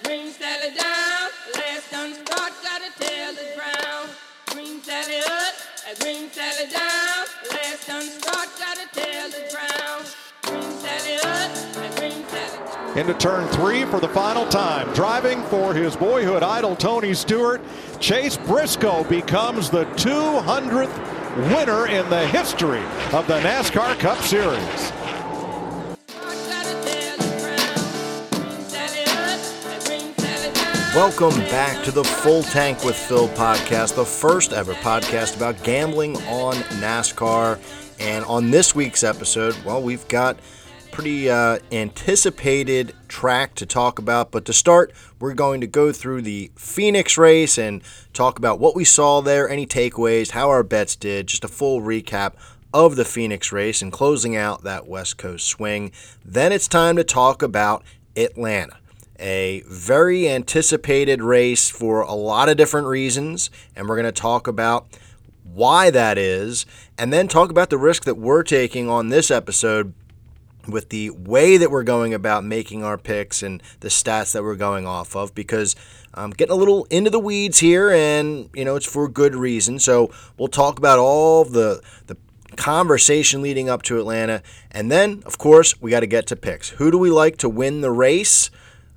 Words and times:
green 0.00 0.32
down. 0.32 1.30
Start, 2.14 2.52
gotta 2.62 2.90
tell 2.98 3.32
the 3.34 3.46
ground. 3.54 4.10
Green 4.46 4.80
up, 5.20 5.54
green 6.00 6.28
down. 6.28 6.70
Start, 6.70 7.28
and 7.52 7.94
green 7.94 8.02
Sally 10.82 11.20
down. 11.32 12.02
into 12.96 13.14
turn 13.14 13.48
three 13.48 13.84
for 13.86 14.00
the 14.00 14.08
final 14.08 14.46
time. 14.48 14.92
Driving 14.94 15.42
for 15.44 15.72
his 15.72 15.96
boyhood 15.96 16.42
idol, 16.42 16.76
Tony 16.76 17.14
Stewart, 17.14 17.60
Chase 18.00 18.36
Briscoe 18.36 19.04
becomes 19.04 19.70
the 19.70 19.84
200th 19.96 20.94
winner 21.54 21.86
in 21.88 22.08
the 22.10 22.26
history 22.28 22.82
of 23.12 23.26
the 23.26 23.40
NASCAR 23.40 23.98
Cup 23.98 24.18
Series. 24.18 25.01
Welcome 30.94 31.38
back 31.44 31.82
to 31.84 31.90
the 31.90 32.04
Full 32.04 32.42
Tank 32.42 32.84
with 32.84 32.94
Phil 32.94 33.26
podcast, 33.28 33.94
the 33.94 34.04
first 34.04 34.52
ever 34.52 34.74
podcast 34.74 35.36
about 35.36 35.62
gambling 35.62 36.18
on 36.28 36.56
NASCAR. 36.82 37.58
And 37.98 38.26
on 38.26 38.50
this 38.50 38.74
week's 38.74 39.02
episode, 39.02 39.56
well, 39.64 39.80
we've 39.80 40.06
got 40.08 40.38
pretty 40.90 41.30
uh, 41.30 41.60
anticipated 41.72 42.94
track 43.08 43.54
to 43.54 43.64
talk 43.64 43.98
about. 43.98 44.30
But 44.30 44.44
to 44.44 44.52
start, 44.52 44.92
we're 45.18 45.32
going 45.32 45.62
to 45.62 45.66
go 45.66 45.92
through 45.92 46.22
the 46.22 46.50
Phoenix 46.56 47.16
race 47.16 47.56
and 47.56 47.80
talk 48.12 48.38
about 48.38 48.60
what 48.60 48.76
we 48.76 48.84
saw 48.84 49.22
there, 49.22 49.48
any 49.48 49.66
takeaways, 49.66 50.32
how 50.32 50.50
our 50.50 50.62
bets 50.62 50.94
did, 50.94 51.26
just 51.26 51.42
a 51.42 51.48
full 51.48 51.80
recap 51.80 52.34
of 52.74 52.96
the 52.96 53.06
Phoenix 53.06 53.50
race 53.50 53.80
and 53.80 53.92
closing 53.92 54.36
out 54.36 54.62
that 54.64 54.86
West 54.86 55.16
Coast 55.16 55.46
swing. 55.46 55.90
Then 56.22 56.52
it's 56.52 56.68
time 56.68 56.96
to 56.96 57.04
talk 57.04 57.42
about 57.42 57.82
Atlanta 58.14 58.76
a 59.22 59.62
very 59.66 60.28
anticipated 60.28 61.22
race 61.22 61.70
for 61.70 62.02
a 62.02 62.12
lot 62.12 62.48
of 62.48 62.56
different 62.56 62.88
reasons, 62.88 63.50
and 63.74 63.88
we're 63.88 63.96
going 63.96 64.04
to 64.04 64.12
talk 64.12 64.46
about 64.46 64.86
why 65.44 65.90
that 65.90 66.18
is, 66.18 66.66
and 66.98 67.12
then 67.12 67.28
talk 67.28 67.50
about 67.50 67.70
the 67.70 67.78
risk 67.78 68.04
that 68.04 68.16
we're 68.16 68.42
taking 68.42 68.88
on 68.88 69.08
this 69.08 69.30
episode 69.30 69.94
with 70.68 70.88
the 70.90 71.10
way 71.10 71.56
that 71.56 71.70
we're 71.70 71.82
going 71.82 72.14
about 72.14 72.44
making 72.44 72.84
our 72.84 72.98
picks 72.98 73.42
and 73.42 73.62
the 73.80 73.88
stats 73.88 74.32
that 74.32 74.42
we're 74.42 74.56
going 74.56 74.86
off 74.86 75.16
of 75.16 75.34
because 75.34 75.74
I'm 76.14 76.30
getting 76.30 76.52
a 76.52 76.56
little 76.56 76.84
into 76.90 77.10
the 77.10 77.18
weeds 77.18 77.58
here 77.58 77.90
and 77.90 78.48
you 78.54 78.64
know 78.64 78.76
it's 78.76 78.86
for 78.86 79.08
good 79.08 79.34
reason. 79.34 79.78
So 79.78 80.12
we'll 80.38 80.48
talk 80.48 80.78
about 80.78 80.98
all 80.98 81.44
the 81.44 81.82
the 82.06 82.16
conversation 82.56 83.40
leading 83.42 83.68
up 83.68 83.82
to 83.82 83.98
Atlanta 83.98 84.42
and 84.70 84.92
then 84.92 85.22
of 85.24 85.38
course 85.38 85.80
we 85.80 85.90
got 85.90 86.00
to 86.00 86.06
get 86.06 86.26
to 86.28 86.36
picks. 86.36 86.70
Who 86.70 86.90
do 86.90 86.98
we 86.98 87.10
like 87.10 87.38
to 87.38 87.48
win 87.48 87.80
the 87.80 87.90
race? 87.90 88.50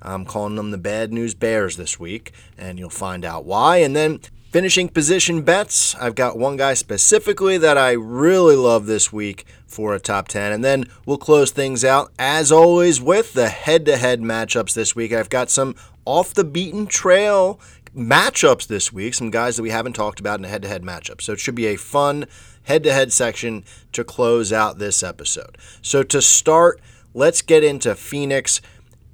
I'm 0.06 0.24
calling 0.24 0.54
them 0.54 0.70
the 0.70 0.78
Bad 0.78 1.12
News 1.12 1.34
Bears 1.34 1.76
this 1.76 1.98
week, 1.98 2.32
and 2.56 2.78
you'll 2.78 2.90
find 2.90 3.24
out 3.24 3.44
why. 3.44 3.78
And 3.78 3.94
then 3.94 4.20
finishing 4.50 4.88
position 4.88 5.42
bets, 5.42 5.94
I've 5.96 6.14
got 6.14 6.38
one 6.38 6.56
guy 6.56 6.74
specifically 6.74 7.58
that 7.58 7.76
I 7.76 7.92
really 7.92 8.56
love 8.56 8.86
this 8.86 9.12
week 9.12 9.44
for 9.66 9.94
a 9.94 10.00
top 10.00 10.28
10. 10.28 10.52
And 10.52 10.64
then 10.64 10.84
we'll 11.04 11.18
close 11.18 11.50
things 11.50 11.84
out, 11.84 12.12
as 12.18 12.50
always, 12.50 13.00
with 13.00 13.32
the 13.32 13.48
head 13.48 13.84
to 13.86 13.96
head 13.96 14.20
matchups 14.20 14.74
this 14.74 14.94
week. 14.94 15.12
I've 15.12 15.28
got 15.28 15.50
some 15.50 15.74
off 16.04 16.32
the 16.32 16.44
beaten 16.44 16.86
trail 16.86 17.60
matchups 17.94 18.66
this 18.66 18.92
week, 18.92 19.14
some 19.14 19.30
guys 19.30 19.56
that 19.56 19.62
we 19.62 19.70
haven't 19.70 19.94
talked 19.94 20.20
about 20.20 20.38
in 20.38 20.44
a 20.44 20.48
head 20.48 20.62
to 20.62 20.68
head 20.68 20.82
matchup. 20.82 21.20
So 21.20 21.32
it 21.32 21.40
should 21.40 21.54
be 21.54 21.66
a 21.66 21.76
fun 21.76 22.26
head 22.64 22.82
to 22.84 22.92
head 22.92 23.12
section 23.12 23.64
to 23.92 24.04
close 24.04 24.52
out 24.52 24.78
this 24.78 25.02
episode. 25.02 25.56
So 25.82 26.02
to 26.04 26.22
start, 26.22 26.80
let's 27.14 27.42
get 27.42 27.64
into 27.64 27.94
Phoenix. 27.94 28.60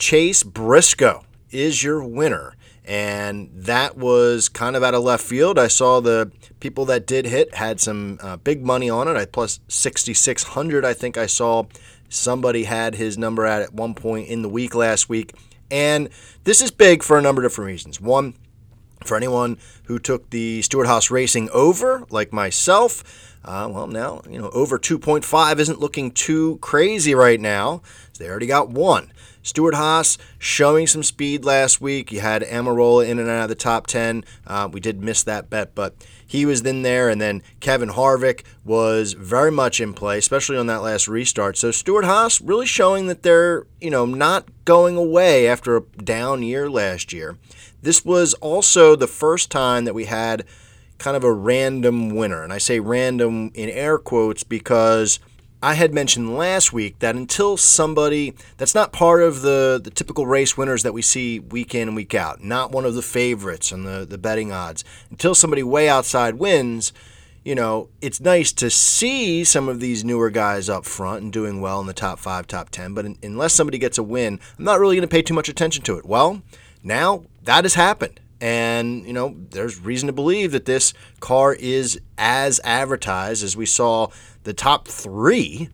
Chase 0.03 0.43
Briscoe 0.43 1.25
is 1.53 1.85
your 1.85 2.03
winner. 2.03 2.57
And 2.85 3.51
that 3.55 3.97
was 3.97 4.49
kind 4.49 4.75
of 4.75 4.83
out 4.83 4.95
of 4.95 5.05
left 5.05 5.25
field. 5.25 5.61
I 5.61 5.69
saw 5.69 6.01
the 6.01 6.33
people 6.59 6.85
that 6.87 7.07
did 7.07 7.25
hit 7.25 7.55
had 7.55 7.79
some 7.79 8.19
uh, 8.21 8.37
big 8.37 8.67
money 8.67 8.91
on 8.91 9.07
it. 9.07 9.17
I 9.17 9.27
plus 9.27 9.61
6,600, 9.69 10.85
I 10.85 10.93
think 10.93 11.17
I 11.17 11.27
saw 11.27 11.67
somebody 12.09 12.65
had 12.65 12.97
his 12.97 13.17
number 13.17 13.47
at 13.47 13.63
at 13.63 13.75
one 13.75 13.95
point 13.95 14.27
in 14.27 14.43
the 14.43 14.49
week 14.49 14.75
last 14.75 15.09
week. 15.09 15.35
And 15.71 16.09
this 16.43 16.61
is 16.61 16.73
big 16.73 17.05
for 17.05 17.17
a 17.17 17.23
number 17.23 17.41
of 17.45 17.53
different 17.53 17.69
reasons. 17.69 18.01
One, 18.01 18.35
for 19.05 19.17
anyone 19.17 19.57
who 19.85 20.01
took 20.01 20.31
the 20.31 20.63
Stewart 20.63 20.89
Haas 20.89 21.13
Racing 21.13 21.49
over, 21.51 22.05
like 22.11 22.33
myself, 22.33 23.37
uh, 23.45 23.69
well, 23.71 23.87
now, 23.87 24.23
you 24.29 24.41
know, 24.41 24.51
over 24.51 24.81
2.5 24.81 25.59
isn't 25.61 25.79
looking 25.79 26.11
too 26.11 26.59
crazy 26.59 27.15
right 27.15 27.41
now. 27.41 27.83
They 28.19 28.29
already 28.29 28.47
got 28.47 28.69
one. 28.69 29.13
Stewart 29.43 29.75
Haas 29.75 30.19
showing 30.39 30.87
some 30.87 31.03
speed 31.03 31.45
last 31.45 31.81
week. 31.81 32.13
You 32.13 32.21
had 32.21 32.43
Almirola 32.43 33.09
in 33.09 33.19
and 33.19 33.29
out 33.29 33.45
of 33.45 33.49
the 33.49 33.55
top 33.55 33.87
10. 33.89 34.25
Uh, 34.47 34.69
we 34.71 34.81
did 34.81 35.03
miss 35.03 35.23
that 35.25 35.51
bet, 35.51 35.75
but 35.75 35.95
he 36.25 36.47
was 36.47 36.61
in 36.63 36.83
there. 36.83 37.09
And 37.09 37.21
then 37.21 37.43
Kevin 37.61 37.91
Harvick 37.91 38.43
was 38.65 39.15
very 39.15 39.51
much 39.51 39.81
in 39.81 39.95
play, 39.95 40.19
especially 40.19 40.57
on 40.57 40.69
that 40.69 40.83
last 40.83 41.09
restart. 41.09 41.57
So 41.57 41.71
Stewart 41.73 42.05
Haas 42.05 42.41
really 42.41 42.67
showing 42.67 43.09
that 43.09 43.23
they're, 43.23 43.67
you 43.81 43.91
know, 43.91 44.07
not 44.07 44.47
going 44.65 44.97
away 44.97 45.49
after 45.49 45.77
a 45.77 45.83
down 45.83 46.43
year 46.43 46.71
last 46.71 47.13
year. 47.13 47.37
This 47.83 48.05
was 48.05 48.35
also 48.35 48.95
the 48.95 49.09
first 49.09 49.51
time 49.51 49.85
that 49.87 49.95
we 49.95 50.05
had 50.05 50.45
kind 50.99 51.17
of 51.17 51.25
a 51.25 51.33
random 51.33 52.15
winner. 52.15 52.45
And 52.45 52.53
I 52.53 52.59
say 52.59 52.79
random 52.79 53.51
in 53.55 53.69
air 53.69 53.99
quotes 53.99 54.45
because– 54.45 55.19
I 55.63 55.75
had 55.75 55.95
mentioned 55.95 56.37
last 56.37 56.73
week 56.73 56.99
that 56.99 57.15
until 57.15 57.57
somebody 57.57 58.35
that's 58.57 58.75
not 58.75 58.93
part 58.93 59.23
of 59.23 59.43
the, 59.43 59.81
the 59.83 59.91
typical 59.91 60.27
race 60.27 60.57
winners 60.57 60.83
that 60.83 60.93
we 60.93 61.03
see 61.03 61.39
week 61.39 61.73
in 61.73 61.87
and 61.89 61.97
week 61.97 62.15
out, 62.15 62.43
not 62.43 62.73
one 62.73 62.85
of 62.85 62.95
the 62.95 63.03
favorites 63.03 63.71
and 63.71 63.87
the, 63.87 64.05
the 64.05 64.19
betting 64.19 64.51
odds, 64.51 64.85
until 65.11 65.37
somebody 65.37 65.63
way 65.63 65.89
outside 65.89 66.35
wins, 66.35 66.93
you 67.45 67.55
know, 67.55 67.89
it's 68.01 68.21
nice 68.21 68.51
to 68.53 68.71
see 68.71 69.45
some 69.45 69.69
of 69.69 69.79
these 69.79 70.05
newer 70.05 70.31
guys 70.31 70.69
up 70.69 70.85
front 70.85 71.23
and 71.23 71.33
doing 71.33 71.61
well 71.61 71.81
in 71.81 71.87
the 71.87 71.93
top 71.93 72.19
five, 72.19 72.49
top 72.49 72.71
10. 72.71 72.93
But 72.95 73.05
in, 73.05 73.19
unless 73.23 73.53
somebody 73.53 73.79
gets 73.79 73.99
a 73.99 74.03
win, 74.03 74.41
I'm 74.59 74.65
not 74.65 74.81
really 74.81 74.97
going 74.97 75.09
to 75.09 75.13
pay 75.13 75.23
too 75.23 75.35
much 75.35 75.49
attention 75.49 75.85
to 75.85 75.97
it. 75.97 76.05
Well, 76.05 76.43
now 76.83 77.25
that 77.45 77.65
has 77.65 77.75
happened. 77.75 78.19
And, 78.41 79.07
you 79.07 79.13
know, 79.13 79.37
there's 79.51 79.79
reason 79.79 80.09
to 80.09 80.13
believe 80.13 80.51
that 80.51 80.65
this 80.65 80.93
car 81.21 81.55
is 81.55 82.01
as 82.19 82.61
advertised 82.65 83.45
as 83.45 83.57
we 83.57 83.67
saw 83.67 84.09
the 84.45 84.55
top 84.55 84.89
three 84.89 85.69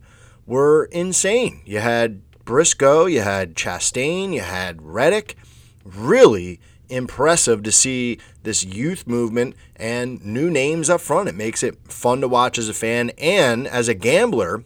were 0.45 0.85
insane. 0.85 1.61
You 1.65 1.79
had 1.79 2.21
Briscoe, 2.45 3.05
you 3.05 3.21
had 3.21 3.55
Chastain, 3.55 4.33
you 4.33 4.41
had 4.41 4.81
Reddick. 4.81 5.37
Really 5.83 6.59
impressive 6.89 7.61
to 7.63 7.71
see 7.71 8.19
this 8.41 8.63
youth 8.63 9.05
movement 9.07 9.55
and 9.75 10.23
new 10.25 10.49
names 10.49 10.89
up 10.89 11.01
front. 11.01 11.29
It 11.29 11.35
makes 11.35 11.61
it 11.61 11.77
fun 11.91 12.21
to 12.21 12.27
watch 12.27 12.57
as 12.57 12.67
a 12.67 12.73
fan 12.73 13.11
and 13.17 13.67
as 13.67 13.87
a 13.87 13.93
gambler. 13.93 14.63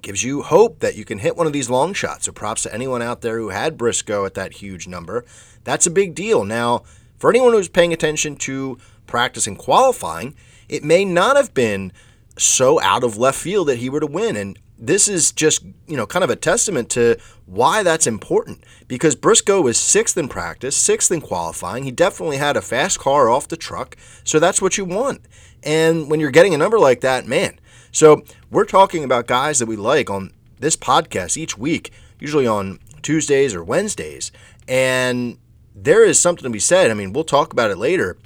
Gives 0.00 0.22
you 0.22 0.42
hope 0.42 0.80
that 0.80 0.96
you 0.96 1.04
can 1.04 1.18
hit 1.18 1.36
one 1.36 1.46
of 1.46 1.52
these 1.52 1.70
long 1.70 1.94
shots. 1.94 2.26
So 2.26 2.32
props 2.32 2.62
to 2.62 2.74
anyone 2.74 3.02
out 3.02 3.20
there 3.20 3.38
who 3.38 3.50
had 3.50 3.78
Briscoe 3.78 4.26
at 4.26 4.34
that 4.34 4.54
huge 4.54 4.86
number. 4.86 5.24
That's 5.64 5.86
a 5.86 5.90
big 5.90 6.14
deal. 6.14 6.44
Now, 6.44 6.82
for 7.18 7.30
anyone 7.30 7.52
who's 7.52 7.68
paying 7.68 7.92
attention 7.92 8.36
to 8.36 8.78
practice 9.06 9.46
and 9.46 9.56
qualifying, 9.56 10.34
it 10.68 10.84
may 10.84 11.04
not 11.04 11.36
have 11.36 11.54
been 11.54 11.92
so 12.36 12.80
out 12.80 13.04
of 13.04 13.16
left 13.16 13.38
field 13.38 13.68
that 13.68 13.78
he 13.78 13.88
were 13.88 14.00
to 14.00 14.06
win. 14.06 14.36
And 14.36 14.58
this 14.78 15.08
is 15.08 15.32
just, 15.32 15.64
you 15.86 15.96
know, 15.96 16.06
kind 16.06 16.24
of 16.24 16.30
a 16.30 16.36
testament 16.36 16.90
to 16.90 17.16
why 17.46 17.82
that's 17.82 18.06
important. 18.06 18.64
Because 18.88 19.14
Briscoe 19.14 19.60
was 19.60 19.78
sixth 19.78 20.16
in 20.18 20.28
practice, 20.28 20.76
sixth 20.76 21.12
in 21.12 21.20
qualifying. 21.20 21.84
He 21.84 21.90
definitely 21.90 22.38
had 22.38 22.56
a 22.56 22.62
fast 22.62 22.98
car 22.98 23.28
off 23.28 23.48
the 23.48 23.56
truck. 23.56 23.96
So 24.24 24.38
that's 24.38 24.60
what 24.60 24.76
you 24.76 24.84
want. 24.84 25.22
And 25.62 26.10
when 26.10 26.20
you're 26.20 26.30
getting 26.30 26.54
a 26.54 26.58
number 26.58 26.78
like 26.78 27.00
that, 27.00 27.26
man. 27.26 27.58
So 27.92 28.24
we're 28.50 28.64
talking 28.64 29.04
about 29.04 29.26
guys 29.26 29.60
that 29.60 29.66
we 29.66 29.76
like 29.76 30.10
on 30.10 30.32
this 30.58 30.76
podcast 30.76 31.36
each 31.36 31.56
week, 31.56 31.92
usually 32.18 32.46
on 32.46 32.80
Tuesdays 33.02 33.54
or 33.54 33.62
Wednesdays. 33.62 34.32
And 34.66 35.38
there 35.74 36.04
is 36.04 36.18
something 36.18 36.44
to 36.44 36.50
be 36.50 36.58
said. 36.58 36.90
I 36.90 36.94
mean, 36.94 37.12
we'll 37.12 37.24
talk 37.24 37.52
about 37.52 37.70
it 37.70 37.78
later, 37.78 38.16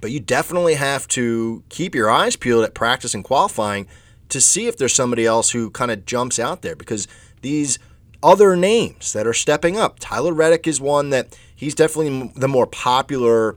but 0.00 0.10
you 0.10 0.20
definitely 0.20 0.74
have 0.74 1.08
to 1.08 1.62
keep 1.68 1.94
your 1.94 2.10
eyes 2.10 2.36
peeled 2.36 2.64
at 2.64 2.74
practice 2.74 3.14
and 3.14 3.24
qualifying 3.24 3.86
to 4.28 4.40
see 4.40 4.66
if 4.66 4.76
there's 4.76 4.94
somebody 4.94 5.24
else 5.24 5.50
who 5.50 5.70
kind 5.70 5.90
of 5.90 6.04
jumps 6.04 6.38
out 6.38 6.62
there 6.62 6.76
because 6.76 7.06
these 7.42 7.78
other 8.22 8.56
names 8.56 9.12
that 9.12 9.26
are 9.26 9.32
stepping 9.32 9.76
up. 9.76 9.98
Tyler 10.00 10.32
Reddick 10.32 10.66
is 10.66 10.80
one 10.80 11.10
that 11.10 11.38
he's 11.54 11.74
definitely 11.74 12.32
the 12.34 12.48
more 12.48 12.66
popular 12.66 13.56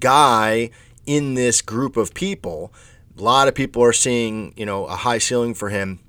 guy 0.00 0.70
in 1.06 1.34
this 1.34 1.62
group 1.62 1.96
of 1.96 2.14
people. 2.14 2.72
A 3.16 3.22
lot 3.22 3.48
of 3.48 3.54
people 3.54 3.82
are 3.82 3.92
seeing, 3.92 4.52
you 4.56 4.66
know, 4.66 4.86
a 4.86 4.96
high 4.96 5.18
ceiling 5.18 5.54
for 5.54 5.68
him. 5.68 6.00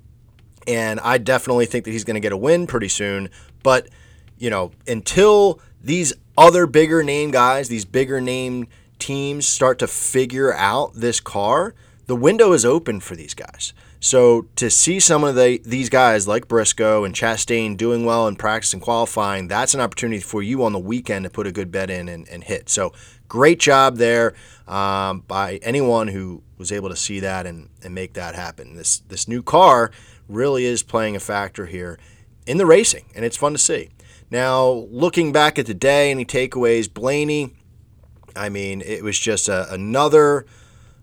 And 0.67 0.99
I 0.99 1.17
definitely 1.17 1.65
think 1.65 1.85
that 1.85 1.91
he's 1.91 2.03
going 2.03 2.15
to 2.15 2.19
get 2.19 2.31
a 2.31 2.37
win 2.37 2.67
pretty 2.67 2.89
soon. 2.89 3.29
But, 3.63 3.89
you 4.37 4.49
know, 4.49 4.71
until 4.87 5.59
these 5.81 6.13
other 6.37 6.67
bigger 6.67 7.03
name 7.03 7.31
guys, 7.31 7.69
these 7.69 7.85
bigger 7.85 8.21
name 8.21 8.67
teams 8.99 9.47
start 9.47 9.79
to 9.79 9.87
figure 9.87 10.53
out 10.53 10.93
this 10.93 11.19
car, 11.19 11.73
the 12.07 12.15
window 12.15 12.53
is 12.53 12.65
open 12.65 12.99
for 12.99 13.15
these 13.15 13.33
guys. 13.33 13.73
So 13.99 14.47
to 14.55 14.69
see 14.69 14.99
some 14.99 15.23
of 15.23 15.35
the, 15.35 15.61
these 15.65 15.89
guys 15.89 16.27
like 16.27 16.47
Briscoe 16.47 17.03
and 17.03 17.13
Chastain 17.13 17.75
doing 17.75 18.05
well 18.05 18.27
in 18.27 18.35
practice 18.35 18.73
and 18.73 18.81
qualifying, 18.81 19.47
that's 19.47 19.73
an 19.73 19.81
opportunity 19.81 20.21
for 20.21 20.41
you 20.41 20.63
on 20.63 20.71
the 20.71 20.79
weekend 20.79 21.25
to 21.25 21.29
put 21.29 21.47
a 21.47 21.51
good 21.51 21.71
bet 21.71 21.89
in 21.89 22.07
and, 22.07 22.27
and 22.29 22.43
hit. 22.43 22.69
So 22.69 22.93
great 23.27 23.59
job 23.59 23.97
there 23.97 24.33
um, 24.67 25.21
by 25.27 25.59
anyone 25.61 26.07
who 26.07 26.43
was 26.57 26.71
able 26.71 26.89
to 26.89 26.95
see 26.95 27.19
that 27.19 27.45
and, 27.45 27.69
and 27.83 27.93
make 27.93 28.13
that 28.13 28.35
happen. 28.35 28.75
This 28.75 28.99
this 28.99 29.27
new 29.27 29.43
car 29.43 29.91
really 30.27 30.65
is 30.65 30.83
playing 30.83 31.15
a 31.15 31.19
factor 31.19 31.65
here 31.65 31.99
in 32.45 32.57
the 32.57 32.65
racing, 32.65 33.05
and 33.15 33.25
it's 33.25 33.37
fun 33.37 33.53
to 33.53 33.57
see. 33.57 33.89
Now, 34.31 34.69
looking 34.91 35.31
back 35.31 35.57
at 35.57 35.65
the 35.65 35.73
day, 35.73 36.11
any 36.11 36.25
takeaways? 36.25 36.93
Blaney, 36.93 37.53
I 38.35 38.49
mean, 38.49 38.81
it 38.81 39.03
was 39.03 39.19
just 39.19 39.49
a, 39.49 39.71
another 39.73 40.45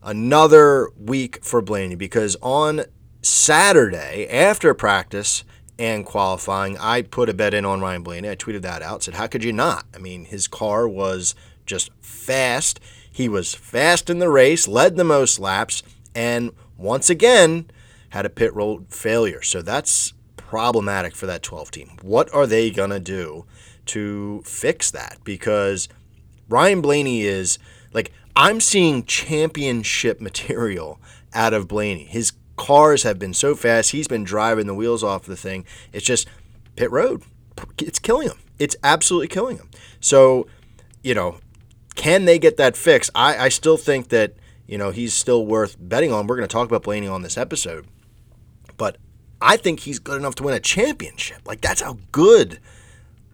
another 0.03 0.91
week 0.97 1.45
for 1.45 1.61
Blaney 1.61 1.97
because 1.97 2.37
on 2.41 2.85
Saturday 3.23 4.29
after 4.29 4.73
practice 4.75 5.45
and 5.79 6.07
qualifying, 6.07 6.79
I 6.79 7.03
put 7.03 7.29
a 7.29 7.35
bet 7.35 7.55
in 7.55 7.65
on 7.65 7.81
Ryan 7.81 8.03
Blaney. 8.03 8.31
I 8.31 8.37
tweeted 8.37 8.63
that 8.63 8.83
out. 8.83 9.03
Said, 9.03 9.15
"How 9.15 9.27
could 9.27 9.45
you 9.45 9.53
not?" 9.53 9.85
I 9.95 9.99
mean, 9.99 10.25
his 10.25 10.49
car 10.49 10.89
was 10.89 11.35
just 11.67 11.91
fast. 12.01 12.81
He 13.11 13.29
was 13.29 13.55
fast 13.55 14.11
in 14.11 14.19
the 14.19 14.31
race, 14.31 14.69
led 14.69 14.97
the 14.97 15.05
most 15.05 15.39
laps, 15.39 15.83
and 16.15 16.53
once 16.77 17.11
again 17.11 17.71
had 18.11 18.27
a 18.27 18.31
pit 18.31 18.55
road 18.55 18.87
failure. 18.89 19.43
So 19.43 19.63
that's 19.63 20.13
problematic 20.37 21.15
for 21.15 21.27
that 21.27 21.43
12 21.43 21.71
team. 21.71 21.91
What 22.03 22.33
are 22.33 22.47
they 22.47 22.71
going 22.71 22.91
to 22.91 23.01
do 23.01 23.45
to 23.87 24.43
fix 24.45 24.91
that? 24.93 25.19
Because 25.25 25.89
Ryan 26.49 26.81
Blaney 26.81 27.23
is 27.23 27.59
like 27.93 28.13
I'm 28.35 28.61
seeing 28.61 29.05
championship 29.05 30.21
material 30.21 31.01
out 31.35 31.55
of 31.55 31.69
Blaney. 31.69 32.05
His 32.05 32.33
cars 32.57 33.03
have 33.03 33.19
been 33.19 33.35
so 33.35 33.55
fast. 33.55 33.91
He's 33.91 34.09
been 34.09 34.25
driving 34.25 34.67
the 34.67 34.75
wheels 34.75 35.05
off 35.05 35.25
the 35.25 35.37
thing. 35.37 35.65
It's 35.93 36.05
just 36.05 36.27
pit 36.75 36.91
road. 36.91 37.23
It's 37.79 37.99
killing 37.99 38.29
him. 38.29 38.39
It's 38.59 38.77
absolutely 38.83 39.29
killing 39.29 39.59
him. 39.59 39.71
So, 40.01 40.47
you 41.03 41.15
know, 41.15 41.39
can 41.95 42.25
they 42.25 42.39
get 42.39 42.57
that 42.57 42.77
fixed? 42.77 43.11
I, 43.15 43.47
I 43.47 43.49
still 43.49 43.77
think 43.77 44.09
that, 44.09 44.35
you 44.67 44.79
know, 44.79 44.91
he's 44.91 45.15
still 45.15 45.47
worth 45.47 45.77
betting 45.79 46.13
on. 46.13 46.27
We're 46.27 46.37
going 46.37 46.49
to 46.49 46.53
talk 46.53 46.69
about 46.69 46.83
Blaney 46.83 47.07
on 47.07 47.23
this 47.23 47.39
episode. 47.39 47.87
But 48.77 48.97
I 49.41 49.57
think 49.57 49.81
he's 49.81 49.99
good 49.99 50.19
enough 50.19 50.35
to 50.37 50.43
win 50.43 50.55
a 50.55 50.61
championship. 50.61 51.39
Like, 51.47 51.61
that's 51.61 51.81
how 51.81 51.99
good 52.13 52.59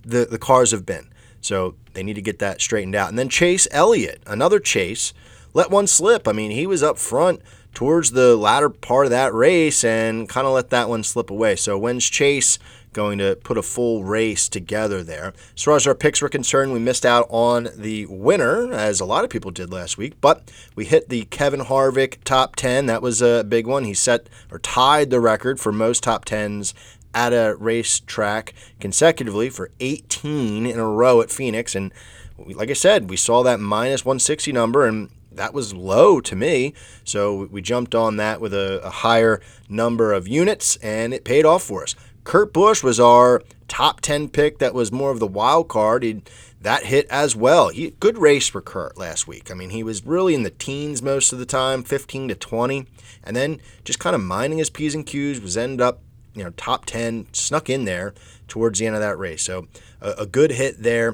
the, 0.04 0.24
the 0.24 0.38
cars 0.38 0.70
have 0.72 0.86
been. 0.86 1.11
So 1.42 1.74
they 1.92 2.02
need 2.02 2.14
to 2.14 2.22
get 2.22 2.38
that 2.38 2.62
straightened 2.62 2.94
out. 2.94 3.10
And 3.10 3.18
then 3.18 3.28
Chase 3.28 3.68
Elliott, 3.70 4.22
another 4.26 4.58
Chase, 4.58 5.12
let 5.52 5.70
one 5.70 5.86
slip. 5.86 6.26
I 6.26 6.32
mean, 6.32 6.52
he 6.52 6.66
was 6.66 6.82
up 6.82 6.96
front 6.96 7.42
towards 7.74 8.12
the 8.12 8.36
latter 8.36 8.70
part 8.70 9.06
of 9.06 9.10
that 9.10 9.34
race 9.34 9.84
and 9.84 10.28
kind 10.28 10.46
of 10.46 10.54
let 10.54 10.70
that 10.70 10.88
one 10.88 11.02
slip 11.02 11.30
away. 11.30 11.56
So 11.56 11.76
when's 11.76 12.08
Chase 12.08 12.58
going 12.92 13.16
to 13.18 13.36
put 13.36 13.56
a 13.56 13.62
full 13.62 14.04
race 14.04 14.48
together 14.48 15.02
there? 15.02 15.32
As 15.56 15.62
far 15.62 15.76
as 15.76 15.86
our 15.86 15.94
picks 15.94 16.20
were 16.20 16.28
concerned, 16.28 16.72
we 16.72 16.78
missed 16.78 17.06
out 17.06 17.26
on 17.30 17.68
the 17.74 18.06
winner, 18.06 18.70
as 18.72 19.00
a 19.00 19.06
lot 19.06 19.24
of 19.24 19.30
people 19.30 19.50
did 19.50 19.72
last 19.72 19.96
week, 19.96 20.20
but 20.20 20.50
we 20.76 20.84
hit 20.84 21.08
the 21.08 21.24
Kevin 21.26 21.60
Harvick 21.60 22.18
top 22.24 22.56
10. 22.56 22.86
That 22.86 23.02
was 23.02 23.22
a 23.22 23.44
big 23.44 23.66
one. 23.66 23.84
He 23.84 23.94
set 23.94 24.26
or 24.50 24.58
tied 24.58 25.10
the 25.10 25.20
record 25.20 25.58
for 25.58 25.72
most 25.72 26.02
top 26.02 26.24
10s 26.26 26.74
at 27.14 27.32
a 27.32 27.56
racetrack 27.58 28.54
consecutively 28.80 29.50
for 29.50 29.70
18 29.80 30.66
in 30.66 30.78
a 30.78 30.86
row 30.86 31.20
at 31.20 31.30
Phoenix. 31.30 31.74
And 31.74 31.92
like 32.38 32.70
I 32.70 32.74
said, 32.74 33.10
we 33.10 33.16
saw 33.16 33.42
that 33.42 33.60
minus 33.60 34.04
160 34.04 34.52
number, 34.52 34.86
and 34.86 35.10
that 35.30 35.54
was 35.54 35.74
low 35.74 36.20
to 36.20 36.36
me. 36.36 36.74
So 37.04 37.46
we 37.50 37.62
jumped 37.62 37.94
on 37.94 38.16
that 38.16 38.40
with 38.40 38.54
a, 38.54 38.80
a 38.82 38.90
higher 38.90 39.40
number 39.68 40.12
of 40.12 40.28
units, 40.28 40.76
and 40.76 41.12
it 41.12 41.24
paid 41.24 41.44
off 41.44 41.62
for 41.62 41.82
us. 41.82 41.94
Kurt 42.24 42.52
Busch 42.52 42.82
was 42.82 43.00
our 43.00 43.42
top 43.66 44.00
10 44.00 44.28
pick 44.28 44.58
that 44.58 44.74
was 44.74 44.92
more 44.92 45.10
of 45.10 45.18
the 45.18 45.26
wild 45.26 45.68
card. 45.68 46.02
He, 46.02 46.22
that 46.60 46.84
hit 46.84 47.06
as 47.10 47.34
well. 47.34 47.70
He, 47.70 47.90
good 47.98 48.18
race 48.18 48.46
for 48.46 48.60
Kurt 48.60 48.96
last 48.96 49.26
week. 49.26 49.50
I 49.50 49.54
mean, 49.54 49.70
he 49.70 49.82
was 49.82 50.06
really 50.06 50.34
in 50.34 50.44
the 50.44 50.50
teens 50.50 51.02
most 51.02 51.32
of 51.32 51.38
the 51.40 51.46
time, 51.46 51.82
15 51.82 52.28
to 52.28 52.34
20, 52.34 52.86
and 53.24 53.34
then 53.34 53.60
just 53.84 53.98
kind 53.98 54.14
of 54.14 54.22
minding 54.22 54.58
his 54.58 54.70
P's 54.70 54.94
and 54.94 55.04
Q's, 55.04 55.40
was 55.40 55.56
ended 55.56 55.80
up 55.80 56.00
you 56.34 56.44
know, 56.44 56.50
top 56.50 56.86
10, 56.86 57.26
snuck 57.32 57.68
in 57.68 57.84
there 57.84 58.14
towards 58.48 58.78
the 58.78 58.86
end 58.86 58.94
of 58.94 59.02
that 59.02 59.18
race. 59.18 59.42
So 59.42 59.68
a, 60.00 60.10
a 60.18 60.26
good 60.26 60.52
hit 60.52 60.82
there. 60.82 61.08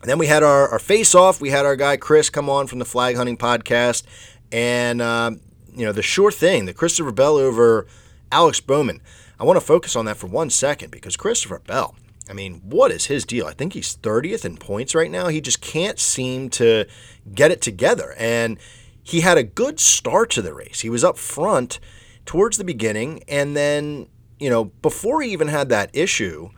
And 0.00 0.08
then 0.08 0.18
we 0.18 0.26
had 0.26 0.42
our, 0.42 0.68
our 0.68 0.78
face 0.78 1.14
off. 1.14 1.40
We 1.40 1.50
had 1.50 1.66
our 1.66 1.76
guy 1.76 1.96
Chris 1.96 2.30
come 2.30 2.48
on 2.48 2.66
from 2.66 2.78
the 2.78 2.84
Flag 2.84 3.16
Hunting 3.16 3.36
Podcast. 3.36 4.04
And, 4.52 5.02
um, 5.02 5.40
you 5.74 5.84
know, 5.84 5.92
the 5.92 6.02
sure 6.02 6.30
thing, 6.30 6.66
the 6.66 6.74
Christopher 6.74 7.12
Bell 7.12 7.36
over 7.36 7.86
Alex 8.30 8.60
Bowman. 8.60 9.00
I 9.40 9.44
want 9.44 9.56
to 9.58 9.64
focus 9.64 9.94
on 9.94 10.04
that 10.06 10.16
for 10.16 10.26
one 10.26 10.50
second 10.50 10.90
because 10.90 11.16
Christopher 11.16 11.60
Bell, 11.60 11.94
I 12.28 12.32
mean, 12.32 12.60
what 12.64 12.90
is 12.90 13.06
his 13.06 13.24
deal? 13.24 13.46
I 13.46 13.52
think 13.52 13.72
he's 13.72 13.96
30th 13.96 14.44
in 14.44 14.56
points 14.56 14.94
right 14.94 15.10
now. 15.10 15.28
He 15.28 15.40
just 15.40 15.60
can't 15.60 15.98
seem 15.98 16.50
to 16.50 16.86
get 17.34 17.50
it 17.50 17.62
together. 17.62 18.14
And 18.18 18.58
he 19.02 19.20
had 19.20 19.38
a 19.38 19.42
good 19.42 19.80
start 19.80 20.30
to 20.30 20.42
the 20.42 20.52
race. 20.52 20.80
He 20.80 20.90
was 20.90 21.04
up 21.04 21.16
front 21.16 21.80
towards 22.26 22.58
the 22.58 22.64
beginning, 22.64 23.22
and 23.26 23.56
then 23.56 24.06
you 24.38 24.50
know, 24.50 24.64
before 24.64 25.22
he 25.22 25.30
even 25.30 25.48
had 25.48 25.68
that 25.68 25.90
issue, 25.92 26.50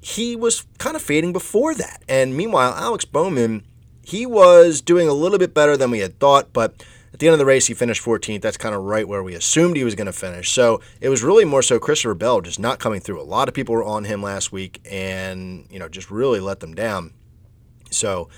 he 0.00 0.36
was 0.36 0.66
kind 0.78 0.96
of 0.96 1.02
fading 1.02 1.32
before 1.32 1.74
that. 1.74 2.02
And 2.08 2.36
meanwhile, 2.36 2.74
Alex 2.74 3.04
Bowman, 3.04 3.64
he 4.04 4.26
was 4.26 4.80
doing 4.80 5.08
a 5.08 5.12
little 5.12 5.38
bit 5.38 5.54
better 5.54 5.76
than 5.76 5.90
we 5.90 5.98
had 6.00 6.18
thought, 6.18 6.52
but 6.52 6.84
at 7.12 7.20
the 7.20 7.26
end 7.26 7.32
of 7.32 7.38
the 7.38 7.46
race, 7.46 7.66
he 7.66 7.74
finished 7.74 8.04
14th. 8.04 8.42
That's 8.42 8.56
kind 8.56 8.74
of 8.74 8.82
right 8.82 9.08
where 9.08 9.22
we 9.22 9.34
assumed 9.34 9.76
he 9.76 9.84
was 9.84 9.94
going 9.94 10.06
to 10.06 10.12
finish. 10.12 10.50
So 10.50 10.80
it 11.00 11.08
was 11.08 11.22
really 11.22 11.44
more 11.44 11.62
so 11.62 11.78
Christopher 11.78 12.14
Bell 12.14 12.40
just 12.40 12.60
not 12.60 12.78
coming 12.78 13.00
through. 13.00 13.20
A 13.20 13.22
lot 13.22 13.48
of 13.48 13.54
people 13.54 13.74
were 13.74 13.84
on 13.84 14.04
him 14.04 14.22
last 14.22 14.52
week 14.52 14.80
and, 14.90 15.66
you 15.70 15.78
know, 15.78 15.88
just 15.88 16.10
really 16.10 16.40
let 16.40 16.60
them 16.60 16.74
down. 16.74 17.12
So 17.90 18.28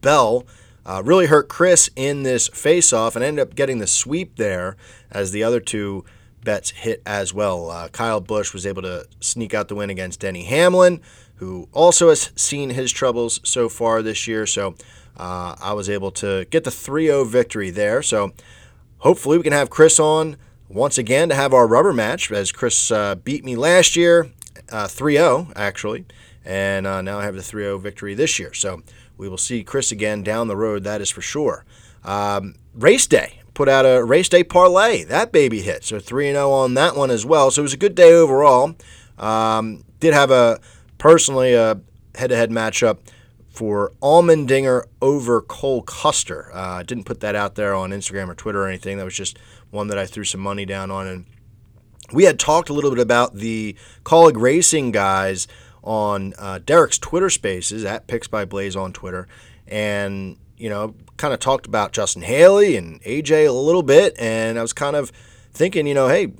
Bell 0.00 0.46
uh, 0.86 1.02
really 1.04 1.26
hurt 1.26 1.48
Chris 1.48 1.90
in 1.96 2.22
this 2.22 2.48
face 2.48 2.92
off 2.92 3.16
and 3.16 3.24
ended 3.24 3.46
up 3.46 3.54
getting 3.54 3.78
the 3.78 3.86
sweep 3.86 4.36
there 4.36 4.76
as 5.10 5.32
the 5.32 5.42
other 5.42 5.60
two 5.60 6.04
bets 6.44 6.70
hit 6.70 7.02
as 7.06 7.32
well. 7.34 7.70
Uh, 7.70 7.88
Kyle 7.88 8.20
Busch 8.20 8.52
was 8.52 8.66
able 8.66 8.82
to 8.82 9.06
sneak 9.20 9.54
out 9.54 9.68
the 9.68 9.74
win 9.74 9.90
against 9.90 10.20
Denny 10.20 10.44
Hamlin, 10.44 11.00
who 11.36 11.68
also 11.72 12.08
has 12.08 12.30
seen 12.36 12.70
his 12.70 12.92
troubles 12.92 13.40
so 13.44 13.68
far 13.68 14.02
this 14.02 14.26
year. 14.26 14.46
So 14.46 14.74
uh, 15.16 15.54
I 15.60 15.72
was 15.72 15.90
able 15.90 16.10
to 16.12 16.46
get 16.46 16.64
the 16.64 16.70
3 16.70 17.06
0 17.06 17.24
victory 17.24 17.70
there. 17.70 18.02
So 18.02 18.32
hopefully 18.98 19.38
we 19.38 19.44
can 19.44 19.52
have 19.52 19.70
Chris 19.70 19.98
on 20.00 20.36
once 20.68 20.98
again 20.98 21.28
to 21.28 21.34
have 21.34 21.52
our 21.52 21.66
rubber 21.66 21.92
match, 21.92 22.30
as 22.30 22.52
Chris 22.52 22.90
uh, 22.90 23.16
beat 23.16 23.44
me 23.44 23.56
last 23.56 23.96
year, 23.96 24.30
uh, 24.70 24.88
3 24.88 25.14
0 25.14 25.48
actually. 25.56 26.06
And 26.44 26.86
uh, 26.86 27.02
now 27.02 27.18
I 27.18 27.24
have 27.24 27.36
the 27.36 27.42
3 27.42 27.64
0 27.64 27.78
victory 27.78 28.14
this 28.14 28.38
year. 28.38 28.54
So 28.54 28.82
we 29.16 29.28
will 29.28 29.38
see 29.38 29.62
Chris 29.62 29.92
again 29.92 30.22
down 30.22 30.48
the 30.48 30.56
road, 30.56 30.84
that 30.84 31.00
is 31.00 31.10
for 31.10 31.22
sure. 31.22 31.64
Um, 32.02 32.54
race 32.74 33.06
day 33.06 33.39
put 33.60 33.68
out 33.68 33.84
a 33.84 34.02
race 34.02 34.26
day 34.26 34.42
parlay. 34.42 35.04
That 35.04 35.32
baby 35.32 35.60
hit. 35.60 35.84
So 35.84 36.00
3 36.00 36.32
0 36.32 36.50
on 36.50 36.72
that 36.74 36.96
one 36.96 37.10
as 37.10 37.26
well. 37.26 37.50
So 37.50 37.60
it 37.60 37.64
was 37.64 37.74
a 37.74 37.76
good 37.76 37.94
day 37.94 38.10
overall. 38.10 38.74
Um, 39.18 39.84
did 39.98 40.14
have 40.14 40.30
a 40.30 40.58
personally 40.96 41.52
a 41.52 41.78
head 42.14 42.28
to 42.28 42.36
head 42.36 42.48
matchup 42.48 43.00
for 43.50 43.92
Allmendinger 44.00 44.84
over 45.02 45.42
Cole 45.42 45.82
Custer. 45.82 46.50
Uh, 46.54 46.82
didn't 46.84 47.04
put 47.04 47.20
that 47.20 47.34
out 47.34 47.54
there 47.56 47.74
on 47.74 47.90
Instagram 47.90 48.30
or 48.30 48.34
Twitter 48.34 48.62
or 48.62 48.66
anything. 48.66 48.96
That 48.96 49.04
was 49.04 49.14
just 49.14 49.38
one 49.68 49.88
that 49.88 49.98
I 49.98 50.06
threw 50.06 50.24
some 50.24 50.40
money 50.40 50.64
down 50.64 50.90
on. 50.90 51.06
And 51.06 51.26
we 52.14 52.24
had 52.24 52.38
talked 52.38 52.70
a 52.70 52.72
little 52.72 52.88
bit 52.88 52.98
about 52.98 53.34
the 53.34 53.76
Kaulig 54.04 54.40
Racing 54.40 54.90
guys 54.90 55.46
on 55.84 56.32
uh, 56.38 56.60
Derek's 56.60 56.98
Twitter 56.98 57.28
Spaces 57.28 57.84
at 57.84 58.06
Picks 58.06 58.26
by 58.26 58.46
Blaze 58.46 58.74
on 58.74 58.94
Twitter, 58.94 59.28
and 59.68 60.38
you 60.56 60.70
know, 60.70 60.94
kind 61.20 61.34
of 61.34 61.38
talked 61.38 61.66
about 61.66 61.92
Justin 61.92 62.22
Haley 62.22 62.76
and 62.76 63.00
AJ 63.02 63.46
a 63.46 63.52
little 63.52 63.82
bit, 63.82 64.16
and 64.18 64.58
I 64.58 64.62
was 64.62 64.72
kind 64.72 64.96
of 64.96 65.12
thinking, 65.52 65.86
you 65.86 65.92
know, 65.92 66.08
hey, 66.08 66.32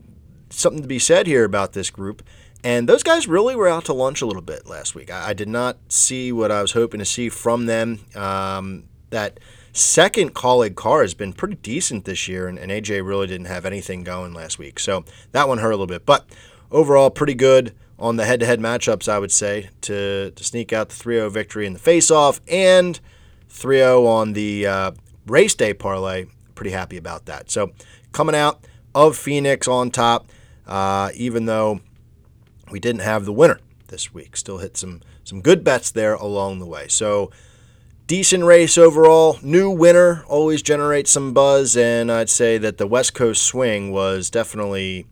something 0.49 0.81
to 0.81 0.89
be 0.89 0.99
said 0.99 1.27
here 1.27 1.45
about 1.45 1.75
this 1.75 1.91
group. 1.91 2.23
And 2.65 2.89
those 2.89 3.03
guys 3.03 3.29
really 3.29 3.55
were 3.55 3.69
out 3.69 3.85
to 3.87 3.93
lunch 3.93 4.23
a 4.23 4.27
little 4.27 4.43
bit 4.43 4.67
last 4.67 4.95
week. 4.95 5.11
I, 5.11 5.29
I 5.29 5.33
did 5.35 5.49
not 5.49 5.79
see 5.89 6.33
what 6.33 6.51
I 6.51 6.63
was 6.63 6.73
hoping 6.73 6.99
to 6.99 7.05
see 7.05 7.29
from 7.29 7.67
them. 7.67 8.01
Um, 8.15 8.85
that 9.11 9.39
second 9.73 10.35
Kaulig 10.35 10.77
car 10.77 11.03
has 11.03 11.15
been 11.15 11.35
pretty 11.35 11.57
decent 11.57 12.07
this 12.07 12.27
year, 12.27 12.49
and, 12.49 12.59
and 12.59 12.71
AJ 12.73 13.07
really 13.07 13.27
didn't 13.27 13.47
have 13.47 13.67
anything 13.67 14.03
going 14.03 14.33
last 14.33 14.59
week. 14.59 14.79
So 14.79 15.05
that 15.33 15.47
one 15.47 15.59
hurt 15.59 15.71
a 15.71 15.77
little 15.77 15.87
bit. 15.87 16.07
But 16.07 16.27
overall, 16.71 17.11
pretty 17.11 17.35
good 17.35 17.75
on 17.99 18.17
the 18.17 18.25
head 18.25 18.41
to 18.41 18.47
head 18.47 18.61
matchups, 18.61 19.09
I 19.09 19.19
would 19.19 19.33
say, 19.33 19.69
to, 19.83 20.31
to 20.31 20.45
sneak 20.45 20.73
out 20.73 20.89
the 20.89 20.97
3 20.97 21.17
0 21.17 21.29
victory 21.29 21.67
in 21.67 21.75
the 21.75 21.79
face 21.79 22.11
off 22.11 22.41
and 22.49 22.99
3 23.50 23.76
0 23.78 24.07
on 24.07 24.33
the 24.33 24.66
uh, 24.66 24.92
race 25.26 25.54
day 25.54 25.75
parlay. 25.75 26.26
Pretty 26.54 26.71
happy 26.71 26.97
about 26.97 27.26
that. 27.26 27.50
So 27.50 27.73
coming 28.12 28.35
out 28.35 28.64
of 28.95 29.16
Phoenix 29.16 29.69
on 29.69 29.90
top, 29.90 30.28
uh, 30.66 31.11
even 31.14 31.47
though 31.47 31.80
we 32.71 32.80
didn't 32.80 33.02
have 33.02 33.25
the 33.25 33.33
winner 33.33 33.59
this 33.88 34.14
week. 34.14 34.37
Still 34.37 34.59
hit 34.59 34.76
some 34.76 35.02
some 35.25 35.42
good 35.42 35.62
bets 35.62 35.90
there 35.90 36.14
along 36.14 36.59
the 36.59 36.66
way. 36.66 36.88
So 36.88 37.30
decent 38.07 38.45
race 38.45 38.78
overall. 38.78 39.38
New 39.42 39.71
winner 39.71 40.25
always 40.26 40.62
generates 40.62 41.11
some 41.11 41.33
buzz, 41.33 41.76
and 41.76 42.11
I'd 42.11 42.30
say 42.30 42.59
that 42.59 42.78
the 42.78 42.87
West 42.87 43.14
Coast 43.14 43.42
swing 43.42 43.92
was 43.92 44.30
definitely 44.30 45.07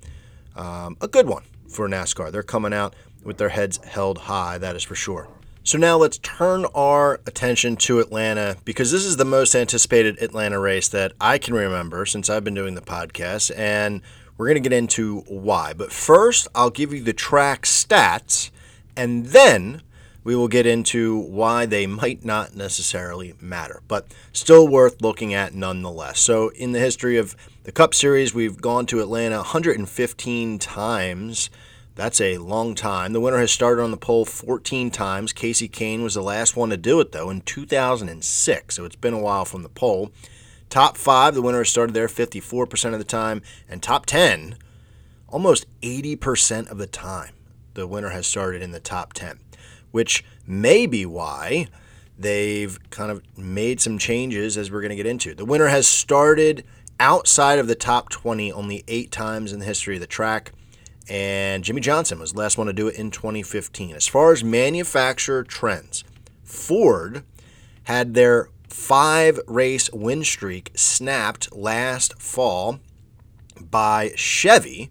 um, 0.57 0.97
a 1.01 1.09
good 1.09 1.27
one 1.29 1.45
for 1.69 1.89
NASCAR. 1.89 2.33
They're 2.33 2.43
coming 2.43 2.73
out 2.73 2.97
with 3.23 3.37
their 3.37 3.51
heads 3.51 3.79
held 3.85 4.19
high, 4.19 4.59
that 4.59 4.75
is 4.75 4.83
for 4.83 4.95
sure. 4.95 5.29
So 5.69 5.77
now 5.77 5.99
let's 5.99 6.17
turn 6.17 6.65
our 6.75 7.21
attention 7.27 7.77
to 7.77 8.01
Atlanta 8.01 8.57
because 8.65 8.91
this 8.91 9.05
is 9.05 9.19
the 9.19 9.27
most 9.27 9.55
anticipated 9.55 10.17
Atlanta 10.23 10.59
race 10.59 10.89
that 10.89 11.13
I 11.21 11.37
can 11.37 11.53
remember 11.53 12.07
since 12.07 12.31
I've 12.31 12.43
been 12.43 12.55
doing 12.55 12.75
the 12.75 12.81
podcast, 12.81 13.53
and 13.55 14.01
we're 14.39 14.47
going 14.47 14.63
to 14.63 14.67
get 14.67 14.75
into 14.75 15.25
why. 15.29 15.75
But 15.75 15.93
first, 15.93 16.49
I'll 16.55 16.71
give 16.71 16.95
you 16.95 17.03
the 17.03 17.13
track 17.13 17.67
stats, 17.67 18.51
and 18.97 19.27
then 19.27 19.83
we 20.25 20.35
will 20.35 20.49
get 20.49 20.65
into 20.65 21.19
why 21.19 21.67
they 21.67 21.87
might 21.87 22.25
not 22.25 22.57
necessarily 22.57 23.35
matter, 23.39 23.83
but 23.89 24.07
still 24.33 24.67
worth 24.67 25.03
looking 25.03 25.35
at 25.35 25.53
nonetheless. 25.53 26.19
So, 26.19 26.49
in 26.49 26.73
the 26.73 26.81
history 26.81 27.19
of 27.19 27.37
the 27.65 27.73
Cup 27.73 27.93
Series, 27.93 28.33
we've 28.33 28.59
gone 28.59 28.87
to 28.87 29.01
Atlanta 29.01 29.37
115 29.37 30.59
times. 30.59 31.51
That's 31.99 32.21
a 32.21 32.39
long 32.39 32.77
time. 32.77 33.13
The 33.13 33.21
winner 33.21 33.39
has 33.39 33.51
started 33.51 33.83
on 33.83 33.91
the 33.91 33.97
pole 33.97 34.25
14 34.25 34.93
times. 34.93 35.33
Kasey 35.33 35.69
Kahne 35.69 36.05
was 36.05 36.15
the 36.15 36.23
last 36.23 36.55
one 36.55 36.71
to 36.71 36.77
do 36.77 37.01
it, 37.01 37.11
though, 37.11 37.29
in 37.29 37.41
2006. 37.41 38.77
So 38.77 38.85
it's 38.85 38.95
been 38.95 39.15
a 39.15 39.19
while 39.19 39.45
from 39.45 39.65
the 39.65 39.69
pole. 39.69 40.13
Top 40.71 40.97
five, 40.97 41.35
the 41.35 41.43
winner 41.43 41.59
has 41.59 41.71
started 41.71 41.95
there 41.95 42.07
54% 42.07 42.93
of 42.93 43.01
the 43.01 43.05
time. 43.05 43.43
And 43.69 43.83
top 43.83 44.07
10, 44.07 44.59
almost 45.27 45.67
80% 45.83 46.71
of 46.71 46.79
the 46.79 46.87
time, 46.87 47.35
the 47.75 47.89
winner 47.89 48.11
has 48.11 48.29
started 48.29 48.63
in 48.63 48.71
the 48.71 48.79
top 48.79 49.13
10, 49.13 49.41
which 49.91 50.25
may 50.47 50.87
be 50.87 51.05
why 51.05 51.67
they've 52.17 52.79
kind 52.91 53.11
of 53.11 53.25
made 53.37 53.81
some 53.81 53.99
changes 53.99 54.57
as 54.57 54.71
we're 54.71 54.83
going 54.83 54.91
to 54.91 54.95
get 54.95 55.07
into. 55.07 55.35
The 55.35 55.45
winner 55.45 55.67
has 55.67 55.89
started 55.89 56.65
outside 57.01 57.59
of 57.59 57.67
the 57.67 57.75
top 57.75 58.09
20 58.09 58.53
only 58.53 58.85
eight 58.87 59.11
times 59.11 59.53
in 59.53 59.59
the 59.59 59.67
history 59.67 59.97
of 59.97 60.01
the 60.01 60.07
track 60.07 60.53
and 61.09 61.65
Jimmie 61.65 61.81
Johnson 61.81 62.19
was 62.19 62.33
the 62.33 62.39
last 62.39 62.59
one 62.59 62.67
to 62.67 62.73
do 62.73 62.89
it 62.89 62.97
in 62.97 63.11
2015. 63.11 63.95
As 63.95 64.07
far 64.07 64.33
as 64.33 64.45
manufacturer 64.45 65.43
trends, 65.43 66.05
Ford 66.43 67.25
had 67.85 68.15
their 68.15 68.49
five 68.69 69.41
race 69.47 69.91
win 69.93 70.23
streak 70.25 70.71
snapped 70.75 71.55
last 71.55 72.21
fall 72.21 72.81
by 73.61 74.13
Chevy 74.15 74.91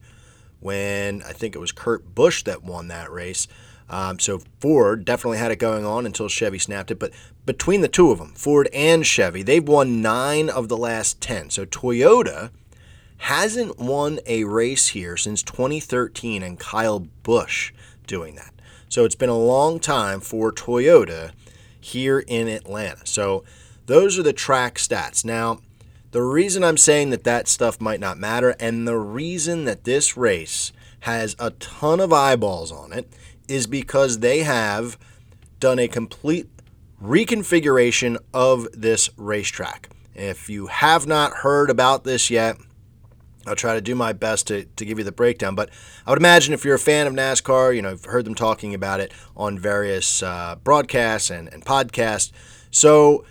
when 0.60 1.22
I 1.24 1.34
think 1.34 1.56
it 1.56 1.60
was 1.60 1.72
Kurt 1.72 2.16
Busch 2.16 2.44
that 2.44 2.64
won 2.64 2.88
that 2.88 3.12
race. 3.12 3.48
Um, 3.90 4.20
so 4.20 4.42
Ford 4.60 5.06
definitely 5.06 5.38
had 5.38 5.52
it 5.52 5.58
going 5.58 5.86
on 5.86 6.06
until 6.06 6.28
Chevy 6.28 6.60
snapped 6.60 6.92
it. 6.92 7.00
But 7.00 7.14
between 7.46 7.82
the 7.82 7.88
two 7.88 8.12
of 8.12 8.18
them, 8.18 8.34
Ford 8.36 8.68
and 8.74 9.06
Chevy, 9.06 9.44
they've 9.44 9.66
won 9.66 10.02
nine 10.02 10.50
of 10.50 10.68
the 10.68 10.78
last 10.78 11.22
10. 11.22 11.52
So 11.52 11.66
Toyota 11.66 12.52
hasn't 13.18 13.80
won 13.80 14.20
a 14.26 14.44
race 14.44 14.90
here 14.90 15.18
since 15.18 15.44
2013 15.44 16.44
and 16.44 16.60
Kyle 16.60 17.00
Busch 17.24 17.74
doing 18.06 18.36
that. 18.36 18.54
So 18.90 19.04
it's 19.04 19.16
been 19.16 19.30
a 19.30 19.38
long 19.38 19.80
time 19.80 20.22
for 20.22 20.52
Toyota 20.52 21.32
here 21.80 22.20
in 22.20 22.48
Atlanta. 22.48 23.06
So 23.06 23.44
those 23.86 24.18
are 24.18 24.24
the 24.24 24.34
track 24.34 24.76
stats. 24.76 25.26
Now, 25.26 25.60
the 26.12 26.22
reason 26.22 26.64
I'm 26.64 26.78
saying 26.78 27.10
that 27.10 27.26
that 27.26 27.48
stuff 27.48 27.82
might 27.82 28.00
not 28.00 28.18
matter 28.18 28.56
and 28.60 28.88
the 28.88 28.98
reason 28.98 29.66
that 29.66 29.84
this 29.84 30.16
race 30.16 30.72
has 31.02 31.36
a 31.38 31.52
ton 31.52 32.00
of 32.00 32.14
eyeballs 32.14 32.72
on 32.72 32.94
it 32.94 33.12
is 33.48 33.68
because 33.68 34.20
they 34.20 34.40
have 34.40 34.98
done 35.60 35.80
a 35.80 35.88
complete 35.88 36.48
reconfiguration 37.02 38.18
of 38.34 38.68
this 38.74 39.10
racetrack. 39.18 39.90
If 40.16 40.50
you 40.50 40.68
have 40.68 41.06
not 41.06 41.34
heard 41.34 41.70
about 41.70 42.04
this 42.04 42.30
yet, 42.30 42.58
I'll 43.48 43.56
try 43.56 43.74
to 43.74 43.82
do 43.82 43.96
my 43.96 44.14
best 44.14 44.48
to, 44.48 44.66
to 44.66 44.86
give 44.86 44.98
you 44.98 45.04
the 45.04 45.12
breakdown. 45.12 45.56
But 45.56 45.70
I 46.06 46.12
would 46.12 46.20
imagine 46.20 46.54
if 46.54 46.66
you're 46.66 46.76
a 46.76 46.80
fan 46.80 47.08
of 47.08 47.14
NASCAR, 47.14 47.76
you 47.76 47.82
know, 47.82 47.92
you've 47.92 48.06
heard 48.06 48.26
them 48.26 48.36
talking 48.36 48.74
about 48.74 49.00
it 49.00 49.12
on 49.36 49.58
various 49.58 50.24
uh, 50.24 50.56
broadcasts 50.64 51.30
and, 51.30 51.52
and 51.54 51.66
podcasts. 51.66 52.32
So 52.72 53.26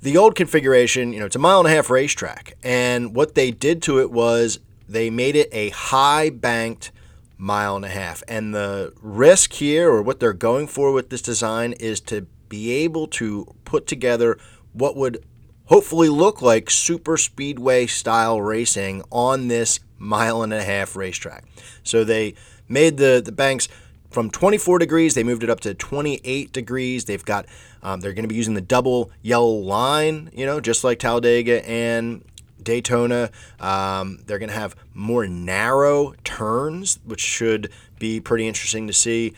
the 0.00 0.16
old 0.16 0.34
configuration, 0.34 1.12
you 1.12 1.20
know, 1.20 1.26
it's 1.26 1.36
a 1.36 1.40
mile 1.40 1.60
and 1.60 1.68
a 1.68 1.70
half 1.70 1.90
racetrack. 1.90 2.56
And 2.62 3.14
what 3.14 3.34
they 3.34 3.50
did 3.50 3.82
to 3.82 4.00
it 4.00 4.10
was 4.10 4.58
they 4.88 5.10
made 5.10 5.36
it 5.36 5.48
a 5.52 5.70
high 5.70 6.30
banked 6.30 6.92
mile 7.38 7.76
and 7.76 7.84
a 7.84 7.88
half. 7.88 8.22
And 8.28 8.54
the 8.54 8.92
risk 9.00 9.54
here, 9.54 9.90
or 9.90 10.02
what 10.02 10.20
they're 10.20 10.32
going 10.32 10.66
for 10.66 10.92
with 10.92 11.10
this 11.10 11.22
design, 11.22 11.72
is 11.74 12.00
to 12.02 12.26
be 12.48 12.70
able 12.72 13.06
to 13.08 13.54
put 13.64 13.86
together 13.86 14.38
what 14.72 14.96
would 14.96 15.24
hopefully 15.72 16.10
look 16.10 16.42
like 16.42 16.68
super 16.68 17.16
speedway 17.16 17.86
style 17.86 18.42
racing 18.42 19.02
on 19.10 19.48
this 19.48 19.80
mile 19.98 20.42
and 20.42 20.52
a 20.52 20.62
half 20.62 20.94
racetrack. 20.94 21.44
So 21.82 22.04
they 22.04 22.34
made 22.68 22.98
the, 22.98 23.22
the 23.24 23.32
banks 23.32 23.68
from 24.10 24.30
24 24.30 24.80
degrees, 24.80 25.14
they 25.14 25.24
moved 25.24 25.42
it 25.42 25.48
up 25.48 25.60
to 25.60 25.72
28 25.72 26.52
degrees. 26.52 27.06
They've 27.06 27.24
got, 27.24 27.46
um, 27.82 28.00
they're 28.00 28.12
going 28.12 28.24
to 28.24 28.28
be 28.28 28.34
using 28.34 28.52
the 28.52 28.60
double 28.60 29.10
yellow 29.22 29.54
line, 29.54 30.28
you 30.34 30.44
know, 30.44 30.60
just 30.60 30.84
like 30.84 30.98
Talladega 30.98 31.66
and 31.66 32.22
Daytona. 32.62 33.30
Um, 33.58 34.18
they're 34.26 34.38
going 34.38 34.50
to 34.50 34.54
have 34.54 34.76
more 34.92 35.26
narrow 35.26 36.12
turns, 36.22 36.98
which 37.06 37.22
should 37.22 37.72
be 37.98 38.20
pretty 38.20 38.46
interesting 38.46 38.88
to 38.88 38.92
see. 38.92 39.32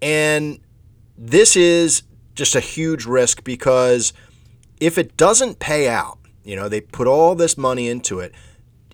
And 0.00 0.60
this 1.18 1.56
is 1.56 2.04
just 2.36 2.54
a 2.54 2.60
huge 2.60 3.06
risk 3.06 3.42
because 3.42 4.12
if 4.80 4.96
it 4.96 5.16
doesn't 5.16 5.58
pay 5.58 5.88
out, 5.88 6.18
you 6.42 6.56
know, 6.56 6.68
they 6.68 6.80
put 6.80 7.06
all 7.06 7.34
this 7.34 7.56
money 7.56 7.88
into 7.88 8.18
it, 8.18 8.32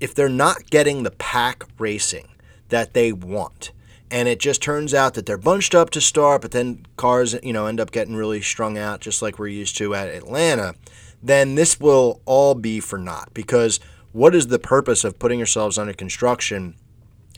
if 0.00 0.14
they're 0.14 0.28
not 0.28 0.68
getting 0.68 1.04
the 1.04 1.12
pack 1.12 1.64
racing 1.78 2.28
that 2.68 2.92
they 2.92 3.12
want, 3.12 3.70
and 4.10 4.28
it 4.28 4.38
just 4.38 4.62
turns 4.62 4.92
out 4.92 5.14
that 5.14 5.26
they're 5.26 5.38
bunched 5.38 5.74
up 5.74 5.90
to 5.90 6.00
start, 6.00 6.42
but 6.42 6.50
then 6.50 6.84
cars, 6.96 7.36
you 7.42 7.52
know, 7.52 7.66
end 7.66 7.80
up 7.80 7.92
getting 7.92 8.14
really 8.14 8.40
strung 8.40 8.76
out, 8.76 9.00
just 9.00 9.22
like 9.22 9.38
we're 9.38 9.46
used 9.46 9.76
to 9.78 9.94
at 9.94 10.08
Atlanta, 10.08 10.74
then 11.22 11.54
this 11.54 11.80
will 11.80 12.20
all 12.24 12.54
be 12.54 12.78
for 12.78 12.98
naught. 12.98 13.32
Because 13.32 13.80
what 14.12 14.34
is 14.34 14.48
the 14.48 14.58
purpose 14.58 15.02
of 15.02 15.18
putting 15.18 15.38
yourselves 15.38 15.78
under 15.78 15.92
construction 15.92 16.74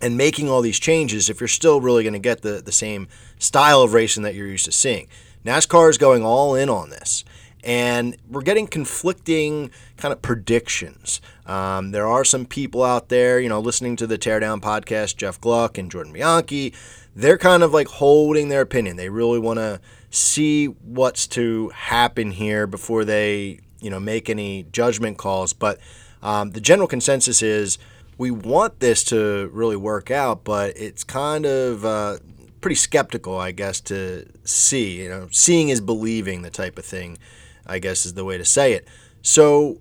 and 0.01 0.17
making 0.17 0.49
all 0.49 0.61
these 0.61 0.79
changes 0.79 1.31
if 1.31 1.41
you're 1.41 1.49
still 1.49 1.81
really 1.81 2.03
going 2.03 2.13
to 2.13 2.19
get 2.19 2.43
the, 2.43 2.61
the 2.63 2.73
same 2.73 3.09
style 3.39 3.83
of 3.83 3.95
racing 3.95 4.23
that 4.25 4.35
you're 4.35 4.47
used 4.47 4.67
to 4.67 4.73
seeing? 4.73 5.09
NASCAR 5.45 5.89
is 5.89 5.99
going 5.99 6.25
all 6.25 6.55
in 6.55 6.69
on 6.69 6.91
this 6.91 7.25
and 7.65 8.17
we're 8.29 8.43
getting 8.43 8.67
conflicting 8.67 9.71
kind 9.97 10.13
of 10.13 10.23
predictions. 10.23 11.21
Um, 11.47 11.91
there 11.91 12.07
are 12.07 12.25
some 12.25 12.47
people 12.47 12.83
out 12.85 13.09
there, 13.09 13.41
you 13.41 13.49
know, 13.49 13.61
listening 13.61 13.97
to 13.97 14.07
the 14.07 14.19
Teardown 14.19 14.61
podcast, 14.61 15.17
Jeff 15.17 15.41
Gluck 15.41 15.79
and 15.79 15.91
Jordan 15.91 16.13
Bianchi. 16.13 16.73
They're 17.17 17.39
kind 17.39 17.63
of 17.63 17.73
like 17.73 17.89
holding 17.89 18.49
their 18.49 18.61
opinion. 18.61 18.97
They 18.97 19.09
really 19.09 19.39
want 19.39 19.59
to 19.59 19.81
see 20.11 20.67
what's 20.67 21.27
to 21.29 21.71
happen 21.71 22.31
here 22.31 22.67
before 22.67 23.05
they, 23.05 23.61
you 23.81 23.91
know, 23.91 23.99
make 24.01 24.31
any 24.31 24.67
judgment 24.71 25.19
calls. 25.19 25.53
But 25.53 25.81
um, 26.23 26.53
the 26.53 26.61
general 26.61 26.87
consensus 26.87 27.43
is 27.43 27.79
we 28.19 28.31
want 28.31 28.81
this 28.81 29.03
to 29.05 29.51
really 29.53 29.77
work 29.77 30.11
out, 30.11 30.45
but 30.45 30.77
it's 30.77 31.03
kind 31.03 31.45
of 31.45 31.85
uh, 31.85 32.19
pretty 32.61 32.77
skeptical, 32.77 33.37
I 33.37 33.51
guess, 33.51 33.81
to 33.83 34.27
see. 34.45 35.03
You 35.03 35.09
know, 35.09 35.29
seeing 35.33 35.71
is 35.71 35.81
believing, 35.81 36.43
the 36.43 36.51
type 36.51 36.79
of 36.79 36.85
thing 36.85 37.19
I 37.67 37.79
guess 37.79 38.07
is 38.07 38.15
the 38.15 38.25
way 38.25 38.39
to 38.39 38.45
say 38.45 38.73
it. 38.73 38.87
So 39.23 39.81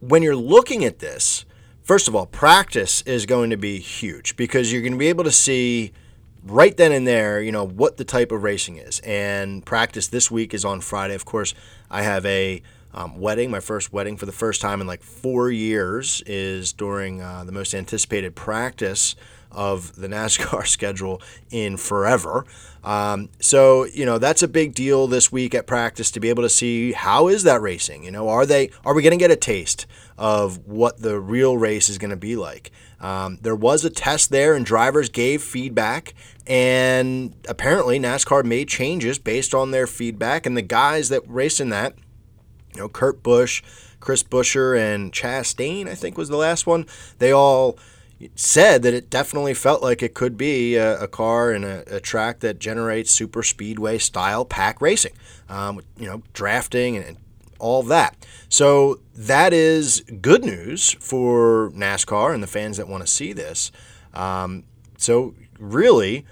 when 0.00 0.22
you're 0.22 0.36
looking 0.36 0.84
at 0.84 0.98
this, 0.98 1.44
first 1.82 2.08
of 2.08 2.16
all, 2.16 2.26
practice 2.26 3.02
is 3.02 3.26
going 3.26 3.50
to 3.50 3.56
be 3.56 3.78
huge 3.78 4.36
because 4.36 4.72
you're 4.72 4.82
going 4.82 4.92
to 4.92 4.98
be 4.98 5.08
able 5.08 5.24
to 5.24 5.32
see 5.32 5.92
right 6.44 6.76
then 6.76 6.92
and 6.92 7.06
there, 7.06 7.42
you 7.42 7.52
know, 7.52 7.64
what 7.66 7.96
the 7.96 8.04
type 8.04 8.32
of 8.32 8.42
racing 8.42 8.76
is. 8.76 9.00
And 9.00 9.64
practice 9.64 10.08
this 10.08 10.30
week 10.30 10.54
is 10.54 10.64
on 10.64 10.80
Friday. 10.80 11.14
Of 11.14 11.24
course, 11.24 11.54
I 11.90 12.02
have 12.02 12.24
a 12.26 12.62
um, 12.92 13.18
wedding, 13.20 13.50
my 13.50 13.60
first 13.60 13.92
wedding 13.92 14.16
for 14.16 14.26
the 14.26 14.32
first 14.32 14.60
time 14.60 14.80
in 14.80 14.86
like 14.86 15.02
four 15.02 15.50
years, 15.50 16.22
is 16.26 16.72
during 16.72 17.20
uh, 17.20 17.44
the 17.44 17.52
most 17.52 17.74
anticipated 17.74 18.34
practice 18.34 19.14
of 19.52 19.96
the 19.96 20.08
NASCAR 20.08 20.66
schedule 20.66 21.20
in 21.50 21.76
forever. 21.76 22.44
Um, 22.82 23.28
so 23.40 23.84
you 23.84 24.06
know 24.06 24.18
that's 24.18 24.42
a 24.42 24.48
big 24.48 24.74
deal 24.74 25.06
this 25.06 25.30
week 25.30 25.54
at 25.54 25.66
practice 25.66 26.10
to 26.12 26.20
be 26.20 26.30
able 26.30 26.42
to 26.42 26.48
see 26.48 26.92
how 26.92 27.28
is 27.28 27.42
that 27.42 27.60
racing. 27.60 28.04
You 28.04 28.10
know, 28.10 28.28
are 28.28 28.46
they 28.46 28.70
are 28.84 28.94
we 28.94 29.02
going 29.02 29.12
to 29.12 29.22
get 29.22 29.30
a 29.30 29.36
taste 29.36 29.86
of 30.16 30.66
what 30.66 31.02
the 31.02 31.20
real 31.20 31.58
race 31.58 31.88
is 31.88 31.98
going 31.98 32.10
to 32.10 32.16
be 32.16 32.36
like? 32.36 32.70
Um, 33.00 33.38
there 33.40 33.56
was 33.56 33.84
a 33.84 33.90
test 33.90 34.30
there, 34.30 34.54
and 34.54 34.64
drivers 34.64 35.08
gave 35.08 35.42
feedback, 35.42 36.14
and 36.46 37.34
apparently 37.48 37.98
NASCAR 37.98 38.44
made 38.44 38.68
changes 38.68 39.18
based 39.18 39.54
on 39.54 39.70
their 39.70 39.86
feedback. 39.86 40.46
And 40.46 40.56
the 40.56 40.62
guys 40.62 41.08
that 41.08 41.22
raced 41.26 41.60
in 41.60 41.70
that, 41.70 41.94
you 42.74 42.80
know, 42.80 42.88
Kurt 42.88 43.22
Busch, 43.22 43.62
Chris 44.00 44.22
Buescher, 44.22 44.78
and 44.78 45.12
Chastain, 45.12 45.88
I 45.88 45.94
think 45.94 46.18
was 46.18 46.28
the 46.28 46.36
last 46.36 46.66
one. 46.66 46.86
They 47.18 47.32
all 47.32 47.78
said 48.34 48.82
that 48.82 48.94
it 48.94 49.08
definitely 49.08 49.54
felt 49.54 49.82
like 49.82 50.02
it 50.02 50.14
could 50.14 50.36
be 50.36 50.76
a, 50.76 51.00
a 51.02 51.08
car 51.08 51.50
and 51.52 51.64
a, 51.64 51.96
a, 51.96 52.00
track 52.00 52.40
that 52.40 52.58
generates 52.58 53.10
super 53.10 53.42
speedway 53.42 53.96
style 53.98 54.44
pack 54.44 54.80
racing. 54.80 55.12
Um, 55.48 55.80
you 55.96 56.06
know, 56.06 56.22
drafting 56.32 56.96
and, 56.96 57.16
all 57.60 57.82
that. 57.84 58.26
So 58.48 59.00
that 59.14 59.52
is 59.52 60.00
good 60.20 60.44
news 60.44 60.92
for 60.94 61.70
NASCAR 61.74 62.34
and 62.34 62.42
the 62.42 62.48
fans 62.48 62.78
that 62.78 62.88
want 62.88 63.02
to 63.02 63.06
see 63.06 63.32
this. 63.32 63.70
Um, 64.12 64.64
so 64.96 65.34
really, 65.58 66.24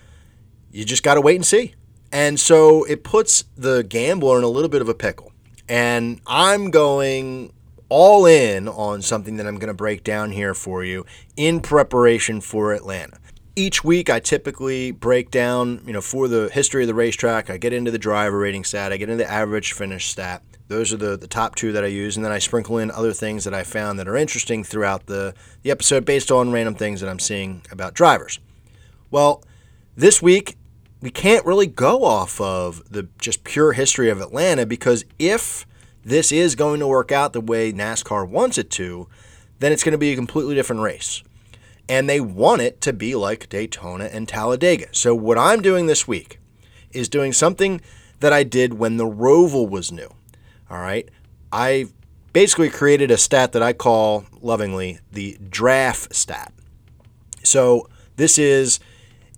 you 0.72 0.84
just 0.84 1.02
got 1.02 1.14
to 1.14 1.20
wait 1.20 1.36
and 1.36 1.46
see. 1.46 1.74
And 2.10 2.40
so 2.40 2.84
it 2.84 3.04
puts 3.04 3.44
the 3.56 3.84
gambler 3.84 4.38
in 4.38 4.44
a 4.44 4.48
little 4.48 4.70
bit 4.70 4.80
of 4.80 4.88
a 4.88 4.94
pickle. 4.94 5.32
And 5.68 6.20
I'm 6.26 6.70
going 6.70 7.52
all 7.88 8.26
in 8.26 8.68
on 8.68 9.02
something 9.02 9.36
that 9.36 9.46
I'm 9.46 9.56
going 9.56 9.68
to 9.68 9.74
break 9.74 10.04
down 10.04 10.30
here 10.30 10.54
for 10.54 10.84
you 10.84 11.06
in 11.36 11.60
preparation 11.60 12.40
for 12.40 12.72
Atlanta. 12.72 13.18
Each 13.56 13.82
week, 13.82 14.08
I 14.08 14.20
typically 14.20 14.92
break 14.92 15.30
down, 15.30 15.82
you 15.84 15.92
know, 15.92 16.00
for 16.00 16.28
the 16.28 16.48
history 16.52 16.84
of 16.84 16.86
the 16.86 16.94
racetrack. 16.94 17.50
I 17.50 17.56
get 17.56 17.72
into 17.72 17.90
the 17.90 17.98
driver 17.98 18.38
rating 18.38 18.64
stat, 18.64 18.92
I 18.92 18.96
get 18.96 19.08
into 19.08 19.24
the 19.24 19.30
average 19.30 19.72
finish 19.72 20.08
stat. 20.08 20.42
Those 20.68 20.92
are 20.92 20.98
the, 20.98 21.16
the 21.16 21.26
top 21.26 21.54
two 21.54 21.72
that 21.72 21.82
I 21.82 21.86
use, 21.86 22.16
and 22.16 22.24
then 22.24 22.30
I 22.30 22.38
sprinkle 22.38 22.78
in 22.78 22.90
other 22.90 23.14
things 23.14 23.44
that 23.44 23.54
I 23.54 23.64
found 23.64 23.98
that 23.98 24.06
are 24.06 24.16
interesting 24.16 24.62
throughout 24.62 25.06
the, 25.06 25.34
the 25.62 25.70
episode 25.70 26.04
based 26.04 26.30
on 26.30 26.52
random 26.52 26.74
things 26.74 27.00
that 27.00 27.08
I'm 27.08 27.18
seeing 27.18 27.62
about 27.70 27.94
drivers. 27.94 28.38
Well, 29.10 29.42
this 29.96 30.20
week, 30.20 30.56
we 31.00 31.10
can't 31.10 31.46
really 31.46 31.66
go 31.66 32.04
off 32.04 32.40
of 32.40 32.82
the 32.90 33.08
just 33.18 33.44
pure 33.44 33.72
history 33.72 34.10
of 34.10 34.20
Atlanta 34.20 34.66
because 34.66 35.04
if 35.18 35.64
this 36.08 36.32
is 36.32 36.54
going 36.54 36.80
to 36.80 36.86
work 36.86 37.12
out 37.12 37.34
the 37.34 37.40
way 37.40 37.72
NASCAR 37.72 38.26
wants 38.26 38.56
it 38.56 38.70
to, 38.70 39.08
then 39.58 39.72
it's 39.72 39.84
going 39.84 39.92
to 39.92 39.98
be 39.98 40.12
a 40.12 40.16
completely 40.16 40.54
different 40.54 40.80
race. 40.80 41.22
And 41.88 42.08
they 42.08 42.20
want 42.20 42.62
it 42.62 42.80
to 42.82 42.92
be 42.92 43.14
like 43.14 43.48
Daytona 43.48 44.04
and 44.04 44.26
Talladega. 44.26 44.88
So, 44.92 45.14
what 45.14 45.38
I'm 45.38 45.62
doing 45.62 45.86
this 45.86 46.08
week 46.08 46.38
is 46.92 47.08
doing 47.08 47.32
something 47.32 47.80
that 48.20 48.32
I 48.32 48.42
did 48.42 48.74
when 48.74 48.96
the 48.96 49.06
Roval 49.06 49.68
was 49.68 49.92
new. 49.92 50.08
All 50.70 50.80
right. 50.80 51.08
I 51.52 51.86
basically 52.32 52.68
created 52.68 53.10
a 53.10 53.16
stat 53.16 53.52
that 53.52 53.62
I 53.62 53.72
call 53.72 54.24
lovingly 54.40 55.00
the 55.12 55.38
draft 55.48 56.14
stat. 56.14 56.52
So, 57.42 57.88
this 58.16 58.38
is 58.38 58.80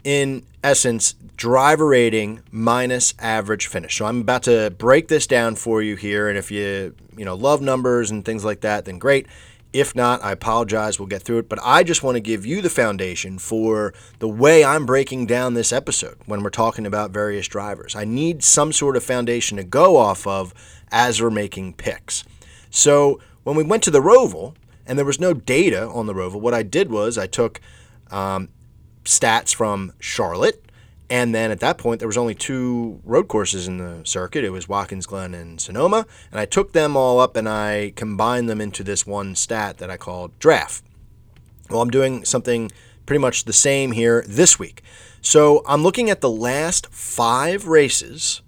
in 0.05 0.45
essence 0.63 1.15
driver 1.37 1.89
rating 1.89 2.43
minus 2.51 3.15
average 3.19 3.67
finish. 3.67 3.97
So 3.97 4.07
I'm 4.07 4.21
about 4.21 4.43
to 4.45 4.71
break 4.77 5.09
this 5.09 5.27
down 5.27 5.57
for 5.57 5.83
you 5.83 5.97
here 5.97 6.29
and 6.29 6.37
if 6.37 6.51
you, 6.51 6.95
you 7.17 7.25
know, 7.25 7.35
love 7.35 7.63
numbers 7.63 8.11
and 8.11 8.25
things 8.25 8.45
like 8.45 8.61
that, 8.61 8.85
then 8.85 8.99
great. 8.99 9.27
If 9.73 9.95
not, 9.95 10.23
I 10.25 10.33
apologize. 10.33 10.99
We'll 10.99 11.07
get 11.07 11.23
through 11.23 11.39
it. 11.39 11.49
But 11.49 11.61
I 11.63 11.85
just 11.85 12.03
want 12.03 12.17
to 12.17 12.21
give 12.21 12.45
you 12.45 12.61
the 12.61 12.71
foundation 12.71 13.39
for 13.39 13.95
the 14.19 14.29
way 14.29 14.65
I'm 14.65 14.85
breaking 14.85 15.27
down 15.27 15.55
this 15.55 15.73
episode 15.73 16.17
when 16.27 16.43
we're 16.43 16.51
talking 16.51 16.87
about 16.87 17.13
various 17.13 17.47
drivers. 17.47 17.95
I 17.95 18.05
need 18.05 18.43
some 18.43 18.73
sort 18.73 18.97
of 18.97 19.05
foundation 19.05 19.57
to 19.59 19.65
go 19.65 19.97
off 19.97 20.27
of 20.27 20.53
as 20.91 21.23
we're 21.23 21.31
making 21.31 21.75
picks. 21.75 22.25
So 22.71 23.21
when 23.45 23.57
we 23.57 23.63
went 23.63 23.85
to 23.85 23.91
the 23.91 24.01
Roval, 24.01 24.55
and 24.87 24.99
there 24.99 25.07
was 25.07 25.21
no 25.21 25.33
data 25.33 25.89
on 25.89 26.07
the 26.07 26.15
Roval, 26.15 26.41
what 26.41 26.53
I 26.53 26.65
did 26.65 26.91
was 26.91 27.17
I 27.17 27.29
took 27.29 27.61
um, 28.11 28.49
stats 29.11 29.55
from 29.55 29.93
Charlotte. 29.99 30.65
And 31.11 31.35
then 31.35 31.51
at 31.51 31.59
that 31.61 31.77
point, 31.77 31.99
there 31.99 32.09
was 32.09 32.17
only 32.17 32.37
two 32.37 33.01
road 33.05 33.27
courses 33.27 33.67
in 33.67 33.79
the 33.79 34.03
circuit. 34.05 34.45
It 34.45 34.51
was 34.51 34.69
Watkins 34.69 35.07
Glen 35.07 35.35
and 35.35 35.61
Sonoma. 35.61 36.07
And 36.31 36.39
I 36.39 36.47
took 36.47 36.73
them 36.73 36.97
all 36.97 37.19
up 37.19 37.37
and 37.37 37.49
I 37.49 37.93
combined 37.97 38.49
them 38.49 38.61
into 38.61 38.85
this 38.85 39.05
one 39.05 39.35
stat 39.35 39.79
that 39.79 39.91
I 39.91 39.97
called 39.97 40.39
draft. 40.39 40.85
Well, 41.69 41.83
I'm 41.83 41.91
doing 41.91 42.25
something 42.25 42.71
pretty 43.07 43.21
much 43.21 43.45
the 43.45 43.53
same 43.53 43.91
here 43.91 44.25
this 44.29 44.59
week. 44.59 44.83
So 45.21 45.65
I'm 45.67 45.83
looking 45.83 46.11
at 46.11 46.21
the 46.21 46.31
last 46.31 46.87
five 46.93 47.67
races 47.67 48.41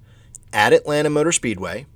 at 0.53 0.73
Atlanta 0.73 1.11
Motor 1.11 1.33
Speedway, 1.33 1.87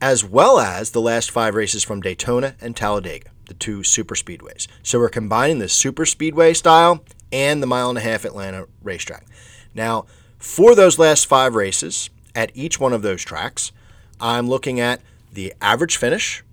as 0.00 0.24
well 0.24 0.60
as 0.60 0.92
the 0.92 1.00
last 1.00 1.30
five 1.30 1.56
races 1.56 1.82
from 1.82 2.00
Daytona 2.00 2.54
and 2.60 2.76
Talladega, 2.76 3.30
the 3.48 3.54
two 3.54 3.82
super 3.82 4.14
speedways. 4.14 4.68
So 4.82 5.00
we're 5.00 5.08
combining 5.08 5.58
the 5.58 5.68
super 5.68 6.06
speedway 6.06 6.54
style 6.54 7.04
and 7.32 7.62
the 7.62 7.66
mile 7.66 7.88
and 7.88 7.98
a 7.98 8.02
half 8.02 8.24
Atlanta 8.24 8.66
racetrack. 8.82 9.26
Now, 9.74 10.06
for 10.38 10.74
those 10.74 10.98
last 10.98 11.26
five 11.26 11.54
races 11.54 12.10
at 12.34 12.50
each 12.54 12.80
one 12.80 12.92
of 12.92 13.02
those 13.02 13.22
tracks, 13.22 13.72
I'm 14.20 14.48
looking 14.48 14.80
at 14.80 15.00
the 15.32 15.54
average 15.60 15.96
finish 15.96 16.44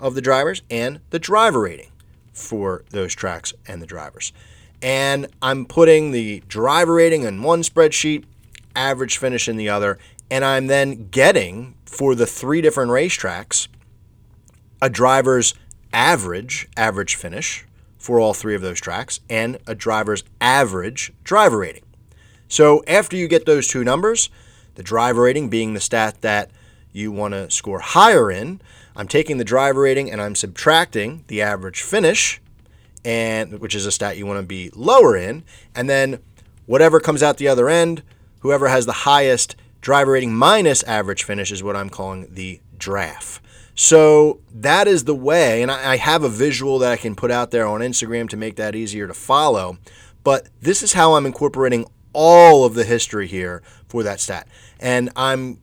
of 0.00 0.14
the 0.14 0.20
drivers 0.20 0.62
and 0.70 1.00
the 1.10 1.18
driver 1.18 1.60
rating 1.60 1.90
for 2.32 2.84
those 2.90 3.14
tracks 3.14 3.52
and 3.66 3.80
the 3.80 3.86
drivers. 3.86 4.32
And 4.80 5.28
I'm 5.40 5.64
putting 5.66 6.10
the 6.10 6.42
driver 6.48 6.94
rating 6.94 7.22
in 7.22 7.42
one 7.42 7.62
spreadsheet, 7.62 8.24
average 8.74 9.18
finish 9.18 9.48
in 9.48 9.56
the 9.56 9.68
other, 9.68 9.98
and 10.30 10.44
I'm 10.44 10.66
then 10.66 11.08
getting 11.10 11.74
for 11.84 12.14
the 12.14 12.26
three 12.26 12.60
different 12.60 12.90
racetracks 12.90 13.68
a 14.80 14.90
driver's 14.90 15.54
average 15.92 16.68
average 16.76 17.14
finish 17.14 17.64
for 18.02 18.18
all 18.18 18.34
three 18.34 18.56
of 18.56 18.62
those 18.62 18.80
tracks 18.80 19.20
and 19.30 19.58
a 19.64 19.76
driver's 19.76 20.24
average 20.40 21.12
driver 21.22 21.58
rating. 21.58 21.84
So 22.48 22.82
after 22.88 23.16
you 23.16 23.28
get 23.28 23.46
those 23.46 23.68
two 23.68 23.84
numbers, 23.84 24.28
the 24.74 24.82
driver 24.82 25.22
rating 25.22 25.48
being 25.48 25.72
the 25.72 25.80
stat 25.80 26.20
that 26.20 26.50
you 26.92 27.12
want 27.12 27.32
to 27.32 27.48
score 27.48 27.78
higher 27.78 28.28
in, 28.28 28.60
I'm 28.96 29.06
taking 29.06 29.38
the 29.38 29.44
driver 29.44 29.82
rating 29.82 30.10
and 30.10 30.20
I'm 30.20 30.34
subtracting 30.34 31.24
the 31.28 31.42
average 31.42 31.80
finish 31.80 32.40
and 33.04 33.60
which 33.60 33.74
is 33.74 33.86
a 33.86 33.92
stat 33.92 34.16
you 34.16 34.26
want 34.26 34.40
to 34.40 34.46
be 34.46 34.70
lower 34.74 35.16
in, 35.16 35.44
and 35.74 35.88
then 35.88 36.18
whatever 36.66 37.00
comes 37.00 37.22
out 37.22 37.36
the 37.36 37.48
other 37.48 37.68
end, 37.68 38.02
whoever 38.40 38.68
has 38.68 38.86
the 38.86 38.92
highest 38.92 39.56
driver 39.80 40.12
rating 40.12 40.34
minus 40.34 40.82
average 40.84 41.22
finish 41.22 41.52
is 41.52 41.62
what 41.62 41.76
I'm 41.76 41.88
calling 41.88 42.26
the 42.30 42.60
draft. 42.78 43.41
So 43.74 44.40
that 44.54 44.86
is 44.86 45.04
the 45.04 45.14
way, 45.14 45.62
and 45.62 45.70
I, 45.70 45.96
have 45.96 46.24
a 46.24 46.28
visual 46.28 46.78
that 46.80 46.92
I 46.92 46.96
can 46.96 47.14
put 47.14 47.30
out 47.30 47.50
there 47.50 47.66
on 47.66 47.80
Instagram 47.80 48.28
to 48.30 48.36
make 48.36 48.56
that 48.56 48.74
easier 48.74 49.06
to 49.06 49.14
follow. 49.14 49.78
But 50.24 50.48
this 50.60 50.82
is 50.82 50.92
how 50.92 51.14
I'm 51.14 51.26
incorporating 51.26 51.86
all 52.12 52.64
of 52.64 52.74
the 52.74 52.84
history 52.84 53.26
here 53.26 53.62
for 53.88 54.02
that 54.02 54.20
stat. 54.20 54.46
And 54.78 55.10
I'm 55.16 55.58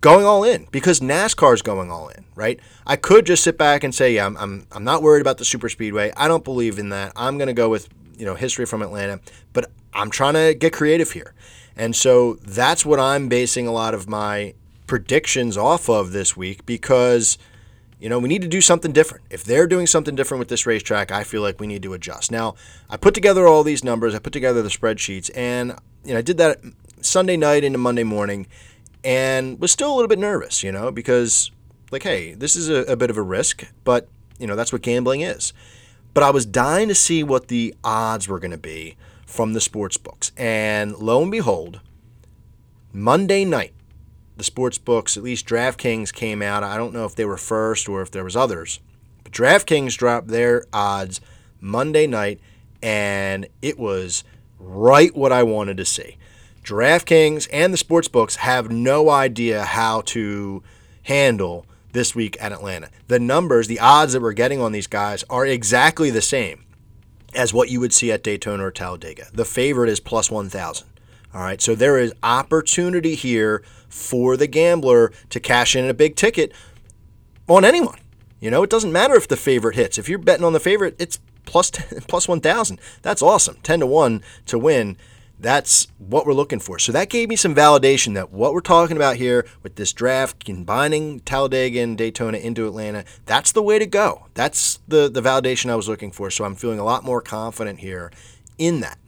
going 0.00 0.24
all 0.24 0.44
in 0.44 0.66
because 0.70 1.00
NASCAR 1.00 1.54
is 1.54 1.62
going 1.62 1.90
all 1.90 2.08
in, 2.08 2.24
right? 2.34 2.58
I 2.86 2.96
could 2.96 3.26
just 3.26 3.44
sit 3.44 3.58
back 3.58 3.84
and 3.84 3.94
say, 3.94 4.14
yeah, 4.14 4.26
I'm, 4.26 4.36
I'm, 4.36 4.66
I'm 4.72 4.84
not 4.84 5.02
worried 5.02 5.20
about 5.20 5.38
the 5.38 5.44
super 5.44 5.68
speedway. 5.68 6.12
I 6.16 6.28
don't 6.28 6.44
believe 6.44 6.78
in 6.78 6.88
that. 6.88 7.12
I'm 7.16 7.38
going 7.38 7.48
to 7.48 7.54
go 7.54 7.68
with, 7.68 7.88
you 8.16 8.24
know, 8.24 8.34
history 8.34 8.66
from 8.66 8.82
Atlanta, 8.82 9.20
but 9.52 9.70
I'm 9.92 10.10
trying 10.10 10.34
to 10.34 10.54
get 10.54 10.72
creative 10.72 11.12
here. 11.12 11.34
And 11.76 11.94
so 11.94 12.34
that's 12.34 12.84
what 12.84 12.98
I'm 12.98 13.28
basing 13.28 13.66
a 13.66 13.72
lot 13.72 13.94
of 13.94 14.08
my 14.08 14.54
predictions 14.92 15.56
off 15.56 15.88
of 15.88 16.12
this 16.12 16.36
week 16.36 16.66
because 16.66 17.38
you 17.98 18.10
know, 18.10 18.18
we 18.18 18.28
need 18.28 18.42
to 18.42 18.48
do 18.48 18.60
something 18.60 18.92
different. 18.92 19.24
If 19.30 19.42
they're 19.42 19.66
doing 19.66 19.86
something 19.86 20.14
different 20.14 20.40
with 20.40 20.48
this 20.48 20.66
racetrack, 20.66 21.10
I 21.10 21.24
feel 21.24 21.40
like 21.40 21.58
we 21.58 21.66
need 21.66 21.82
to 21.84 21.94
adjust. 21.94 22.30
Now, 22.30 22.56
I 22.90 22.98
put 22.98 23.14
together 23.14 23.46
all 23.46 23.62
these 23.62 23.82
numbers, 23.82 24.14
I 24.14 24.18
put 24.18 24.34
together 24.34 24.60
the 24.60 24.68
spreadsheets, 24.68 25.30
and 25.34 25.78
you 26.04 26.12
know, 26.12 26.18
I 26.18 26.20
did 26.20 26.36
that 26.36 26.60
Sunday 27.00 27.38
night 27.38 27.64
into 27.64 27.78
Monday 27.78 28.02
morning 28.02 28.46
and 29.02 29.58
was 29.58 29.72
still 29.72 29.90
a 29.90 29.94
little 29.94 30.08
bit 30.08 30.18
nervous, 30.18 30.62
you 30.62 30.70
know, 30.70 30.90
because 30.90 31.50
like, 31.90 32.02
hey, 32.02 32.34
this 32.34 32.54
is 32.54 32.68
a, 32.68 32.82
a 32.92 32.94
bit 32.94 33.08
of 33.08 33.16
a 33.16 33.22
risk, 33.22 33.66
but 33.84 34.08
you 34.38 34.46
know, 34.46 34.56
that's 34.56 34.74
what 34.74 34.82
gambling 34.82 35.22
is. 35.22 35.54
But 36.12 36.22
I 36.22 36.28
was 36.28 36.44
dying 36.44 36.88
to 36.88 36.94
see 36.94 37.24
what 37.24 37.48
the 37.48 37.74
odds 37.82 38.28
were 38.28 38.38
going 38.38 38.50
to 38.50 38.58
be 38.58 38.96
from 39.26 39.54
the 39.54 39.60
sports 39.62 39.96
books. 39.96 40.32
And 40.36 40.98
lo 40.98 41.22
and 41.22 41.30
behold, 41.30 41.80
Monday 42.92 43.46
night, 43.46 43.72
the 44.36 44.44
sports 44.44 44.78
books, 44.78 45.16
at 45.16 45.22
least 45.22 45.46
DraftKings 45.46 46.12
came 46.12 46.42
out. 46.42 46.62
I 46.62 46.76
don't 46.76 46.94
know 46.94 47.04
if 47.04 47.14
they 47.14 47.24
were 47.24 47.36
first 47.36 47.88
or 47.88 48.02
if 48.02 48.10
there 48.10 48.24
was 48.24 48.36
others. 48.36 48.80
But 49.22 49.32
DraftKings 49.32 49.96
dropped 49.96 50.28
their 50.28 50.64
odds 50.72 51.20
Monday 51.60 52.06
night 52.06 52.40
and 52.82 53.46
it 53.60 53.78
was 53.78 54.24
right 54.58 55.14
what 55.14 55.32
I 55.32 55.42
wanted 55.42 55.76
to 55.76 55.84
see. 55.84 56.16
DraftKings 56.64 57.48
and 57.52 57.72
the 57.72 57.78
sports 57.78 58.08
books 58.08 58.36
have 58.36 58.70
no 58.70 59.10
idea 59.10 59.64
how 59.64 60.00
to 60.02 60.62
handle 61.04 61.66
this 61.92 62.14
week 62.14 62.36
at 62.40 62.52
Atlanta. 62.52 62.88
The 63.08 63.18
numbers, 63.18 63.66
the 63.66 63.80
odds 63.80 64.12
that 64.12 64.22
we're 64.22 64.32
getting 64.32 64.60
on 64.60 64.72
these 64.72 64.86
guys 64.86 65.24
are 65.28 65.44
exactly 65.44 66.10
the 66.10 66.22
same 66.22 66.64
as 67.34 67.52
what 67.52 67.70
you 67.70 67.80
would 67.80 67.92
see 67.92 68.12
at 68.12 68.22
Daytona 68.22 68.64
or 68.64 68.70
Talladega. 68.70 69.26
The 69.32 69.44
favorite 69.44 69.90
is 69.90 70.00
plus 70.00 70.30
1,000. 70.30 70.86
All 71.34 71.40
right, 71.40 71.60
so 71.62 71.74
there 71.74 71.98
is 71.98 72.12
opportunity 72.22 73.14
here 73.14 73.62
for 73.88 74.36
the 74.36 74.46
gambler 74.46 75.12
to 75.30 75.40
cash 75.40 75.74
in 75.74 75.88
a 75.88 75.94
big 75.94 76.14
ticket 76.14 76.52
on 77.48 77.64
anyone. 77.64 77.98
You 78.38 78.50
know, 78.50 78.62
it 78.62 78.70
doesn't 78.70 78.92
matter 78.92 79.14
if 79.14 79.28
the 79.28 79.36
favorite 79.36 79.76
hits. 79.76 79.96
If 79.96 80.08
you're 80.08 80.18
betting 80.18 80.44
on 80.44 80.52
the 80.52 80.60
favorite, 80.60 80.96
it's 80.98 81.18
plus 81.46 81.70
10, 81.70 82.00
plus 82.08 82.28
1,000. 82.28 82.78
That's 83.00 83.22
awesome. 83.22 83.56
10 83.62 83.80
to 83.80 83.86
1 83.86 84.22
to 84.46 84.58
win. 84.58 84.96
That's 85.38 85.88
what 85.98 86.26
we're 86.26 86.34
looking 86.34 86.60
for. 86.60 86.78
So 86.78 86.92
that 86.92 87.08
gave 87.08 87.28
me 87.28 87.36
some 87.36 87.54
validation 87.54 88.14
that 88.14 88.30
what 88.30 88.52
we're 88.52 88.60
talking 88.60 88.96
about 88.96 89.16
here 89.16 89.46
with 89.62 89.76
this 89.76 89.92
draft, 89.92 90.44
combining 90.44 91.20
Talladega 91.20 91.80
and 91.80 91.96
Daytona 91.96 92.38
into 92.38 92.66
Atlanta, 92.66 93.04
that's 93.26 93.52
the 93.52 93.62
way 93.62 93.78
to 93.78 93.86
go. 93.86 94.26
That's 94.34 94.78
the, 94.86 95.08
the 95.08 95.22
validation 95.22 95.70
I 95.70 95.76
was 95.76 95.88
looking 95.88 96.12
for. 96.12 96.30
So 96.30 96.44
I'm 96.44 96.54
feeling 96.54 96.78
a 96.78 96.84
lot 96.84 97.04
more 97.04 97.20
confident 97.22 97.80
here 97.80 98.12
in 98.58 98.80
that. 98.80 98.98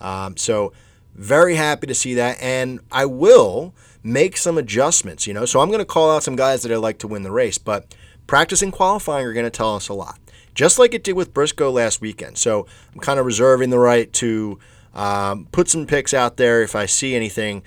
Um, 0.00 0.36
so 0.36 0.72
very 1.14 1.54
happy 1.54 1.86
to 1.86 1.94
see 1.94 2.14
that. 2.14 2.40
And 2.40 2.80
I 2.90 3.06
will 3.06 3.74
make 4.02 4.36
some 4.36 4.58
adjustments, 4.58 5.26
you 5.26 5.34
know. 5.34 5.44
So 5.44 5.60
I'm 5.60 5.68
going 5.68 5.78
to 5.78 5.84
call 5.84 6.14
out 6.14 6.22
some 6.22 6.36
guys 6.36 6.62
that 6.62 6.72
I 6.72 6.76
like 6.76 6.98
to 6.98 7.08
win 7.08 7.22
the 7.22 7.30
race, 7.30 7.58
but 7.58 7.94
practice 8.26 8.62
and 8.62 8.72
qualifying 8.72 9.26
are 9.26 9.32
going 9.32 9.46
to 9.46 9.50
tell 9.50 9.74
us 9.74 9.88
a 9.88 9.94
lot, 9.94 10.18
just 10.54 10.78
like 10.78 10.94
it 10.94 11.04
did 11.04 11.14
with 11.14 11.34
Briscoe 11.34 11.70
last 11.70 12.00
weekend. 12.00 12.38
So 12.38 12.66
I'm 12.92 13.00
kind 13.00 13.18
of 13.18 13.26
reserving 13.26 13.70
the 13.70 13.78
right 13.78 14.12
to 14.14 14.58
um, 14.94 15.46
put 15.52 15.68
some 15.68 15.86
picks 15.86 16.14
out 16.14 16.36
there 16.36 16.62
if 16.62 16.76
I 16.76 16.86
see 16.86 17.14
anything 17.14 17.62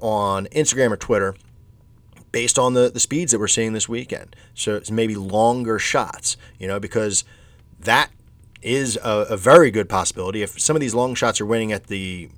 on 0.00 0.46
Instagram 0.46 0.90
or 0.90 0.96
Twitter 0.96 1.34
based 2.32 2.58
on 2.58 2.74
the, 2.74 2.90
the 2.90 3.00
speeds 3.00 3.32
that 3.32 3.38
we're 3.38 3.48
seeing 3.48 3.72
this 3.72 3.88
weekend. 3.88 4.34
So 4.54 4.76
it's 4.76 4.90
maybe 4.90 5.14
longer 5.14 5.78
shots, 5.78 6.36
you 6.58 6.66
know, 6.66 6.80
because 6.80 7.24
that 7.80 8.10
is 8.62 8.96
a, 9.02 9.26
a, 9.30 9.36
very 9.36 9.70
good 9.70 9.88
possibility. 9.88 10.42
If 10.42 10.58
some 10.58 10.74
of 10.74 10.80
these 10.80 10.94
long 10.94 11.14
shots 11.14 11.40
are 11.40 11.46
winning 11.46 11.72
at 11.72 11.88
the 11.88 12.30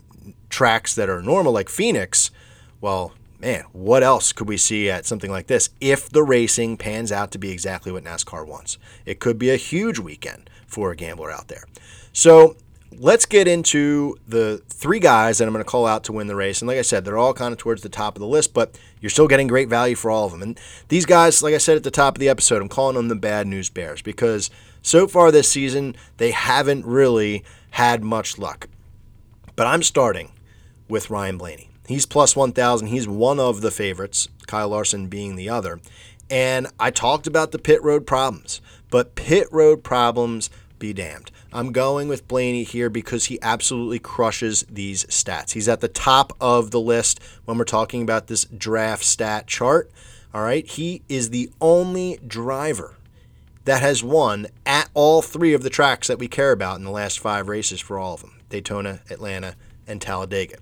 tracks 0.48 0.94
that 0.94 1.08
are 1.08 1.22
normal, 1.22 1.52
like 1.52 1.68
Phoenix, 1.68 2.30
well, 2.80 3.12
man, 3.40 3.64
what 3.72 4.02
else 4.02 4.32
could 4.32 4.48
we 4.48 4.56
see 4.56 4.88
at 4.88 5.06
something 5.06 5.30
like 5.30 5.46
this 5.46 5.70
if 5.80 6.08
the 6.08 6.22
racing 6.22 6.76
pans 6.76 7.12
out 7.12 7.30
to 7.32 7.38
be 7.38 7.50
exactly 7.50 7.92
what 7.92 8.04
NASCAR 8.04 8.46
wants? 8.46 8.78
It 9.04 9.20
could 9.20 9.38
be 9.38 9.50
a 9.50 9.56
huge 9.56 9.98
weekend 9.98 10.48
for 10.66 10.90
a 10.90 10.96
gambler 10.96 11.30
out 11.30 11.48
there. 11.48 11.64
So 12.12 12.56
let's 12.98 13.26
get 13.26 13.48
into 13.48 14.16
the 14.26 14.62
three 14.68 14.98
guys 14.98 15.38
that 15.38 15.46
I'm 15.46 15.52
going 15.52 15.64
to 15.64 15.70
call 15.70 15.86
out 15.86 16.04
to 16.04 16.12
win 16.12 16.26
the 16.26 16.36
race. 16.36 16.60
And 16.60 16.68
like 16.68 16.78
I 16.78 16.82
said, 16.82 17.04
they're 17.04 17.18
all 17.18 17.34
kind 17.34 17.52
of 17.52 17.58
towards 17.58 17.82
the 17.82 17.88
top 17.88 18.16
of 18.16 18.20
the 18.20 18.26
list, 18.26 18.54
but 18.54 18.78
you're 19.00 19.10
still 19.10 19.28
getting 19.28 19.46
great 19.46 19.68
value 19.68 19.96
for 19.96 20.10
all 20.10 20.26
of 20.26 20.32
them. 20.32 20.42
And 20.42 20.58
these 20.88 21.06
guys, 21.06 21.42
like 21.42 21.54
I 21.54 21.58
said 21.58 21.76
at 21.76 21.82
the 21.82 21.90
top 21.90 22.16
of 22.16 22.20
the 22.20 22.28
episode, 22.28 22.62
I'm 22.62 22.68
calling 22.68 22.96
them 22.96 23.08
the 23.08 23.16
bad 23.16 23.46
news 23.46 23.70
bears 23.70 24.02
because 24.02 24.50
so 24.82 25.06
far 25.06 25.30
this 25.30 25.48
season, 25.48 25.96
they 26.18 26.30
haven't 26.30 26.86
really 26.86 27.44
had 27.70 28.02
much 28.02 28.38
luck. 28.38 28.68
But 29.56 29.66
I'm 29.66 29.82
starting 29.82 30.30
with 30.88 31.10
Ryan 31.10 31.38
Blaney. 31.38 31.70
He's 31.86 32.06
plus 32.06 32.34
1,000. 32.34 32.88
He's 32.88 33.06
one 33.06 33.38
of 33.38 33.60
the 33.60 33.70
favorites, 33.70 34.28
Kyle 34.46 34.70
Larson 34.70 35.08
being 35.08 35.36
the 35.36 35.48
other. 35.48 35.80
And 36.30 36.68
I 36.80 36.90
talked 36.90 37.26
about 37.26 37.52
the 37.52 37.58
pit 37.58 37.82
road 37.82 38.06
problems, 38.06 38.60
but 38.90 39.14
pit 39.14 39.46
road 39.50 39.84
problems 39.84 40.48
be 40.78 40.92
damned. 40.92 41.30
I'm 41.52 41.70
going 41.70 42.08
with 42.08 42.26
Blaney 42.26 42.64
here 42.64 42.90
because 42.90 43.26
he 43.26 43.38
absolutely 43.40 43.98
crushes 43.98 44.64
these 44.68 45.04
stats. 45.04 45.52
He's 45.52 45.68
at 45.68 45.80
the 45.80 45.88
top 45.88 46.32
of 46.40 46.70
the 46.70 46.80
list 46.80 47.20
when 47.44 47.58
we're 47.58 47.64
talking 47.64 48.02
about 48.02 48.26
this 48.26 48.44
draft 48.44 49.04
stat 49.04 49.46
chart. 49.46 49.90
All 50.32 50.42
right, 50.42 50.66
he 50.66 51.02
is 51.08 51.30
the 51.30 51.50
only 51.60 52.18
driver 52.26 52.96
that 53.66 53.82
has 53.82 54.02
won 54.02 54.48
at 54.66 54.90
all 54.94 55.22
three 55.22 55.54
of 55.54 55.62
the 55.62 55.70
tracks 55.70 56.08
that 56.08 56.18
we 56.18 56.26
care 56.26 56.50
about 56.50 56.78
in 56.78 56.84
the 56.84 56.90
last 56.90 57.20
five 57.20 57.48
races 57.48 57.80
for 57.80 57.98
all 57.98 58.14
of 58.14 58.20
them 58.20 58.32
Daytona, 58.48 59.00
Atlanta, 59.08 59.54
and 59.86 60.00
Talladega. 60.00 60.56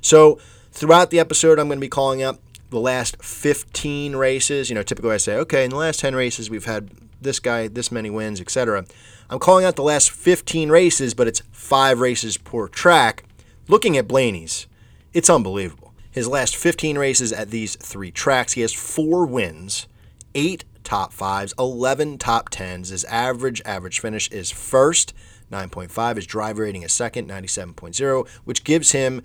So, 0.00 0.38
throughout 0.72 1.10
the 1.10 1.18
episode, 1.18 1.58
I'm 1.58 1.66
going 1.66 1.78
to 1.78 1.84
be 1.84 1.88
calling 1.88 2.22
up 2.22 2.40
the 2.70 2.80
last 2.80 3.22
15 3.22 4.16
races. 4.16 4.68
You 4.68 4.74
know, 4.74 4.82
typically 4.82 5.12
I 5.12 5.18
say, 5.18 5.36
okay, 5.36 5.64
in 5.64 5.70
the 5.70 5.76
last 5.76 6.00
10 6.00 6.14
races, 6.14 6.50
we've 6.50 6.64
had 6.64 6.90
this 7.20 7.40
guy, 7.40 7.68
this 7.68 7.90
many 7.90 8.10
wins, 8.10 8.40
etc. 8.40 8.84
I'm 9.30 9.38
calling 9.38 9.64
out 9.64 9.76
the 9.76 9.82
last 9.82 10.10
15 10.10 10.70
races, 10.70 11.14
but 11.14 11.28
it's 11.28 11.42
five 11.50 12.00
races 12.00 12.36
per 12.36 12.68
track. 12.68 13.24
Looking 13.66 13.96
at 13.96 14.08
Blaney's, 14.08 14.66
it's 15.12 15.28
unbelievable. 15.28 15.92
His 16.10 16.28
last 16.28 16.56
15 16.56 16.98
races 16.98 17.32
at 17.32 17.50
these 17.50 17.76
three 17.76 18.10
tracks, 18.10 18.54
he 18.54 18.62
has 18.62 18.72
four 18.72 19.26
wins, 19.26 19.86
eight 20.34 20.64
top 20.84 21.12
fives, 21.12 21.54
11 21.58 22.18
top 22.18 22.48
tens. 22.48 22.88
His 22.88 23.04
average 23.04 23.60
average 23.64 24.00
finish 24.00 24.28
is 24.30 24.50
first, 24.50 25.12
9.5. 25.50 26.16
His 26.16 26.26
drive 26.26 26.58
rating 26.58 26.82
is 26.82 26.92
second, 26.92 27.28
97.0, 27.28 28.28
which 28.44 28.64
gives 28.64 28.92
him 28.92 29.22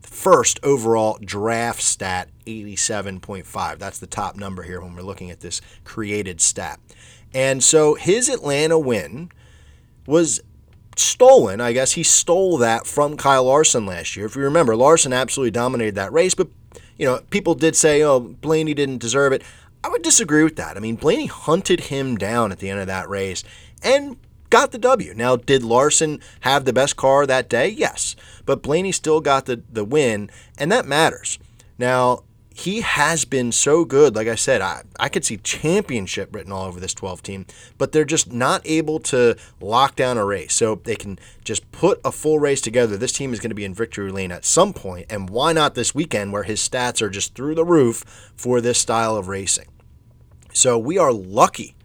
first 0.00 0.60
overall 0.62 1.18
draft 1.22 1.82
stat, 1.82 2.28
87.5. 2.46 3.78
That's 3.78 3.98
the 3.98 4.06
top 4.06 4.36
number 4.36 4.62
here 4.62 4.80
when 4.80 4.94
we're 4.94 5.02
looking 5.02 5.30
at 5.30 5.40
this 5.40 5.60
created 5.84 6.40
stat. 6.40 6.80
And 7.34 7.62
so 7.62 7.94
his 7.94 8.28
Atlanta 8.28 8.78
win 8.78 9.30
was 10.06 10.40
stolen. 10.96 11.60
I 11.60 11.72
guess 11.72 11.92
he 11.92 12.02
stole 12.02 12.56
that 12.58 12.86
from 12.86 13.16
Kyle 13.16 13.44
Larson 13.44 13.84
last 13.84 14.16
year. 14.16 14.26
If 14.26 14.36
you 14.36 14.42
remember, 14.42 14.76
Larson 14.76 15.12
absolutely 15.12 15.50
dominated 15.50 15.94
that 15.96 16.12
race, 16.12 16.34
but 16.34 16.48
you 16.98 17.04
know, 17.04 17.20
people 17.30 17.54
did 17.54 17.76
say, 17.76 18.02
"Oh, 18.02 18.20
Blaney 18.20 18.72
didn't 18.72 18.98
deserve 18.98 19.32
it." 19.32 19.42
I 19.84 19.88
would 19.88 20.02
disagree 20.02 20.42
with 20.42 20.56
that. 20.56 20.76
I 20.76 20.80
mean, 20.80 20.96
Blaney 20.96 21.26
hunted 21.26 21.80
him 21.80 22.16
down 22.16 22.50
at 22.52 22.58
the 22.58 22.70
end 22.70 22.80
of 22.80 22.86
that 22.86 23.08
race 23.08 23.44
and 23.82 24.16
got 24.50 24.72
the 24.72 24.78
W. 24.78 25.14
Now, 25.14 25.36
did 25.36 25.62
Larson 25.62 26.20
have 26.40 26.64
the 26.64 26.72
best 26.72 26.96
car 26.96 27.26
that 27.26 27.48
day? 27.48 27.68
Yes. 27.68 28.16
But 28.44 28.62
Blaney 28.62 28.92
still 28.92 29.20
got 29.20 29.46
the, 29.46 29.62
the 29.70 29.84
win, 29.84 30.30
and 30.58 30.70
that 30.72 30.86
matters. 30.86 31.38
Now, 31.78 32.22
he 32.58 32.80
has 32.80 33.26
been 33.26 33.52
so 33.52 33.84
good. 33.84 34.16
Like 34.16 34.28
I 34.28 34.34
said, 34.34 34.62
I, 34.62 34.82
I 34.98 35.10
could 35.10 35.26
see 35.26 35.36
championship 35.36 36.34
written 36.34 36.52
all 36.52 36.64
over 36.64 36.80
this 36.80 36.94
12 36.94 37.22
team, 37.22 37.46
but 37.76 37.92
they're 37.92 38.06
just 38.06 38.32
not 38.32 38.62
able 38.64 38.98
to 39.00 39.36
lock 39.60 39.94
down 39.94 40.16
a 40.16 40.24
race. 40.24 40.54
So 40.54 40.76
they 40.76 40.96
can 40.96 41.18
just 41.44 41.70
put 41.70 42.00
a 42.02 42.10
full 42.10 42.38
race 42.38 42.62
together. 42.62 42.96
This 42.96 43.12
team 43.12 43.34
is 43.34 43.40
going 43.40 43.50
to 43.50 43.54
be 43.54 43.66
in 43.66 43.74
victory 43.74 44.10
lane 44.10 44.32
at 44.32 44.46
some 44.46 44.72
point, 44.72 45.06
and 45.10 45.28
why 45.28 45.52
not 45.52 45.74
this 45.74 45.94
weekend 45.94 46.32
where 46.32 46.44
his 46.44 46.66
stats 46.66 47.02
are 47.02 47.10
just 47.10 47.34
through 47.34 47.56
the 47.56 47.64
roof 47.64 48.32
for 48.34 48.62
this 48.62 48.78
style 48.78 49.16
of 49.16 49.28
racing? 49.28 49.68
So 50.54 50.78
we 50.78 50.96
are 50.96 51.12
lucky 51.12 51.76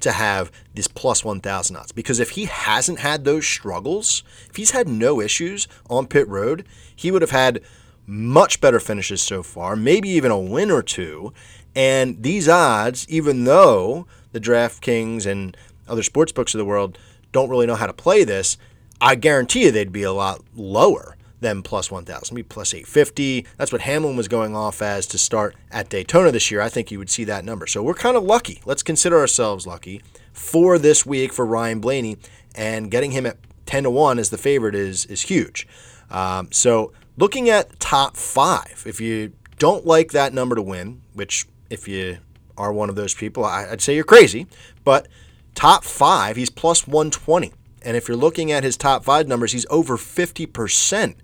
to 0.00 0.12
have 0.12 0.50
this 0.74 0.88
plus 0.88 1.24
1,000 1.24 1.76
odds 1.76 1.92
because 1.92 2.20
if 2.20 2.30
he 2.30 2.44
hasn't 2.46 3.00
had 3.00 3.24
those 3.24 3.46
struggles, 3.46 4.22
if 4.48 4.56
he's 4.56 4.70
had 4.70 4.88
no 4.88 5.20
issues 5.20 5.68
on 5.90 6.06
pit 6.06 6.28
road, 6.28 6.64
he 6.94 7.10
would 7.10 7.22
have 7.22 7.30
had 7.30 7.60
much 8.06 8.60
better 8.60 8.80
finishes 8.80 9.20
so 9.20 9.42
far, 9.42 9.76
maybe 9.76 10.08
even 10.08 10.30
a 10.30 10.38
win 10.38 10.70
or 10.70 10.82
two. 10.82 11.32
And 11.74 12.22
these 12.22 12.48
odds, 12.48 13.06
even 13.08 13.44
though 13.44 14.06
the 14.32 14.40
DraftKings 14.40 15.26
and 15.26 15.56
other 15.86 16.02
sports 16.02 16.32
books 16.32 16.54
of 16.54 16.58
the 16.58 16.64
world 16.64 16.98
don't 17.32 17.50
really 17.50 17.66
know 17.66 17.74
how 17.74 17.86
to 17.86 17.92
play 17.92 18.24
this, 18.24 18.56
I 19.00 19.14
guarantee 19.14 19.64
you 19.64 19.70
they'd 19.70 19.92
be 19.92 20.02
a 20.02 20.12
lot 20.12 20.42
lower 20.56 21.17
than 21.40 21.62
plus 21.62 21.90
1,000, 21.90 22.34
be 22.34 22.42
plus 22.42 22.74
850. 22.74 23.46
That's 23.56 23.72
what 23.72 23.82
Hamlin 23.82 24.16
was 24.16 24.28
going 24.28 24.56
off 24.56 24.82
as 24.82 25.06
to 25.08 25.18
start 25.18 25.54
at 25.70 25.88
Daytona 25.88 26.32
this 26.32 26.50
year. 26.50 26.60
I 26.60 26.68
think 26.68 26.90
you 26.90 26.98
would 26.98 27.10
see 27.10 27.24
that 27.24 27.44
number. 27.44 27.66
So 27.66 27.82
we're 27.82 27.94
kind 27.94 28.16
of 28.16 28.24
lucky. 28.24 28.60
Let's 28.64 28.82
consider 28.82 29.18
ourselves 29.18 29.66
lucky 29.66 30.02
for 30.32 30.78
this 30.78 31.06
week 31.06 31.32
for 31.32 31.46
Ryan 31.46 31.80
Blaney, 31.80 32.16
and 32.54 32.90
getting 32.90 33.12
him 33.12 33.26
at 33.26 33.36
10 33.66 33.84
to 33.84 33.90
1 33.90 34.18
as 34.18 34.30
the 34.30 34.38
favorite 34.38 34.74
is, 34.74 35.06
is 35.06 35.22
huge. 35.22 35.66
Um, 36.10 36.48
so 36.50 36.92
Looking 37.18 37.50
at 37.50 37.80
top 37.80 38.16
five, 38.16 38.84
if 38.86 39.00
you 39.00 39.32
don't 39.58 39.84
like 39.84 40.12
that 40.12 40.32
number 40.32 40.54
to 40.54 40.62
win, 40.62 41.02
which 41.14 41.48
if 41.68 41.88
you 41.88 42.18
are 42.56 42.72
one 42.72 42.88
of 42.88 42.94
those 42.94 43.12
people, 43.12 43.44
I'd 43.44 43.80
say 43.80 43.96
you're 43.96 44.04
crazy, 44.04 44.46
but 44.84 45.08
top 45.56 45.82
five, 45.82 46.36
he's 46.36 46.48
plus 46.48 46.86
120. 46.86 47.52
And 47.82 47.96
if 47.96 48.06
you're 48.06 48.16
looking 48.16 48.52
at 48.52 48.62
his 48.62 48.76
top 48.76 49.04
five 49.04 49.26
numbers, 49.26 49.50
he's 49.50 49.66
over 49.68 49.96
50% 49.96 51.16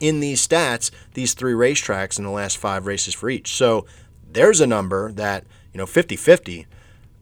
in 0.00 0.20
these 0.20 0.46
stats, 0.46 0.90
these 1.14 1.34
three 1.34 1.52
racetracks 1.52 2.18
in 2.18 2.24
the 2.24 2.30
last 2.30 2.58
five 2.58 2.86
races 2.86 3.14
for 3.14 3.30
each. 3.30 3.54
So 3.54 3.86
there's 4.30 4.60
a 4.60 4.66
number 4.66 5.12
that, 5.12 5.44
you 5.72 5.78
know, 5.78 5.86
50 5.86 6.16
50, 6.16 6.66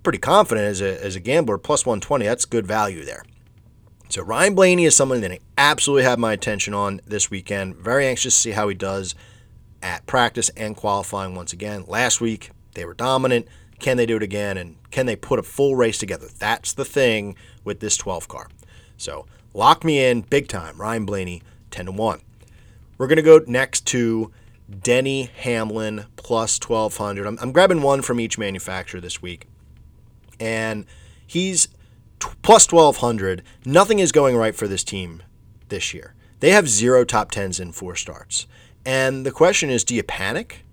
pretty 0.02 0.18
confident 0.18 0.66
as 0.66 0.80
a, 0.80 1.04
as 1.04 1.16
a 1.16 1.20
gambler, 1.20 1.58
plus 1.58 1.86
120, 1.86 2.24
that's 2.24 2.44
good 2.44 2.66
value 2.66 3.04
there. 3.04 3.24
So 4.08 4.22
Ryan 4.22 4.54
Blaney 4.54 4.84
is 4.84 4.94
someone 4.94 5.22
that 5.22 5.32
I 5.32 5.38
absolutely 5.56 6.04
have 6.04 6.18
my 6.18 6.34
attention 6.34 6.74
on 6.74 7.00
this 7.06 7.30
weekend. 7.30 7.76
Very 7.76 8.06
anxious 8.06 8.34
to 8.34 8.40
see 8.40 8.50
how 8.50 8.68
he 8.68 8.74
does 8.74 9.14
at 9.82 10.06
practice 10.06 10.50
and 10.50 10.76
qualifying 10.76 11.34
once 11.34 11.52
again. 11.52 11.84
Last 11.86 12.20
week 12.20 12.50
they 12.74 12.84
were 12.84 12.94
dominant. 12.94 13.46
Can 13.78 13.96
they 13.96 14.06
do 14.06 14.16
it 14.16 14.22
again? 14.22 14.58
And 14.58 14.76
can 14.90 15.06
they 15.06 15.16
put 15.16 15.38
a 15.38 15.42
full 15.42 15.76
race 15.76 15.98
together? 15.98 16.28
That's 16.38 16.72
the 16.72 16.84
thing 16.84 17.36
with 17.64 17.80
this 17.80 17.96
12 17.96 18.28
car. 18.28 18.48
So 18.96 19.26
lock 19.54 19.82
me 19.82 20.04
in 20.04 20.20
big 20.20 20.46
time. 20.46 20.78
Ryan 20.78 21.06
Blaney, 21.06 21.42
10 21.70 21.86
to 21.86 21.92
1. 21.92 22.20
We're 23.02 23.08
going 23.08 23.16
to 23.16 23.22
go 23.22 23.40
next 23.48 23.84
to 23.86 24.30
Denny 24.70 25.24
Hamlin 25.38 26.04
plus 26.14 26.60
1200. 26.60 27.26
I'm, 27.26 27.36
I'm 27.42 27.50
grabbing 27.50 27.82
one 27.82 28.00
from 28.00 28.20
each 28.20 28.38
manufacturer 28.38 29.00
this 29.00 29.20
week. 29.20 29.48
And 30.38 30.86
he's 31.26 31.66
plus 32.20 32.70
1200. 32.70 33.42
Nothing 33.64 33.98
is 33.98 34.12
going 34.12 34.36
right 34.36 34.54
for 34.54 34.68
this 34.68 34.84
team 34.84 35.20
this 35.68 35.92
year. 35.92 36.14
They 36.38 36.50
have 36.50 36.68
zero 36.68 37.04
top 37.04 37.32
tens 37.32 37.58
in 37.58 37.72
four 37.72 37.96
starts. 37.96 38.46
And 38.86 39.26
the 39.26 39.32
question 39.32 39.68
is 39.68 39.82
do 39.82 39.96
you 39.96 40.04
panic 40.04 40.64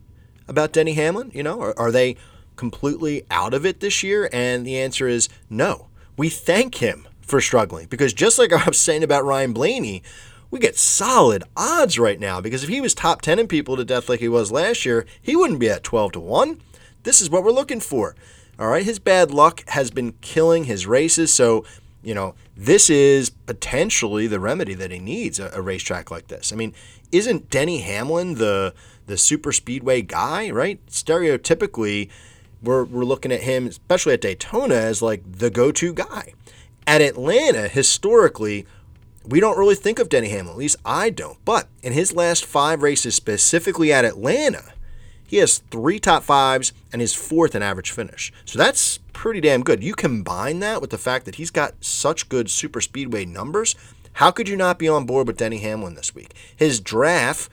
about 0.48 0.72
Denny 0.72 0.94
Hamlin? 0.94 1.32
You 1.34 1.42
know, 1.42 1.60
are, 1.60 1.74
are 1.80 1.92
they 1.92 2.15
completely 2.56 3.24
out 3.32 3.56
of 3.56 3.65
it 3.65 3.80
this 3.80 4.04
year? 4.04 4.30
And 4.32 4.68
the 4.68 4.78
answer 4.78 5.08
is 5.08 5.30
no. 5.50 5.88
We 6.15 6.30
thank 6.30 6.76
him 6.76 7.08
for 7.22 7.42
struggling 7.42 7.88
because 7.88 8.13
just 8.13 8.38
like 8.38 8.54
I 8.54 8.63
was 8.65 8.78
saying 8.78 9.04
about 9.04 9.26
Ryan 9.26 9.52
Blaney, 9.52 10.04
we 10.52 10.60
get 10.60 10.78
solid 10.78 11.44
odds 11.56 12.00
right 12.00 12.20
now 12.20 12.42
because 12.42 12.64
if 12.64 12.70
he 12.70 12.82
was 12.82 12.94
top 12.94 13.22
10 13.22 13.40
in 13.40 13.48
people 13.48 13.76
to 13.76 13.86
death 13.86 14.10
like 14.10 14.20
he 14.20 14.28
was 14.28 14.52
last 14.52 14.86
year, 14.86 15.06
he 15.22 15.36
wouldn't 15.36 15.60
be 15.60 15.70
at 15.70 15.84
12 15.84 16.14
to 16.14 16.20
1. 16.20 16.62
This 17.04 17.22
is 17.22 17.30
what 17.30 17.44
we're 17.44 17.52
looking 17.52 17.80
for. 17.80 18.16
All 18.58 18.68
right, 18.68 18.84
his 18.84 19.00
bad 19.00 19.32
luck 19.32 19.64
has 19.70 19.90
been 19.90 20.14
killing 20.22 20.66
his 20.66 20.86
races, 20.86 21.32
so 21.32 21.64
you 22.04 22.14
know 22.14 22.36
this 22.58 22.90
is 22.90 23.30
potentially 23.30 24.28
the 24.28 24.40
remedy 24.40 24.74
that 24.74 24.92
he 24.92 25.00
needs 25.00 25.40
a, 25.40 25.50
a 25.54 25.62
racetrack 25.62 26.12
like 26.12 26.28
this. 26.28 26.52
I 26.52 26.58
mean, 26.58 26.74
isn't 27.12 27.50
Denny 27.50 27.80
Hamlin 27.80 28.36
the 28.36 28.74
the 29.10 29.18
super 29.18 29.52
speedway 29.52 30.02
guy, 30.02 30.52
right? 30.52 30.86
Stereotypically, 30.88 32.10
we're, 32.62 32.84
we're 32.84 33.04
looking 33.04 33.32
at 33.32 33.42
him, 33.42 33.68
especially 33.68 34.14
at 34.14 34.22
Daytona, 34.22 34.76
as 34.76 35.02
like 35.02 35.24
the 35.30 35.50
go 35.50 35.72
to 35.72 35.94
guy. 35.94 36.34
At 36.86 37.02
Atlanta, 37.02 37.68
historically, 37.68 38.68
we 39.30 39.39
don't 39.39 39.58
really 39.58 39.76
think 39.76 40.00
of 40.00 40.10
Denny 40.10 40.30
Hamlin, 40.30 40.54
at 40.54 40.58
least 40.58 40.78
I 40.84 41.10
don't. 41.10 41.38
But 41.46 41.68
in 41.84 41.94
his 41.94 42.13
last 42.13 42.46
five 42.46 42.82
races, 42.82 43.15
specifically 43.15 43.94
at 43.94 44.06
Atlanta, 44.06 44.74
he 45.26 45.38
has 45.38 45.60
three 45.70 46.00
top 46.00 46.24
fives 46.24 46.74
and 46.92 47.02
his 47.02 47.13
fourth 47.13 47.54
in 47.54 47.62
average 47.62 47.92
finish. 47.92 48.34
So 48.46 48.58
that's 48.58 48.98
pretty 49.13 49.39
damn 49.39 49.63
good. 49.63 49.84
You 49.84 49.94
combine 49.94 50.60
that 50.62 50.82
with 50.82 50.89
the 50.89 50.98
fact 50.98 51.26
that 51.26 51.36
he's 51.36 51.52
got 51.52 51.76
such 51.84 52.30
good 52.30 52.50
super 52.50 52.82
speedway 52.82 53.26
numbers. 53.26 53.76
How 54.13 54.32
could 54.32 54.50
you 54.50 54.58
not 54.58 54.80
be 54.80 54.89
on 54.89 55.06
board 55.06 55.28
with 55.28 55.38
Denny 55.38 55.60
Hamlin 55.60 55.94
this 55.94 56.15
week? 56.15 56.34
His 56.56 56.80
draft 56.80 57.50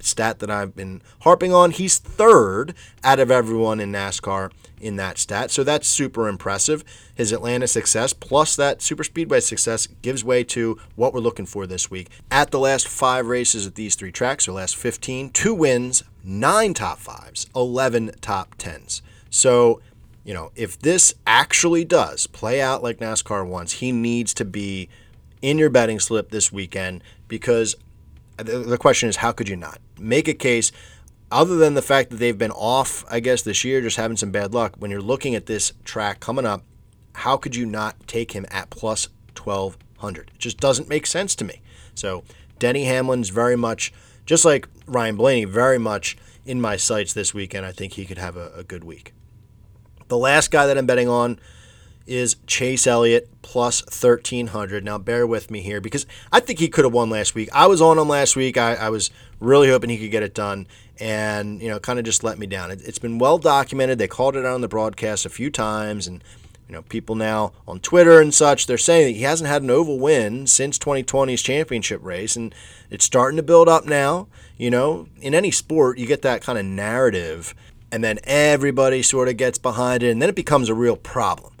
stat 0.00 0.38
that 0.38 0.50
I've 0.50 0.74
been 0.74 1.02
harping 1.20 1.52
on. 1.52 1.70
He's 1.70 1.98
third 1.98 2.74
out 3.04 3.20
of 3.20 3.30
everyone 3.30 3.80
in 3.80 3.92
NASCAR 3.92 4.50
in 4.80 4.96
that 4.96 5.18
stat. 5.18 5.50
So 5.50 5.64
that's 5.64 5.86
super 5.88 6.28
impressive. 6.28 6.84
His 7.14 7.32
Atlanta 7.32 7.66
success 7.66 8.12
plus 8.12 8.56
that 8.56 8.82
super 8.82 9.04
speedway 9.04 9.40
success 9.40 9.86
gives 10.02 10.24
way 10.24 10.44
to 10.44 10.78
what 10.96 11.12
we're 11.12 11.20
looking 11.20 11.46
for 11.46 11.66
this 11.66 11.90
week. 11.90 12.08
At 12.30 12.50
the 12.50 12.58
last 12.58 12.88
five 12.88 13.26
races 13.26 13.66
at 13.66 13.74
these 13.74 13.94
three 13.94 14.12
tracks, 14.12 14.48
or 14.48 14.52
last 14.52 14.76
15, 14.76 15.30
two 15.30 15.54
wins, 15.54 16.04
nine 16.24 16.74
top 16.74 16.98
fives, 16.98 17.46
11 17.54 18.12
top 18.20 18.54
tens. 18.56 19.02
So, 19.30 19.80
you 20.24 20.34
know, 20.34 20.52
if 20.54 20.78
this 20.78 21.14
actually 21.26 21.84
does 21.84 22.26
play 22.26 22.60
out 22.60 22.82
like 22.82 22.98
NASCAR 22.98 23.46
wants, 23.46 23.74
he 23.74 23.92
needs 23.92 24.34
to 24.34 24.44
be 24.44 24.88
in 25.42 25.58
your 25.58 25.70
betting 25.70 26.00
slip 26.00 26.30
this 26.30 26.52
weekend 26.52 27.02
because 27.28 27.76
the 28.36 28.78
question 28.78 29.08
is, 29.08 29.16
how 29.16 29.32
could 29.32 29.48
you 29.48 29.56
not 29.56 29.80
make 29.98 30.28
a 30.28 30.34
case? 30.34 30.70
Other 31.30 31.56
than 31.56 31.74
the 31.74 31.82
fact 31.82 32.10
that 32.10 32.16
they've 32.16 32.38
been 32.38 32.52
off, 32.52 33.04
I 33.10 33.20
guess 33.20 33.42
this 33.42 33.62
year, 33.64 33.82
just 33.82 33.98
having 33.98 34.16
some 34.16 34.30
bad 34.30 34.54
luck. 34.54 34.76
When 34.78 34.90
you're 34.90 35.02
looking 35.02 35.34
at 35.34 35.46
this 35.46 35.72
track 35.84 36.20
coming 36.20 36.46
up, 36.46 36.64
how 37.16 37.36
could 37.36 37.54
you 37.54 37.66
not 37.66 38.06
take 38.06 38.32
him 38.32 38.46
at 38.50 38.70
plus 38.70 39.08
1200? 39.36 40.30
It 40.34 40.38
just 40.38 40.58
doesn't 40.58 40.88
make 40.88 41.06
sense 41.06 41.34
to 41.36 41.44
me. 41.44 41.60
So 41.94 42.24
Denny 42.58 42.84
Hamlin's 42.84 43.28
very 43.28 43.56
much, 43.56 43.92
just 44.24 44.44
like 44.44 44.68
Ryan 44.86 45.16
Blaney, 45.16 45.44
very 45.44 45.78
much 45.78 46.16
in 46.46 46.60
my 46.60 46.76
sights 46.76 47.12
this 47.12 47.34
weekend. 47.34 47.66
I 47.66 47.72
think 47.72 47.94
he 47.94 48.06
could 48.06 48.18
have 48.18 48.36
a, 48.36 48.50
a 48.56 48.64
good 48.64 48.84
week. 48.84 49.12
The 50.08 50.16
last 50.16 50.50
guy 50.50 50.66
that 50.66 50.78
I'm 50.78 50.86
betting 50.86 51.08
on 51.08 51.38
is 52.06 52.36
Chase 52.46 52.86
Elliott 52.86 53.28
plus 53.42 53.82
1300. 53.82 54.82
Now, 54.82 54.96
bear 54.96 55.26
with 55.26 55.50
me 55.50 55.60
here 55.60 55.80
because 55.80 56.06
I 56.32 56.40
think 56.40 56.58
he 56.58 56.68
could 56.68 56.86
have 56.86 56.94
won 56.94 57.10
last 57.10 57.34
week. 57.34 57.50
I 57.52 57.66
was 57.66 57.82
on 57.82 57.98
him 57.98 58.08
last 58.08 58.34
week. 58.34 58.56
I, 58.56 58.74
I 58.74 58.88
was 58.88 59.10
really 59.40 59.68
hoping 59.68 59.90
he 59.90 59.98
could 59.98 60.10
get 60.10 60.22
it 60.22 60.34
done 60.34 60.66
and, 61.00 61.60
you 61.62 61.68
know, 61.68 61.78
kind 61.78 61.98
of 61.98 62.04
just 62.04 62.24
let 62.24 62.38
me 62.38 62.46
down. 62.46 62.70
It, 62.70 62.80
has 62.82 62.98
been 62.98 63.18
well 63.18 63.38
documented. 63.38 63.98
They 63.98 64.08
called 64.08 64.36
it 64.36 64.44
out 64.44 64.54
on 64.54 64.60
the 64.60 64.68
broadcast 64.68 65.26
a 65.26 65.30
few 65.30 65.50
times 65.50 66.06
and, 66.06 66.22
you 66.68 66.74
know, 66.74 66.82
people 66.82 67.14
now 67.14 67.52
on 67.66 67.80
Twitter 67.80 68.20
and 68.20 68.32
such, 68.34 68.66
they're 68.66 68.76
saying 68.76 69.06
that 69.06 69.18
he 69.18 69.22
hasn't 69.22 69.48
had 69.48 69.62
an 69.62 69.70
oval 69.70 69.98
win 69.98 70.46
since 70.46 70.78
2020's 70.78 71.42
championship 71.42 72.00
race, 72.04 72.36
and 72.36 72.54
it's 72.90 73.06
starting 73.06 73.38
to 73.38 73.42
build 73.42 73.68
up 73.68 73.86
now. 73.86 74.28
You 74.58 74.70
know, 74.70 75.08
in 75.20 75.34
any 75.34 75.50
sport, 75.50 75.98
you 75.98 76.06
get 76.06 76.20
that 76.22 76.42
kind 76.42 76.58
of 76.58 76.66
narrative, 76.66 77.54
and 77.90 78.04
then 78.04 78.18
everybody 78.24 79.02
sort 79.02 79.28
of 79.28 79.38
gets 79.38 79.56
behind 79.56 80.02
it, 80.02 80.10
and 80.10 80.20
then 80.20 80.28
it 80.28 80.34
becomes 80.34 80.68
a 80.68 80.74
real 80.74 80.96
problem 80.96 81.54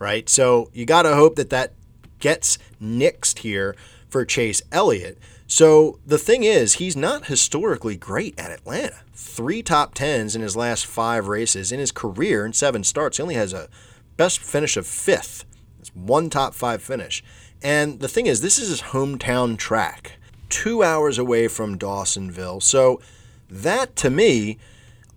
right? 0.00 0.28
So 0.28 0.70
you 0.72 0.84
got 0.84 1.02
to 1.02 1.14
hope 1.14 1.36
that 1.36 1.50
that 1.50 1.74
gets 2.18 2.58
nixed 2.82 3.40
here 3.40 3.76
for 4.08 4.24
Chase 4.24 4.60
Elliott. 4.72 5.16
So 5.50 5.98
the 6.06 6.16
thing 6.16 6.44
is, 6.44 6.74
he's 6.74 6.96
not 6.96 7.26
historically 7.26 7.96
great 7.96 8.38
at 8.38 8.52
Atlanta. 8.52 9.00
Three 9.12 9.64
top 9.64 9.94
tens 9.94 10.36
in 10.36 10.42
his 10.42 10.56
last 10.56 10.86
five 10.86 11.26
races 11.26 11.72
in 11.72 11.80
his 11.80 11.90
career 11.90 12.46
in 12.46 12.52
seven 12.52 12.84
starts. 12.84 13.16
He 13.16 13.22
only 13.24 13.34
has 13.34 13.52
a 13.52 13.68
best 14.16 14.38
finish 14.38 14.76
of 14.76 14.86
fifth. 14.86 15.44
It's 15.80 15.92
one 15.92 16.30
top 16.30 16.54
five 16.54 16.84
finish. 16.84 17.24
And 17.64 17.98
the 17.98 18.06
thing 18.06 18.26
is, 18.26 18.42
this 18.42 18.60
is 18.60 18.68
his 18.68 18.80
hometown 18.80 19.58
track, 19.58 20.20
two 20.50 20.84
hours 20.84 21.18
away 21.18 21.48
from 21.48 21.76
Dawsonville. 21.76 22.62
So 22.62 23.00
that 23.50 23.96
to 23.96 24.08
me 24.08 24.56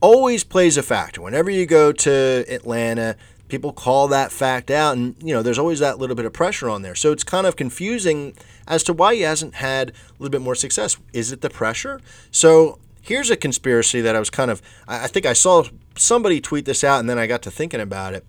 always 0.02 0.44
plays 0.44 0.78
a 0.78 0.84
factor. 0.84 1.22
Whenever 1.22 1.52
you 1.52 1.68
go 1.68 1.92
to 1.92 2.44
Atlanta, 2.50 3.18
people 3.50 3.72
call 3.72 4.08
that 4.08 4.32
fact 4.32 4.72
out 4.72 4.98
and 4.98 5.16
you 5.22 5.32
know 5.32 5.44
there's 5.44 5.60
always 5.60 5.78
that 5.78 6.00
little 6.00 6.16
bit 6.16 6.26
of 6.26 6.34
pressure 6.34 6.68
on 6.68 6.82
there 6.82 6.96
so 6.96 7.12
it's 7.12 7.24
kind 7.24 7.46
of 7.46 7.56
confusing 7.56 8.34
as 8.68 8.84
to 8.84 8.94
why 8.94 9.16
he 9.16 9.22
hasn't 9.22 9.56
had 9.56 9.90
a 9.90 9.94
little 10.20 10.32
bit 10.32 10.42
more 10.42 10.56
success. 10.56 10.98
Is 11.12 11.32
it 11.32 11.42
the 11.42 11.50
pressure? 11.50 12.02
So 12.32 12.80
here's 13.02 13.30
a 13.30 13.36
conspiracy 13.36 14.00
that 14.00 14.16
i 14.16 14.20
was 14.20 14.30
kind 14.30 14.50
of 14.50 14.62
i 14.88 15.08
think 15.08 15.26
i 15.26 15.34
saw 15.34 15.62
somebody 15.98 16.40
tweet 16.40 16.64
this 16.64 16.86
out 16.86 17.02
and 17.02 17.10
then 17.10 17.20
i 17.20 17.28
got 17.28 17.42
to 17.42 17.52
thinking 17.52 17.82
about 17.82 18.14
it. 18.14 18.26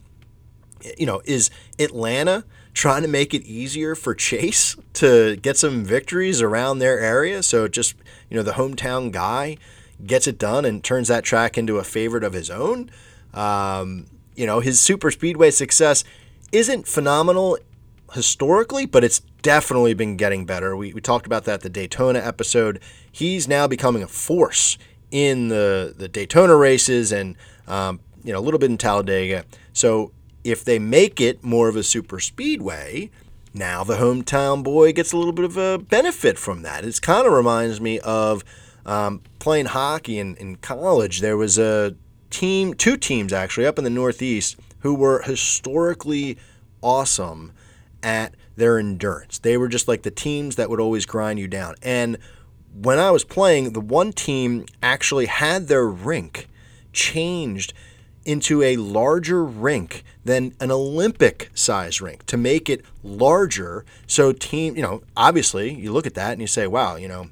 You 0.98 1.06
know 1.06 1.22
is 1.24 1.48
atlanta 1.78 2.44
trying 2.74 3.02
to 3.02 3.08
make 3.08 3.32
it 3.32 3.44
easier 3.44 3.94
for 3.94 4.14
chase 4.14 4.76
to 4.94 5.36
get 5.36 5.56
some 5.56 5.84
victories 5.84 6.42
around 6.42 6.80
their 6.80 6.98
area? 6.98 7.42
So 7.42 7.68
just 7.68 7.94
you 8.28 8.36
know 8.36 8.42
the 8.42 8.52
hometown 8.52 9.12
guy 9.12 9.56
gets 10.04 10.26
it 10.26 10.38
done 10.38 10.64
and 10.64 10.82
turns 10.82 11.08
that 11.08 11.24
track 11.24 11.56
into 11.56 11.78
a 11.78 11.84
favorite 11.84 12.24
of 12.24 12.32
his 12.32 12.50
own. 12.50 12.90
Um, 13.32 14.06
you 14.34 14.46
know, 14.46 14.60
his 14.60 14.80
super 14.80 15.10
speedway 15.10 15.50
success 15.50 16.04
isn't 16.52 16.86
phenomenal 16.86 17.58
historically, 18.12 18.86
but 18.86 19.04
it's 19.04 19.20
definitely 19.42 19.94
been 19.94 20.16
getting 20.16 20.46
better. 20.46 20.76
We, 20.76 20.92
we 20.92 21.00
talked 21.00 21.26
about 21.26 21.44
that 21.44 21.62
the 21.62 21.68
Daytona 21.68 22.18
episode. 22.18 22.80
He's 23.10 23.48
now 23.48 23.66
becoming 23.66 24.02
a 24.02 24.08
force 24.08 24.78
in 25.10 25.48
the, 25.48 25.94
the 25.96 26.08
Daytona 26.08 26.56
races 26.56 27.12
and, 27.12 27.36
um, 27.66 28.00
you 28.22 28.32
know, 28.32 28.38
a 28.38 28.42
little 28.42 28.58
bit 28.58 28.70
in 28.70 28.78
Talladega. 28.78 29.44
So 29.72 30.12
if 30.42 30.64
they 30.64 30.78
make 30.78 31.20
it 31.20 31.42
more 31.42 31.68
of 31.68 31.76
a 31.76 31.82
super 31.82 32.20
speedway, 32.20 33.10
now 33.52 33.84
the 33.84 33.96
hometown 33.96 34.62
boy 34.62 34.92
gets 34.92 35.12
a 35.12 35.16
little 35.16 35.32
bit 35.32 35.44
of 35.44 35.56
a 35.56 35.78
benefit 35.78 36.38
from 36.38 36.62
that. 36.62 36.84
It 36.84 37.00
kind 37.00 37.26
of 37.26 37.32
reminds 37.32 37.80
me 37.80 38.00
of 38.00 38.44
um, 38.84 39.22
playing 39.38 39.66
hockey 39.66 40.18
in, 40.18 40.36
in 40.36 40.56
college. 40.56 41.20
There 41.20 41.36
was 41.36 41.58
a 41.58 41.94
team, 42.30 42.74
two 42.74 42.96
teams 42.96 43.32
actually, 43.32 43.66
up 43.66 43.78
in 43.78 43.84
the 43.84 43.90
Northeast 43.90 44.56
who 44.80 44.94
were 44.94 45.22
historically 45.22 46.36
awesome 46.82 47.52
at 48.04 48.34
their 48.56 48.78
endurance. 48.78 49.38
They 49.38 49.56
were 49.56 49.68
just 49.68 49.88
like 49.88 50.02
the 50.02 50.10
teams 50.10 50.56
that 50.56 50.70
would 50.70 50.78
always 50.78 51.06
grind 51.06 51.38
you 51.40 51.48
down. 51.48 51.74
And 51.82 52.18
when 52.72 52.98
I 52.98 53.10
was 53.10 53.24
playing, 53.24 53.72
the 53.72 53.80
one 53.80 54.12
team 54.12 54.66
actually 54.82 55.26
had 55.26 55.66
their 55.66 55.86
rink 55.86 56.48
changed 56.92 57.72
into 58.24 58.62
a 58.62 58.76
larger 58.76 59.44
rink 59.44 60.04
than 60.24 60.54
an 60.60 60.70
Olympic 60.70 61.50
size 61.54 62.00
rink 62.00 62.24
to 62.26 62.36
make 62.36 62.70
it 62.70 62.84
larger. 63.02 63.84
So, 64.06 64.32
team, 64.32 64.76
you 64.76 64.82
know, 64.82 65.02
obviously 65.16 65.74
you 65.74 65.92
look 65.92 66.06
at 66.06 66.14
that 66.14 66.32
and 66.32 66.40
you 66.40 66.46
say, 66.46 66.66
wow, 66.66 66.96
you 66.96 67.08
know, 67.08 67.28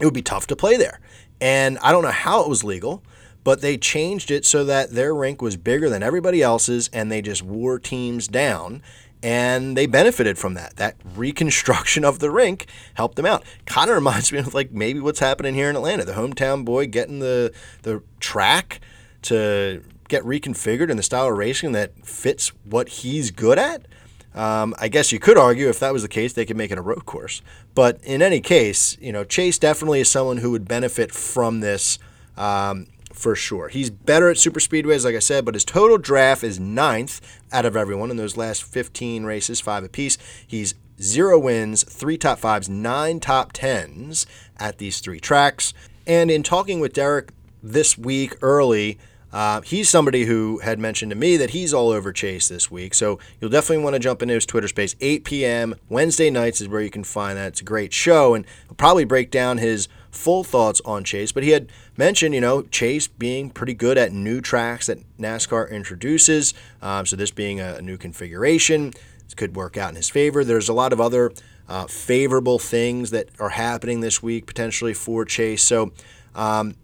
it 0.00 0.04
would 0.04 0.14
be 0.14 0.22
tough 0.22 0.46
to 0.48 0.56
play 0.56 0.76
there. 0.76 1.00
And 1.40 1.78
I 1.78 1.92
don't 1.92 2.02
know 2.02 2.10
how 2.10 2.42
it 2.42 2.48
was 2.48 2.62
legal 2.62 3.02
but 3.44 3.60
they 3.60 3.76
changed 3.76 4.30
it 4.30 4.44
so 4.44 4.64
that 4.64 4.92
their 4.92 5.14
rink 5.14 5.40
was 5.42 5.56
bigger 5.56 5.88
than 5.90 6.02
everybody 6.02 6.42
else's 6.42 6.88
and 6.92 7.12
they 7.12 7.20
just 7.22 7.42
wore 7.42 7.78
teams 7.78 8.26
down 8.26 8.82
and 9.24 9.74
they 9.74 9.86
benefited 9.86 10.36
from 10.36 10.52
that. 10.52 10.76
That 10.76 10.96
reconstruction 11.16 12.04
of 12.04 12.18
the 12.18 12.30
rink 12.30 12.66
helped 12.92 13.16
them 13.16 13.24
out. 13.24 13.42
Kind 13.64 13.88
of 13.88 13.96
reminds 13.96 14.30
me 14.30 14.38
of 14.38 14.52
like 14.52 14.70
maybe 14.70 15.00
what's 15.00 15.18
happening 15.18 15.54
here 15.54 15.70
in 15.70 15.76
Atlanta. 15.76 16.04
The 16.04 16.12
hometown 16.12 16.64
boy 16.64 16.86
getting 16.86 17.20
the 17.20 17.52
the 17.82 18.02
track 18.20 18.80
to 19.22 19.82
get 20.08 20.22
reconfigured 20.24 20.90
in 20.90 20.98
the 20.98 21.02
style 21.02 21.28
of 21.28 21.38
racing 21.38 21.72
that 21.72 22.06
fits 22.06 22.50
what 22.64 22.88
he's 22.90 23.30
good 23.30 23.58
at. 23.58 23.86
Um, 24.34 24.74
I 24.78 24.88
guess 24.88 25.10
you 25.10 25.18
could 25.18 25.38
argue 25.38 25.68
if 25.68 25.80
that 25.80 25.92
was 25.92 26.02
the 26.02 26.08
case, 26.08 26.34
they 26.34 26.44
could 26.44 26.56
make 26.58 26.70
it 26.70 26.76
a 26.76 26.82
road 26.82 27.06
course. 27.06 27.40
But 27.74 28.00
in 28.02 28.20
any 28.20 28.40
case, 28.40 28.98
you 29.00 29.12
know, 29.12 29.24
Chase 29.24 29.58
definitely 29.58 30.00
is 30.00 30.10
someone 30.10 30.38
who 30.38 30.50
would 30.50 30.68
benefit 30.68 31.12
from 31.12 31.60
this. 31.60 31.98
Um, 32.36 32.88
for 33.24 33.34
sure. 33.34 33.68
He's 33.68 33.88
better 33.88 34.28
at 34.28 34.36
super 34.36 34.60
speedways, 34.60 35.02
like 35.02 35.14
I 35.14 35.18
said, 35.18 35.46
but 35.46 35.54
his 35.54 35.64
total 35.64 35.96
draft 35.96 36.44
is 36.44 36.60
ninth 36.60 37.22
out 37.50 37.64
of 37.64 37.74
everyone 37.74 38.10
in 38.10 38.18
those 38.18 38.36
last 38.36 38.62
15 38.64 39.24
races, 39.24 39.62
five 39.62 39.82
apiece. 39.82 40.18
He's 40.46 40.74
zero 41.00 41.38
wins, 41.38 41.84
three 41.84 42.18
top 42.18 42.38
fives, 42.38 42.68
nine 42.68 43.20
top 43.20 43.52
tens 43.54 44.26
at 44.58 44.76
these 44.76 45.00
three 45.00 45.20
tracks. 45.20 45.72
And 46.06 46.30
in 46.30 46.42
talking 46.42 46.80
with 46.80 46.92
Derek 46.92 47.32
this 47.62 47.96
week 47.96 48.36
early, 48.42 48.98
uh, 49.34 49.60
he's 49.62 49.90
somebody 49.90 50.26
who 50.26 50.58
had 50.58 50.78
mentioned 50.78 51.10
to 51.10 51.16
me 51.16 51.36
that 51.36 51.50
he's 51.50 51.74
all 51.74 51.90
over 51.90 52.12
Chase 52.12 52.46
this 52.46 52.70
week. 52.70 52.94
So 52.94 53.18
you'll 53.40 53.50
definitely 53.50 53.82
want 53.82 53.94
to 53.94 53.98
jump 53.98 54.22
into 54.22 54.34
his 54.34 54.46
Twitter 54.46 54.68
space. 54.68 54.94
8 55.00 55.24
p.m. 55.24 55.74
Wednesday 55.88 56.30
nights 56.30 56.60
is 56.60 56.68
where 56.68 56.80
you 56.80 56.88
can 56.88 57.02
find 57.02 57.36
that. 57.36 57.48
It's 57.48 57.60
a 57.60 57.64
great 57.64 57.92
show, 57.92 58.34
and 58.34 58.46
he'll 58.66 58.76
probably 58.76 59.04
break 59.04 59.32
down 59.32 59.58
his 59.58 59.88
full 60.12 60.44
thoughts 60.44 60.80
on 60.84 61.02
Chase, 61.02 61.32
but 61.32 61.42
he 61.42 61.50
had 61.50 61.68
mentioned, 61.96 62.32
you 62.32 62.40
know, 62.40 62.62
Chase 62.62 63.08
being 63.08 63.50
pretty 63.50 63.74
good 63.74 63.98
at 63.98 64.12
new 64.12 64.40
tracks 64.40 64.86
that 64.86 65.00
NASCAR 65.18 65.68
introduces. 65.68 66.54
Um, 66.80 67.04
so 67.04 67.16
this 67.16 67.32
being 67.32 67.58
a, 67.58 67.82
new 67.82 67.96
configuration, 67.96 68.92
could 69.36 69.56
work 69.56 69.76
out 69.76 69.90
in 69.90 69.96
his 69.96 70.08
favor. 70.08 70.44
There's 70.44 70.68
a 70.68 70.72
lot 70.72 70.92
of 70.92 71.00
other 71.00 71.32
uh, 71.68 71.86
favorable 71.88 72.60
things 72.60 73.10
that 73.10 73.30
are 73.40 73.48
happening 73.48 73.98
this 73.98 74.22
week 74.22 74.46
potentially 74.46 74.94
for 74.94 75.24
Chase. 75.24 75.64
So 75.64 75.90
um, 76.36 76.76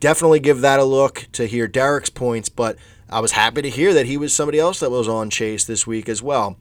definitely 0.00 0.40
give 0.40 0.60
that 0.60 0.78
a 0.78 0.84
look 0.84 1.26
to 1.32 1.46
hear 1.46 1.66
Derek's 1.66 2.10
points, 2.10 2.48
but 2.48 2.76
I 3.08 3.20
was 3.20 3.32
happy 3.32 3.62
to 3.62 3.70
hear 3.70 3.94
that 3.94 4.06
he 4.06 4.16
was 4.16 4.34
somebody 4.34 4.58
else 4.58 4.80
that 4.80 4.90
was 4.90 5.08
on 5.08 5.30
Chase 5.30 5.64
this 5.64 5.86
week 5.86 6.08
as 6.08 6.22
well. 6.22 6.56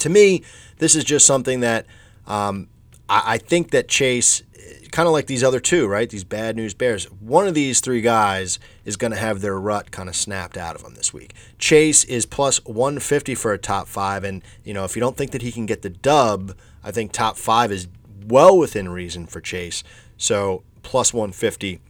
To 0.00 0.08
me, 0.08 0.42
this 0.78 0.94
is 0.94 1.04
just 1.04 1.26
something 1.26 1.60
that 1.60 1.86
um, 2.26 2.68
I, 3.08 3.34
I 3.34 3.38
think 3.38 3.70
that 3.70 3.88
Chase, 3.88 4.42
kind 4.90 5.06
of 5.06 5.12
like 5.12 5.26
these 5.26 5.44
other 5.44 5.60
two, 5.60 5.86
right? 5.86 6.08
These 6.08 6.24
bad 6.24 6.56
news 6.56 6.74
bears. 6.74 7.04
One 7.04 7.46
of 7.46 7.54
these 7.54 7.80
three 7.80 8.00
guys 8.00 8.58
is 8.84 8.96
going 8.96 9.12
to 9.12 9.18
have 9.18 9.40
their 9.40 9.58
rut 9.58 9.90
kind 9.90 10.08
of 10.08 10.16
snapped 10.16 10.56
out 10.56 10.74
of 10.74 10.82
them 10.82 10.94
this 10.94 11.12
week. 11.12 11.34
Chase 11.58 12.04
is 12.04 12.26
plus 12.26 12.64
150 12.64 13.34
for 13.34 13.52
a 13.52 13.58
top 13.58 13.86
five, 13.86 14.24
and 14.24 14.42
you 14.64 14.74
know 14.74 14.84
if 14.84 14.96
you 14.96 15.00
don't 15.00 15.16
think 15.16 15.30
that 15.32 15.42
he 15.42 15.52
can 15.52 15.66
get 15.66 15.82
the 15.82 15.90
dub, 15.90 16.56
I 16.82 16.90
think 16.90 17.12
top 17.12 17.36
five 17.36 17.70
is 17.70 17.88
well 18.26 18.56
within 18.56 18.88
reason 18.88 19.26
for 19.26 19.40
Chase. 19.40 19.84
So 20.16 20.62
plus 20.82 21.12
150 21.12 21.80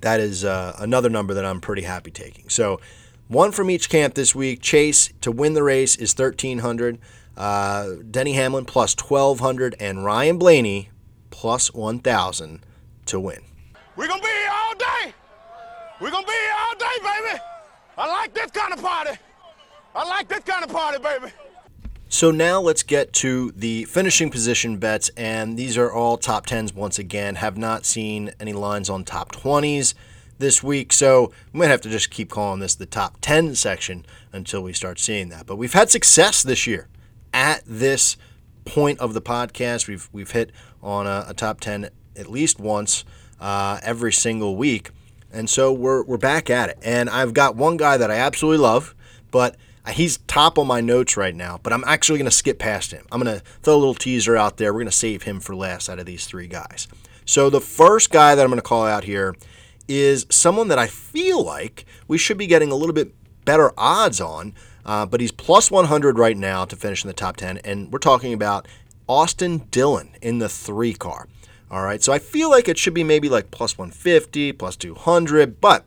that 0.00 0.20
is 0.20 0.44
uh, 0.44 0.76
another 0.78 1.08
number 1.08 1.34
that 1.34 1.44
I'm 1.44 1.60
pretty 1.60 1.82
happy 1.82 2.10
taking. 2.10 2.48
So 2.48 2.80
one 3.28 3.52
from 3.52 3.70
each 3.70 3.88
camp 3.88 4.14
this 4.14 4.34
week. 4.34 4.60
Chase 4.62 5.10
to 5.20 5.32
win 5.32 5.54
the 5.54 5.62
race 5.62 5.96
is 5.96 6.16
1300. 6.16 6.98
Uh, 7.36 7.94
Denny 8.10 8.32
Hamlin 8.32 8.64
plus 8.64 8.96
1200 8.96 9.74
and 9.80 10.04
Ryan 10.04 10.38
Blaney 10.38 10.90
plus 11.30 11.72
1000 11.74 12.60
to 13.06 13.20
win. 13.20 13.40
We're 13.96 14.08
going 14.08 14.20
to 14.20 14.26
be 14.26 14.32
here 14.32 14.50
all 14.52 14.74
day. 14.74 15.14
We're 16.00 16.10
going 16.10 16.24
to 16.24 16.30
be 16.30 16.34
here 16.34 16.54
all 16.58 16.74
day, 16.76 16.96
baby. 17.02 17.40
I 17.98 18.08
like 18.08 18.34
this 18.34 18.50
kind 18.50 18.72
of 18.72 18.82
party. 18.82 19.18
I 19.94 20.08
like 20.08 20.28
this 20.28 20.40
kind 20.40 20.64
of 20.64 20.70
party, 20.70 20.98
baby. 20.98 21.32
So 22.08 22.30
now 22.30 22.60
let's 22.60 22.84
get 22.84 23.12
to 23.14 23.50
the 23.56 23.84
finishing 23.84 24.30
position 24.30 24.76
bets, 24.76 25.10
and 25.16 25.58
these 25.58 25.76
are 25.76 25.90
all 25.92 26.16
top 26.16 26.46
10s 26.46 26.72
once 26.72 27.00
again. 27.00 27.34
Have 27.34 27.58
not 27.58 27.84
seen 27.84 28.30
any 28.38 28.52
lines 28.52 28.88
on 28.88 29.04
top 29.04 29.32
20s 29.32 29.92
this 30.38 30.62
week, 30.62 30.92
so 30.92 31.32
we 31.52 31.58
might 31.58 31.66
have 31.70 31.80
to 31.80 31.90
just 31.90 32.10
keep 32.10 32.30
calling 32.30 32.60
this 32.60 32.76
the 32.76 32.86
top 32.86 33.16
10 33.22 33.56
section 33.56 34.06
until 34.32 34.62
we 34.62 34.72
start 34.72 35.00
seeing 35.00 35.30
that. 35.30 35.46
But 35.46 35.56
we've 35.56 35.72
had 35.72 35.90
success 35.90 36.44
this 36.44 36.64
year 36.64 36.86
at 37.34 37.62
this 37.66 38.16
point 38.64 39.00
of 39.00 39.12
the 39.12 39.20
podcast. 39.20 39.88
We've 39.88 40.08
we've 40.12 40.30
hit 40.30 40.52
on 40.80 41.08
a, 41.08 41.26
a 41.28 41.34
top 41.34 41.58
10 41.58 41.90
at 42.16 42.30
least 42.30 42.60
once 42.60 43.04
uh, 43.40 43.80
every 43.82 44.12
single 44.12 44.56
week, 44.56 44.90
and 45.32 45.50
so 45.50 45.72
we're 45.72 46.04
we're 46.04 46.18
back 46.18 46.50
at 46.50 46.68
it. 46.68 46.78
And 46.82 47.10
I've 47.10 47.34
got 47.34 47.56
one 47.56 47.76
guy 47.76 47.96
that 47.96 48.12
I 48.12 48.14
absolutely 48.14 48.62
love, 48.62 48.94
but 49.32 49.56
He's 49.90 50.18
top 50.26 50.58
on 50.58 50.66
my 50.66 50.80
notes 50.80 51.16
right 51.16 51.34
now, 51.34 51.60
but 51.62 51.72
I'm 51.72 51.84
actually 51.84 52.18
going 52.18 52.30
to 52.30 52.36
skip 52.36 52.58
past 52.58 52.90
him. 52.90 53.06
I'm 53.12 53.22
going 53.22 53.38
to 53.38 53.44
throw 53.62 53.74
a 53.74 53.78
little 53.78 53.94
teaser 53.94 54.36
out 54.36 54.56
there. 54.56 54.72
We're 54.72 54.80
going 54.80 54.90
to 54.90 54.96
save 54.96 55.22
him 55.22 55.40
for 55.40 55.54
last 55.54 55.88
out 55.88 55.98
of 55.98 56.06
these 56.06 56.26
three 56.26 56.48
guys. 56.48 56.88
So 57.24 57.50
the 57.50 57.60
first 57.60 58.10
guy 58.10 58.34
that 58.34 58.42
I'm 58.42 58.50
going 58.50 58.58
to 58.58 58.62
call 58.62 58.86
out 58.86 59.04
here 59.04 59.34
is 59.88 60.26
someone 60.30 60.68
that 60.68 60.78
I 60.78 60.86
feel 60.86 61.44
like 61.44 61.84
we 62.08 62.18
should 62.18 62.38
be 62.38 62.46
getting 62.46 62.70
a 62.70 62.74
little 62.74 62.94
bit 62.94 63.12
better 63.44 63.72
odds 63.78 64.20
on, 64.20 64.54
uh, 64.84 65.06
but 65.06 65.20
he's 65.20 65.32
plus 65.32 65.70
100 65.70 66.18
right 66.18 66.36
now 66.36 66.64
to 66.64 66.76
finish 66.76 67.04
in 67.04 67.08
the 67.08 67.14
top 67.14 67.36
10, 67.36 67.58
and 67.58 67.92
we're 67.92 67.98
talking 67.98 68.32
about 68.32 68.66
Austin 69.08 69.58
Dillon 69.70 70.10
in 70.20 70.38
the 70.38 70.48
three 70.48 70.92
car. 70.92 71.28
All 71.70 71.82
right, 71.82 72.02
so 72.02 72.12
I 72.12 72.18
feel 72.18 72.50
like 72.50 72.68
it 72.68 72.78
should 72.78 72.94
be 72.94 73.04
maybe 73.04 73.28
like 73.28 73.50
plus 73.50 73.76
150, 73.76 74.52
plus 74.52 74.76
200, 74.76 75.60
but 75.60 75.86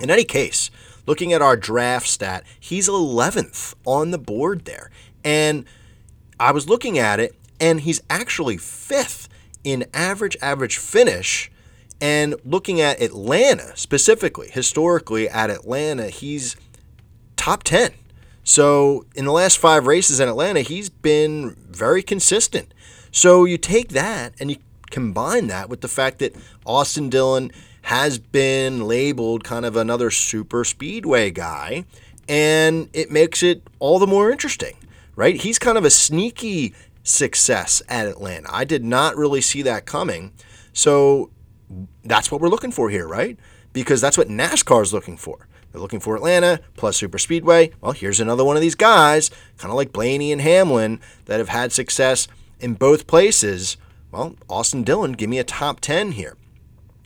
in 0.00 0.10
any 0.10 0.24
case, 0.24 0.70
looking 1.06 1.32
at 1.32 1.42
our 1.42 1.56
draft 1.56 2.06
stat, 2.06 2.44
he's 2.58 2.88
11th 2.88 3.74
on 3.84 4.10
the 4.10 4.18
board 4.18 4.64
there. 4.64 4.90
And 5.24 5.64
I 6.38 6.52
was 6.52 6.68
looking 6.68 6.98
at 6.98 7.20
it, 7.20 7.34
and 7.60 7.80
he's 7.80 8.02
actually 8.10 8.56
fifth 8.56 9.28
in 9.62 9.84
average 9.94 10.36
average 10.42 10.76
finish. 10.76 11.50
And 12.00 12.34
looking 12.44 12.80
at 12.80 13.00
Atlanta 13.00 13.76
specifically, 13.76 14.48
historically 14.50 15.28
at 15.28 15.50
Atlanta, 15.50 16.08
he's 16.08 16.56
top 17.36 17.62
10. 17.62 17.92
So 18.42 19.06
in 19.14 19.24
the 19.24 19.32
last 19.32 19.58
five 19.58 19.86
races 19.86 20.20
in 20.20 20.28
Atlanta, 20.28 20.60
he's 20.60 20.90
been 20.90 21.56
very 21.70 22.02
consistent. 22.02 22.74
So 23.10 23.44
you 23.44 23.56
take 23.56 23.90
that 23.90 24.34
and 24.38 24.50
you 24.50 24.58
combine 24.90 25.46
that 25.46 25.70
with 25.70 25.80
the 25.80 25.88
fact 25.88 26.18
that 26.18 26.36
Austin 26.66 27.08
Dillon 27.08 27.50
has 27.84 28.18
been 28.18 28.86
labeled 28.88 29.44
kind 29.44 29.66
of 29.66 29.76
another 29.76 30.10
super 30.10 30.64
speedway 30.64 31.30
guy, 31.30 31.84
and 32.26 32.88
it 32.94 33.10
makes 33.10 33.42
it 33.42 33.62
all 33.78 33.98
the 33.98 34.06
more 34.06 34.30
interesting, 34.30 34.74
right? 35.16 35.36
He's 35.36 35.58
kind 35.58 35.76
of 35.76 35.84
a 35.84 35.90
sneaky 35.90 36.72
success 37.02 37.82
at 37.86 38.06
Atlanta. 38.06 38.48
I 38.50 38.64
did 38.64 38.82
not 38.82 39.18
really 39.18 39.42
see 39.42 39.60
that 39.62 39.84
coming. 39.84 40.32
So 40.72 41.30
that's 42.02 42.32
what 42.32 42.40
we're 42.40 42.48
looking 42.48 42.72
for 42.72 42.88
here, 42.88 43.06
right? 43.06 43.38
Because 43.74 44.00
that's 44.00 44.16
what 44.16 44.28
NASCAR 44.28 44.82
is 44.82 44.94
looking 44.94 45.18
for. 45.18 45.46
They're 45.70 45.80
looking 45.82 46.00
for 46.00 46.16
Atlanta 46.16 46.60
plus 46.76 46.96
super 46.96 47.18
speedway. 47.18 47.70
Well, 47.82 47.92
here's 47.92 48.18
another 48.20 48.44
one 48.44 48.56
of 48.56 48.62
these 48.62 48.74
guys, 48.74 49.30
kind 49.58 49.70
of 49.70 49.76
like 49.76 49.92
Blaney 49.92 50.32
and 50.32 50.40
Hamlin, 50.40 51.00
that 51.26 51.38
have 51.38 51.50
had 51.50 51.70
success 51.70 52.28
in 52.60 52.74
both 52.74 53.06
places. 53.06 53.76
Well, 54.10 54.36
Austin 54.48 54.84
Dillon, 54.84 55.12
give 55.12 55.28
me 55.28 55.38
a 55.38 55.44
top 55.44 55.80
10 55.80 56.12
here. 56.12 56.38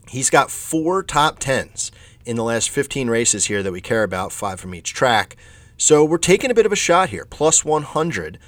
He's 0.09 0.31
got 0.31 0.51
four 0.51 1.03
top 1.03 1.39
tens 1.39 1.93
in 2.25 2.37
the 2.37 2.45
last 2.45 2.71
15 2.71 3.09
races 3.09 3.47
here 3.47 3.63
that 3.63 3.73
we 3.73 3.81
care 3.81 4.03
about, 4.03 4.33
five 4.33 4.61
from 4.61 4.75
each 4.75 4.93
track. 4.93 5.37
So 5.77 6.05
we're 6.05 6.19
taking 6.19 6.51
a 6.51 6.55
bit 6.55 6.67
of 6.67 6.73
a 6.73 6.77
shot 6.77 7.11
here, 7.11 7.25
plus 7.25 7.65
100. 7.65 8.39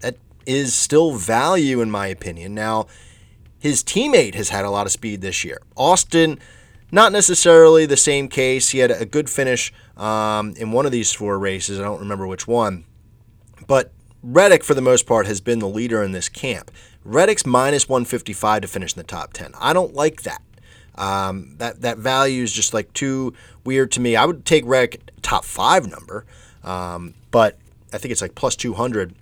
That 0.00 0.16
is 0.46 0.74
still 0.74 1.12
value, 1.12 1.80
in 1.80 1.90
my 1.90 2.06
opinion. 2.06 2.54
Now, 2.54 2.86
his 3.58 3.84
teammate 3.84 4.34
has 4.34 4.48
had 4.48 4.64
a 4.64 4.70
lot 4.70 4.86
of 4.86 4.92
speed 4.92 5.20
this 5.20 5.44
year. 5.44 5.60
Austin, 5.76 6.38
not 6.90 7.12
necessarily 7.12 7.86
the 7.86 7.96
same 7.96 8.28
case. 8.28 8.70
He 8.70 8.78
had 8.78 8.90
a 8.90 9.04
good 9.04 9.28
finish 9.28 9.72
um, 9.96 10.54
in 10.56 10.72
one 10.72 10.86
of 10.86 10.92
these 10.92 11.12
four 11.12 11.38
races. 11.38 11.78
I 11.78 11.84
don't 11.84 12.00
remember 12.00 12.26
which 12.26 12.48
one. 12.48 12.84
But 13.66 13.92
Reddick, 14.22 14.64
for 14.64 14.74
the 14.74 14.80
most 14.80 15.06
part, 15.06 15.26
has 15.26 15.40
been 15.40 15.58
the 15.60 15.68
leader 15.68 16.02
in 16.02 16.12
this 16.12 16.28
camp. 16.28 16.70
Reddick's 17.04 17.46
minus 17.46 17.88
155 17.88 18.62
to 18.62 18.68
finish 18.68 18.94
in 18.94 18.98
the 18.98 19.04
top 19.04 19.32
10. 19.32 19.52
I 19.60 19.72
don't 19.72 19.94
like 19.94 20.22
that. 20.22 20.42
Um, 21.00 21.54
that 21.56 21.80
that 21.80 21.96
value 21.96 22.42
is 22.42 22.52
just 22.52 22.74
like 22.74 22.92
too 22.92 23.32
weird 23.64 23.90
to 23.92 24.00
me. 24.00 24.16
I 24.16 24.26
would 24.26 24.44
take 24.44 24.64
Reddick 24.66 25.00
top 25.22 25.46
five 25.46 25.90
number, 25.90 26.26
um, 26.62 27.14
but 27.30 27.56
I 27.90 27.96
think 27.96 28.12
it's 28.12 28.20
like 28.20 28.34
plus 28.34 28.54
two 28.54 28.74
hundred. 28.74 29.14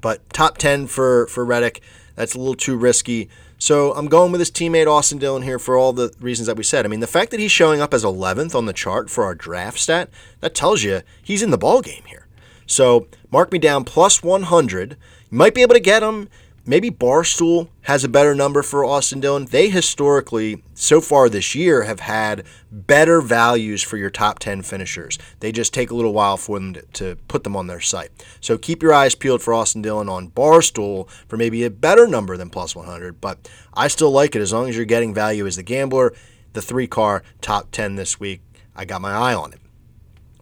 But 0.00 0.28
top 0.30 0.56
ten 0.56 0.86
for 0.86 1.26
for 1.26 1.44
Reddick, 1.44 1.82
that's 2.16 2.34
a 2.34 2.38
little 2.38 2.54
too 2.54 2.78
risky. 2.78 3.28
So 3.58 3.92
I'm 3.92 4.08
going 4.08 4.32
with 4.32 4.40
his 4.40 4.50
teammate 4.50 4.86
Austin 4.86 5.18
Dillon 5.18 5.42
here 5.42 5.58
for 5.58 5.76
all 5.76 5.92
the 5.92 6.10
reasons 6.20 6.46
that 6.46 6.56
we 6.56 6.64
said. 6.64 6.86
I 6.86 6.88
mean, 6.88 7.00
the 7.00 7.06
fact 7.06 7.30
that 7.32 7.40
he's 7.40 7.52
showing 7.52 7.82
up 7.82 7.94
as 7.94 8.02
11th 8.02 8.54
on 8.54 8.66
the 8.66 8.72
chart 8.72 9.10
for 9.10 9.24
our 9.24 9.34
draft 9.34 9.78
stat 9.78 10.08
that 10.40 10.54
tells 10.54 10.82
you 10.82 11.02
he's 11.22 11.42
in 11.42 11.50
the 11.50 11.58
ball 11.58 11.80
game 11.80 12.02
here. 12.06 12.26
So 12.66 13.08
mark 13.30 13.52
me 13.52 13.58
down 13.58 13.84
plus 13.84 14.22
100. 14.22 14.96
You 15.30 15.38
might 15.38 15.54
be 15.54 15.62
able 15.62 15.74
to 15.74 15.80
get 15.80 16.02
him 16.02 16.28
maybe 16.66 16.90
Barstool 16.90 17.68
has 17.82 18.04
a 18.04 18.08
better 18.08 18.34
number 18.34 18.62
for 18.62 18.84
Austin 18.84 19.20
Dillon. 19.20 19.46
They 19.46 19.68
historically, 19.68 20.62
so 20.74 21.00
far 21.00 21.28
this 21.28 21.54
year, 21.54 21.82
have 21.82 22.00
had 22.00 22.44
better 22.70 23.20
values 23.20 23.82
for 23.82 23.96
your 23.96 24.10
top 24.10 24.38
10 24.38 24.62
finishers. 24.62 25.18
They 25.40 25.52
just 25.52 25.74
take 25.74 25.90
a 25.90 25.94
little 25.94 26.12
while 26.12 26.36
for 26.36 26.58
them 26.58 26.76
to, 26.94 27.16
put 27.28 27.44
them 27.44 27.56
on 27.56 27.66
their 27.66 27.80
site. 27.80 28.10
So 28.40 28.56
keep 28.58 28.82
your 28.82 28.94
eyes 28.94 29.14
peeled 29.14 29.42
for 29.42 29.54
Austin 29.54 29.82
Dillon 29.82 30.08
on 30.08 30.30
Barstool 30.30 31.08
for 31.28 31.36
maybe 31.36 31.64
a 31.64 31.70
better 31.70 32.06
number 32.06 32.36
than 32.36 32.50
plus 32.50 32.74
100. 32.74 33.20
But 33.20 33.48
I 33.74 33.88
still 33.88 34.10
like 34.10 34.34
it 34.34 34.42
as 34.42 34.52
long 34.52 34.68
as 34.68 34.76
you're 34.76 34.84
getting 34.84 35.14
value 35.14 35.46
as 35.46 35.56
the 35.56 35.62
gambler. 35.62 36.14
The 36.52 36.62
three 36.62 36.86
car 36.86 37.22
top 37.40 37.70
10 37.72 37.96
this 37.96 38.20
week, 38.20 38.40
I 38.76 38.84
got 38.84 39.00
my 39.00 39.12
eye 39.12 39.34
on 39.34 39.52
it. 39.52 39.60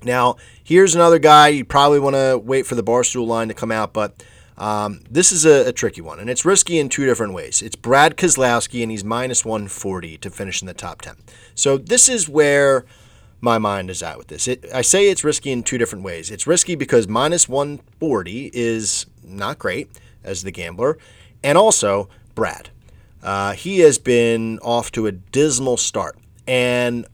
Now, 0.05 0.37
here's 0.63 0.95
another 0.95 1.19
guy. 1.19 1.49
You 1.49 1.65
probably 1.65 2.01
want 2.01 2.17
to 2.17 2.41
wait 2.43 2.67
for 2.67 2.75
the 2.75 2.83
Barstool 2.83 3.27
line 3.27 3.49
to 3.49 3.55
come 3.55 3.71
out, 3.73 3.93
but 3.93 4.23
um, 4.59 5.01
this 5.11 5.33
is 5.33 5.45
a, 5.45 5.69
a, 5.69 5.73
tricky 5.73 6.01
one, 6.01 6.21
and 6.21 6.29
it's 6.29 6.45
risky 6.45 6.79
in 6.79 6.89
two 6.89 7.07
different 7.07 7.33
ways. 7.33 7.63
It's 7.63 7.77
Brad 7.77 8.17
Keselowski, 8.17 8.83
and 8.83 8.91
he's 8.91 9.05
minus 9.05 9.45
140 9.45 10.19
to 10.19 10.31
finish 10.31 10.61
in 10.61 10.67
the 10.67 10.75
top 10.75 11.01
10. 11.01 11.17
So 11.55 11.79
this 11.79 12.09
is 12.09 12.29
where 12.29 12.85
my 13.41 13.59
mind 13.59 13.89
is 13.89 14.03
at 14.03 14.19
with 14.19 14.29
this. 14.29 14.47
It, 14.47 14.67
I 14.73 14.83
say 14.83 15.09
it's 15.09 15.25
risky 15.25 15.51
in 15.51 15.63
two 15.63 15.79
different 15.79 16.05
ways. 16.05 16.31
It's 16.31 16.47
risky 16.47 16.75
because 16.75 17.09
minus 17.09 17.49
140 17.49 18.51
is 18.53 19.07
not 19.25 19.59
great 19.59 19.89
as 20.23 20.43
the 20.43 20.51
gambler, 20.51 20.99
and 21.43 21.57
also 21.57 22.09
Brad. 22.35 22.71
Uh, 23.23 23.53
he 23.53 23.81
has 23.81 23.99
been 23.99 24.59
off 24.61 24.93
to 24.93 25.07
a 25.07 25.13
dismal 25.13 25.77
start, 25.77 26.19
and 26.47 27.07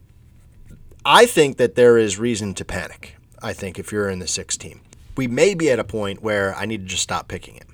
I 1.05 1.27
think 1.27 1.57
that 1.59 1.77
there 1.77 1.97
is 1.99 2.19
reason 2.19 2.53
to 2.55 2.65
panic. 2.65 3.17
I 3.41 3.53
think 3.53 3.79
if 3.79 3.93
you're 3.93 4.11
in 4.11 4.19
the 4.19 4.27
sixth 4.27 4.59
team 4.59 4.81
we 5.19 5.27
may 5.27 5.53
be 5.53 5.69
at 5.69 5.81
a 5.81 5.85
point 5.85 6.23
where 6.23 6.55
I 6.55 6.65
need 6.65 6.83
to 6.83 6.87
just 6.87 7.03
stop 7.03 7.27
picking 7.27 7.55
him. 7.55 7.67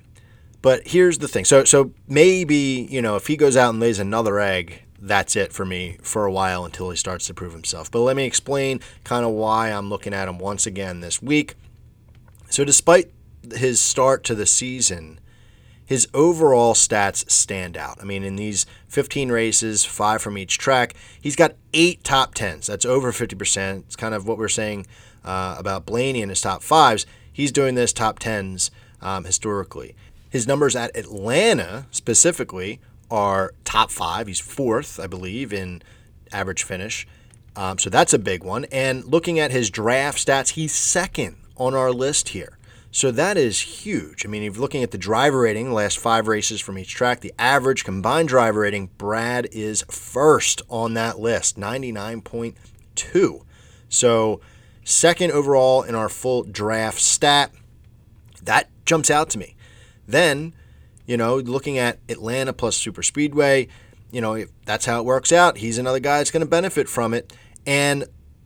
But 0.63 0.87
here's 0.87 1.19
the 1.19 1.27
thing. 1.27 1.45
So 1.45 1.63
so 1.63 1.91
maybe, 2.07 2.87
you 2.89 3.03
know, 3.03 3.15
if 3.17 3.27
he 3.27 3.37
goes 3.37 3.55
out 3.55 3.69
and 3.69 3.79
lays 3.79 3.99
another 3.99 4.39
egg, 4.39 4.81
that's 4.99 5.35
it 5.35 5.53
for 5.53 5.63
me 5.63 5.99
for 6.01 6.25
a 6.25 6.31
while 6.31 6.65
until 6.65 6.89
he 6.89 6.97
starts 6.97 7.27
to 7.27 7.35
prove 7.35 7.53
himself. 7.53 7.91
But 7.91 7.99
let 7.99 8.15
me 8.15 8.25
explain 8.25 8.79
kind 9.03 9.23
of 9.23 9.31
why 9.31 9.69
I'm 9.69 9.89
looking 9.89 10.11
at 10.11 10.27
him 10.27 10.39
once 10.39 10.65
again 10.65 11.01
this 11.01 11.21
week. 11.21 11.53
So 12.49 12.65
despite 12.65 13.11
his 13.53 13.79
start 13.79 14.23
to 14.23 14.33
the 14.33 14.47
season, 14.47 15.19
his 15.85 16.07
overall 16.15 16.73
stats 16.73 17.29
stand 17.29 17.77
out. 17.77 17.99
I 18.01 18.05
mean, 18.05 18.23
in 18.23 18.37
these 18.37 18.65
15 18.87 19.31
races, 19.31 19.85
five 19.85 20.19
from 20.19 20.35
each 20.35 20.57
track, 20.57 20.95
he's 21.21 21.35
got 21.35 21.53
eight 21.75 22.03
top 22.03 22.33
tens. 22.33 22.65
That's 22.65 22.85
over 22.85 23.11
50%. 23.11 23.79
It's 23.81 23.95
kind 23.95 24.15
of 24.15 24.27
what 24.27 24.39
we're 24.39 24.47
saying 24.47 24.87
uh, 25.23 25.57
about 25.59 25.85
Blaney 25.85 26.23
and 26.23 26.31
his 26.31 26.41
top 26.41 26.63
fives. 26.63 27.05
He's 27.35 27.51
doing 27.51 27.75
this 27.75 27.91
top 27.91 28.19
tens 28.19 28.71
um, 29.01 29.25
historically. 29.25 29.93
His 30.29 30.47
numbers 30.47 30.73
at 30.73 30.95
Atlanta 30.95 31.85
specifically 31.91 32.79
are 33.11 33.53
top 33.65 33.91
five. 33.91 34.27
He's 34.27 34.39
fourth, 34.39 35.01
I 35.01 35.07
believe, 35.07 35.51
in 35.51 35.81
average 36.31 36.63
finish. 36.63 37.05
Um, 37.57 37.77
so 37.77 37.89
that's 37.89 38.13
a 38.13 38.19
big 38.19 38.45
one. 38.45 38.63
And 38.71 39.03
looking 39.03 39.37
at 39.37 39.51
his 39.51 39.69
draft 39.69 40.25
stats, 40.25 40.51
he's 40.51 40.73
second 40.73 41.35
on 41.57 41.73
our 41.73 41.91
list 41.91 42.29
here. 42.29 42.57
So 42.89 43.11
that 43.11 43.35
is 43.35 43.59
huge. 43.59 44.25
I 44.25 44.29
mean, 44.29 44.43
if 44.43 44.57
looking 44.57 44.81
at 44.81 44.91
the 44.91 44.97
driver 44.97 45.41
rating, 45.41 45.73
last 45.73 45.99
five 45.99 46.29
races 46.29 46.61
from 46.61 46.77
each 46.79 46.95
track, 46.95 47.19
the 47.19 47.33
average 47.37 47.83
combined 47.83 48.29
driver 48.29 48.61
rating, 48.61 48.91
Brad 48.97 49.49
is 49.51 49.83
first 49.89 50.61
on 50.69 50.93
that 50.93 51.19
list, 51.19 51.59
99.2. 51.59 53.41
So 53.89 54.39
second 54.85 55.31
overall 55.31 55.83
in 55.83 55.95
our 55.95 56.07
full 56.07 56.43
draft 56.43 57.01
stat. 57.01 57.51
That 58.43 58.69
jumps 58.85 59.11
out 59.11 59.29
to 59.31 59.37
me. 59.37 59.55
Then, 60.07 60.53
you 61.05 61.17
know, 61.17 61.37
looking 61.37 61.77
at 61.77 61.99
Atlanta 62.07 62.53
plus 62.53 62.77
Super 62.77 63.03
Speedway, 63.03 63.67
you 64.11 64.21
know, 64.21 64.35
if 64.35 64.49
that's 64.63 64.85
how 64.85 64.99
it 64.99 65.05
works 65.05 65.33
out, 65.33 65.57
he's 65.57 65.77
another 65.77 65.99
guy 65.99 66.19
that's 66.19 66.31
going 66.31 66.45
to 66.45 66.49
benefit 66.49 66.87
from 66.87 67.13
it. 67.13 67.33
And 67.65 68.05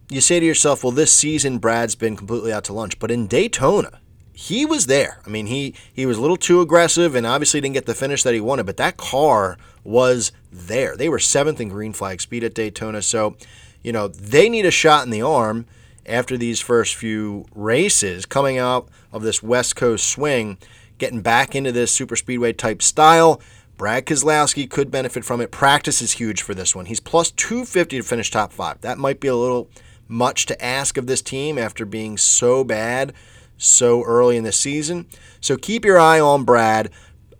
you 0.09 0.21
say 0.21 0.39
to 0.39 0.45
yourself, 0.45 0.83
well, 0.83 0.91
this 0.91 1.11
season 1.11 1.59
Brad's 1.59 1.95
been 1.95 2.15
completely 2.15 2.51
out 2.51 2.63
to 2.65 2.73
lunch. 2.73 2.97
But 2.97 3.11
in 3.11 3.27
Daytona, 3.27 3.99
he 4.31 4.65
was 4.65 4.87
there. 4.87 5.19
I 5.25 5.29
mean, 5.29 5.47
he 5.47 5.75
he 5.93 6.05
was 6.05 6.17
a 6.17 6.21
little 6.21 6.37
too 6.37 6.61
aggressive 6.61 7.13
and 7.13 7.27
obviously 7.27 7.59
didn't 7.59 7.73
get 7.73 7.85
the 7.85 7.93
finish 7.93 8.23
that 8.23 8.33
he 8.33 8.39
wanted, 8.39 8.65
but 8.65 8.77
that 8.77 8.95
car 8.95 9.57
was 9.83 10.31
there. 10.51 10.95
They 10.95 11.09
were 11.09 11.19
seventh 11.19 11.59
in 11.59 11.67
green 11.67 11.91
flag 11.91 12.21
speed 12.21 12.45
at 12.45 12.53
Daytona. 12.53 13.01
So, 13.01 13.35
you 13.83 13.91
know, 13.91 14.07
they 14.07 14.47
need 14.47 14.65
a 14.65 14.71
shot 14.71 15.03
in 15.03 15.11
the 15.11 15.21
arm 15.21 15.65
after 16.05 16.37
these 16.37 16.59
first 16.59 16.95
few 16.95 17.45
races, 17.53 18.25
coming 18.25 18.57
out 18.57 18.87
of 19.11 19.21
this 19.21 19.43
West 19.43 19.75
Coast 19.75 20.07
swing, 20.07 20.57
getting 20.97 21.21
back 21.21 21.55
into 21.55 21.71
this 21.71 21.91
super 21.91 22.15
speedway 22.15 22.53
type 22.53 22.81
style. 22.81 23.41
Brad 23.77 24.05
Keselowski 24.05 24.69
could 24.69 24.91
benefit 24.91 25.23
from 25.23 25.39
it. 25.39 25.51
Practice 25.51 26.01
is 26.01 26.13
huge 26.13 26.41
for 26.41 26.53
this 26.53 26.75
one. 26.75 26.85
He's 26.85 26.99
plus 26.99 27.31
250 27.31 27.97
to 27.97 28.03
finish 28.03 28.29
top 28.29 28.51
five. 28.51 28.81
That 28.81 28.97
might 28.97 29.19
be 29.19 29.29
a 29.29 29.35
little 29.35 29.69
much 30.07 30.45
to 30.47 30.63
ask 30.63 30.97
of 30.97 31.07
this 31.07 31.21
team 31.21 31.57
after 31.57 31.85
being 31.85 32.17
so 32.17 32.63
bad 32.63 33.13
so 33.57 34.03
early 34.03 34.35
in 34.37 34.43
the 34.43 34.51
season. 34.51 35.07
So 35.39 35.55
keep 35.55 35.85
your 35.85 35.99
eye 35.99 36.19
on 36.19 36.43
Brad 36.43 36.89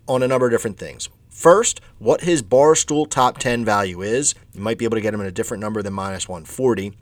on 0.06 0.22
a 0.22 0.28
number 0.28 0.46
of 0.46 0.52
different 0.52 0.78
things. 0.78 1.08
First, 1.28 1.80
what 1.98 2.22
his 2.22 2.42
barstool 2.42 3.08
top 3.08 3.38
10 3.38 3.64
value 3.64 4.02
is. 4.02 4.34
You 4.52 4.60
might 4.60 4.78
be 4.78 4.84
able 4.84 4.96
to 4.96 5.00
get 5.00 5.14
him 5.14 5.20
at 5.20 5.26
a 5.26 5.32
different 5.32 5.62
number 5.62 5.82
than 5.82 5.94
minus 5.94 6.28
140. 6.28 6.92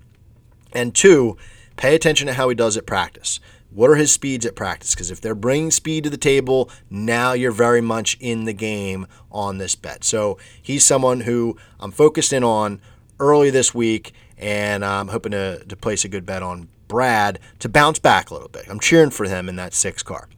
And 0.73 0.95
two, 0.95 1.37
pay 1.77 1.95
attention 1.95 2.27
to 2.27 2.35
how 2.35 2.49
he 2.49 2.55
does 2.55 2.77
at 2.77 2.87
practice. 2.87 3.41
What 3.71 3.91
are 3.91 3.97
his 3.97 4.12
speeds 4.12 4.47
at 4.47 4.57
practice? 4.57 4.95
Because 4.95 5.11
if 5.11 5.21
they're 5.21 5.35
bringing 5.35 5.71
speed 5.71 6.05
to 6.05 6.11
the 6.11 6.16
table, 6.16 6.71
now 6.89 7.33
you're 7.33 7.53
very 7.53 7.81
much 7.81 8.16
in 8.19 8.45
the 8.45 8.55
game 8.55 9.07
on 9.31 9.59
this 9.59 9.75
bet. 9.75 10.05
So 10.05 10.39
he's 10.61 10.85
someone 10.85 11.21
who 11.21 11.57
I'm 11.79 11.93
focused 11.93 12.33
in 12.33 12.43
on 12.43 12.81
early 13.21 13.51
this 13.51 13.75
week, 13.75 14.12
and 14.39 14.85
I'm 14.85 15.09
hoping 15.09 15.33
to, 15.33 15.64
to 15.64 15.77
place 15.77 16.05
a 16.05 16.09
good 16.09 16.25
bet 16.25 16.43
on 16.43 16.69
Brad 16.89 17.39
to 17.59 17.69
bounce 17.69 17.99
back 17.99 18.31
a 18.31 18.35
little 18.35 18.49
bit. 18.49 18.64
I'm 18.69 18.81
cheering 18.81 19.11
for 19.11 19.27
him 19.27 19.49
in 19.49 19.57
that 19.57 19.75
six 19.75 20.03
car. 20.03 20.29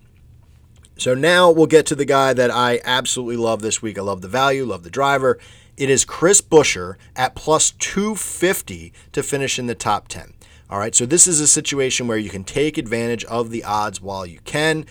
So 0.97 1.15
now 1.15 1.51
we'll 1.51 1.67
get 1.67 1.87
to 1.87 1.95
the 1.95 2.05
guy 2.05 2.35
that 2.35 2.51
I 2.51 2.81
absolutely 2.85 3.37
love 3.37 3.63
this 3.63 3.81
week. 3.81 3.97
I 3.97 4.03
love 4.03 4.21
the 4.21 4.29
value, 4.29 4.67
love 4.67 4.83
the 4.83 4.91
driver. 4.91 5.39
It 5.77 5.91
is 5.91 6.05
Chris 6.05 6.41
Buescher 6.41 6.97
at 7.17 7.35
plus 7.35 7.71
250 7.73 8.93
to 9.13 9.23
finish 9.23 9.59
in 9.59 9.67
the 9.67 9.75
top 9.75 10.09
10. 10.09 10.35
All 10.69 10.79
right, 10.79 10.95
so 10.95 11.05
this 11.05 11.27
is 11.27 11.41
a 11.41 11.49
situation 11.49 12.07
where 12.07 12.19
you 12.19 12.31
can 12.31 12.45
take 12.45 12.79
advantage 12.79 13.25
of 13.25 13.51
the 13.51 13.65
odds 13.65 14.01
while 14.01 14.25
you 14.25 14.39
can. 14.45 14.87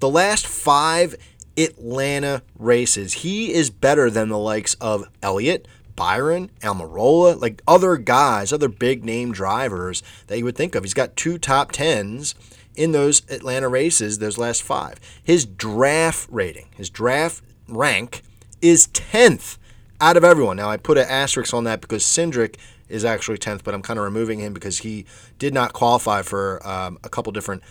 The 0.00 0.08
last 0.08 0.46
five 0.46 1.16
Atlanta 1.58 2.42
races, 2.58 3.12
he 3.14 3.52
is 3.52 3.68
better 3.68 4.10
than 4.10 4.28
the 4.28 4.38
likes 4.38 4.74
of 4.74 5.08
Elliott, 5.22 5.68
Byron, 5.96 6.50
Almirola, 6.62 7.40
like 7.40 7.60
other 7.66 7.96
guys, 7.96 8.52
other 8.52 8.68
big 8.68 9.04
name 9.04 9.32
drivers 9.32 10.02
that 10.28 10.38
you 10.38 10.44
would 10.44 10.56
think 10.56 10.74
of. 10.74 10.84
He's 10.84 10.94
got 10.94 11.16
two 11.16 11.36
top 11.36 11.72
tens 11.72 12.36
in 12.76 12.92
those 12.92 13.22
Atlanta 13.28 13.68
races, 13.68 14.18
those 14.18 14.38
last 14.38 14.62
five. 14.62 15.00
His 15.22 15.44
draft 15.44 16.28
rating, 16.30 16.68
his 16.76 16.88
draft 16.88 17.42
rank 17.66 18.22
is 18.62 18.86
10th 18.88 19.58
out 20.00 20.16
of 20.16 20.24
everyone. 20.24 20.56
Now, 20.56 20.70
I 20.70 20.76
put 20.76 20.98
an 20.98 21.06
asterisk 21.08 21.52
on 21.54 21.64
that 21.64 21.80
because 21.80 22.04
Cindric 22.04 22.56
is 22.88 23.04
actually 23.04 23.38
10th, 23.38 23.64
but 23.64 23.74
I'm 23.74 23.82
kind 23.82 23.98
of 23.98 24.04
removing 24.04 24.38
him 24.38 24.52
because 24.52 24.78
he 24.78 25.04
did 25.38 25.52
not 25.52 25.72
qualify 25.72 26.22
for 26.22 26.66
um, 26.66 26.98
a 27.04 27.08
couple 27.08 27.32
different 27.32 27.62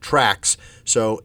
tracks. 0.00 0.56
So, 0.84 1.22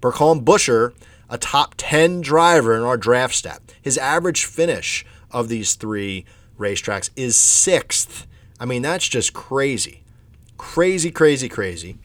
Burkholm 0.00 0.44
Buescher, 0.44 0.94
a 1.28 1.38
top 1.38 1.74
10 1.76 2.20
driver 2.20 2.76
in 2.76 2.82
our 2.82 2.96
draft 2.96 3.34
stat. 3.34 3.60
His 3.80 3.98
average 3.98 4.44
finish 4.44 5.04
of 5.30 5.48
these 5.48 5.74
three 5.74 6.24
racetracks 6.58 7.10
is 7.16 7.36
sixth. 7.36 8.26
I 8.58 8.66
mean, 8.66 8.82
that's 8.82 9.08
just 9.08 9.32
crazy. 9.32 10.02
Crazy, 10.58 11.10
crazy, 11.10 11.48
crazy. 11.48 11.96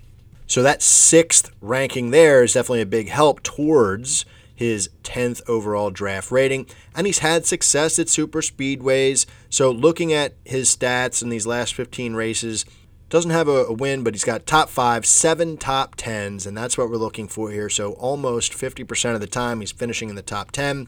So 0.48 0.62
that 0.64 0.82
sixth 0.82 1.52
ranking 1.62 2.12
there 2.12 2.44
is 2.44 2.54
definitely 2.54 2.82
a 2.82 2.86
big 2.86 3.10
help 3.10 3.42
towards 3.44 4.26
his 4.56 4.90
10th 5.04 5.42
overall 5.48 5.92
draft 5.92 6.32
rating. 6.32 6.66
And 6.96 7.06
he's 7.06 7.20
had 7.20 7.46
success 7.46 8.00
at 8.00 8.10
super 8.10 8.42
speedways. 8.42 9.26
So 9.50 9.70
looking 9.70 10.14
at 10.14 10.36
his 10.46 10.76
stats 10.76 11.22
in 11.22 11.30
these 11.30 11.46
last 11.46 11.74
15 11.74 12.14
races, 12.14 12.66
doesn't 13.10 13.32
have 13.32 13.48
a, 13.48 13.66
a, 13.66 13.74
win, 13.74 14.04
but 14.04 14.14
he's 14.14 14.24
got 14.24 14.46
top 14.46 14.68
five, 14.68 15.06
seven 15.06 15.58
top 15.58 15.94
tens, 15.96 16.48
and 16.48 16.58
that's 16.58 16.78
what 16.78 16.90
we're 16.90 16.98
looking 16.98 17.28
for 17.28 17.52
here. 17.52 17.70
So 17.70 17.92
almost 17.94 18.52
50% 18.52 19.14
of 19.14 19.22
the 19.22 19.28
time 19.28 19.60
he's 19.60 19.72
finishing 19.72 20.10
in 20.10 20.16
the 20.16 20.24
top 20.24 20.52
10. 20.52 20.88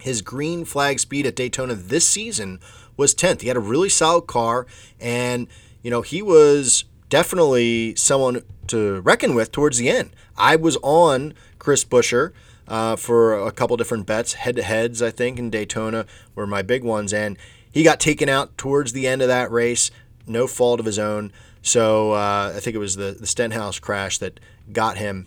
His 0.00 0.22
green 0.22 0.64
flag 0.64 0.98
speed 0.98 1.26
at 1.26 1.36
Daytona 1.36 1.74
this 1.74 2.08
season 2.08 2.58
was 2.96 3.14
10th. 3.14 3.42
He 3.42 3.48
had 3.48 3.56
a 3.56 3.60
really 3.60 3.88
solid 3.88 4.26
car, 4.26 4.66
and 4.98 5.46
you 5.82 5.90
know 5.90 6.02
he 6.02 6.22
was 6.22 6.84
definitely 7.08 7.94
someone 7.94 8.42
to 8.68 9.00
reckon 9.02 9.34
with 9.34 9.52
towards 9.52 9.78
the 9.78 9.88
end. 9.88 10.10
I 10.36 10.56
was 10.56 10.76
on 10.82 11.34
Chris 11.58 11.84
Buescher 11.84 12.32
uh, 12.72 12.96
for 12.96 13.38
a 13.38 13.52
couple 13.52 13.76
different 13.76 14.06
bets, 14.06 14.32
head 14.32 14.56
to 14.56 14.62
heads, 14.62 15.02
I 15.02 15.10
think, 15.10 15.38
in 15.38 15.50
Daytona 15.50 16.06
were 16.34 16.46
my 16.46 16.62
big 16.62 16.82
ones, 16.82 17.12
and 17.12 17.36
he 17.70 17.82
got 17.82 18.00
taken 18.00 18.30
out 18.30 18.56
towards 18.56 18.94
the 18.94 19.06
end 19.06 19.20
of 19.20 19.28
that 19.28 19.52
race, 19.52 19.90
no 20.26 20.46
fault 20.46 20.80
of 20.80 20.86
his 20.86 20.98
own. 20.98 21.32
So 21.60 22.12
uh, 22.12 22.54
I 22.56 22.60
think 22.60 22.74
it 22.74 22.78
was 22.78 22.96
the, 22.96 23.14
the 23.20 23.26
Stenhouse 23.26 23.78
crash 23.78 24.16
that 24.18 24.40
got 24.72 24.96
him. 24.96 25.26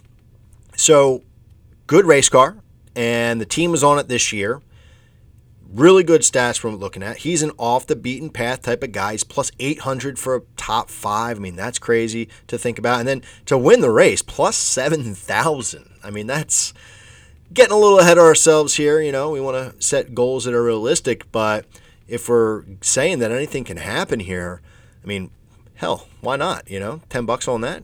So 0.75 1.21
good 1.85 2.07
race 2.07 2.29
car, 2.29 2.57
and 2.95 3.39
the 3.39 3.45
team 3.45 3.69
was 3.69 3.83
on 3.83 3.99
it 3.99 4.07
this 4.07 4.33
year. 4.33 4.63
Really 5.71 6.03
good 6.03 6.21
stats 6.21 6.57
from 6.57 6.77
looking 6.77 7.03
at. 7.03 7.17
He's 7.17 7.43
an 7.43 7.51
off 7.59 7.85
the 7.85 7.95
beaten 7.95 8.31
path 8.31 8.63
type 8.63 8.81
of 8.81 8.91
guy. 8.91 9.11
He's 9.11 9.23
plus 9.23 9.51
800 9.59 10.17
for 10.17 10.35
a 10.35 10.41
top 10.57 10.89
five. 10.89 11.37
I 11.37 11.39
mean, 11.41 11.55
that's 11.55 11.77
crazy 11.77 12.27
to 12.47 12.57
think 12.57 12.79
about. 12.79 13.01
And 13.01 13.07
then 13.07 13.21
to 13.45 13.55
win 13.55 13.81
the 13.81 13.91
race, 13.91 14.23
plus 14.23 14.57
7,000. 14.57 15.91
I 16.03 16.09
mean, 16.09 16.25
that's 16.25 16.73
getting 17.55 17.73
a 17.73 17.79
little 17.79 17.99
ahead 17.99 18.17
of 18.17 18.23
ourselves 18.23 18.75
here. 18.75 19.01
You 19.01 19.11
know, 19.11 19.31
we 19.31 19.41
want 19.41 19.55
to 19.55 19.81
set 19.81 20.13
goals 20.13 20.43
that 20.43 20.53
are 20.53 20.63
realistic, 20.63 21.31
but 21.31 21.65
if 22.07 22.29
we're 22.29 22.63
saying 22.81 23.19
that 23.19 23.31
anything 23.31 23.63
can 23.63 23.77
happen 23.77 24.19
here, 24.19 24.61
I 25.03 25.07
mean, 25.07 25.31
hell, 25.75 26.07
why 26.21 26.35
not? 26.35 26.69
You 26.69 26.79
know, 26.79 27.01
10 27.09 27.25
bucks 27.25 27.47
on 27.47 27.61
that? 27.61 27.83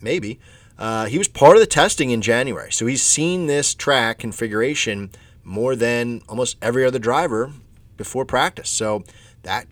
Maybe. 0.00 0.38
Uh, 0.78 1.06
he 1.06 1.18
was 1.18 1.26
part 1.26 1.56
of 1.56 1.60
the 1.60 1.66
testing 1.66 2.10
in 2.10 2.20
January, 2.20 2.70
so 2.70 2.86
he's 2.86 3.02
seen 3.02 3.46
this 3.46 3.74
track 3.74 4.18
configuration 4.18 5.10
more 5.42 5.74
than 5.74 6.20
almost 6.28 6.56
every 6.60 6.84
other 6.84 6.98
driver 6.98 7.50
before 7.96 8.26
practice. 8.26 8.68
So 8.68 9.04
that 9.42 9.66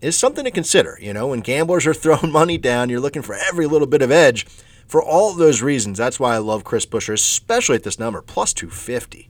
is 0.00 0.18
something 0.18 0.44
to 0.44 0.50
consider. 0.50 0.98
You 1.00 1.12
know, 1.12 1.28
when 1.28 1.40
gamblers 1.40 1.86
are 1.86 1.94
throwing 1.94 2.32
money 2.32 2.58
down, 2.58 2.90
you're 2.90 3.00
looking 3.00 3.22
for 3.22 3.34
every 3.34 3.66
little 3.66 3.86
bit 3.86 4.02
of 4.02 4.10
edge. 4.10 4.46
For 4.86 5.02
all 5.02 5.30
of 5.30 5.38
those 5.38 5.62
reasons, 5.62 5.98
that's 5.98 6.20
why 6.20 6.34
I 6.34 6.38
love 6.38 6.64
Chris 6.64 6.86
Buescher, 6.86 7.14
especially 7.14 7.76
at 7.76 7.82
this 7.82 7.98
number, 7.98 8.20
plus 8.22 8.52
250. 8.52 9.28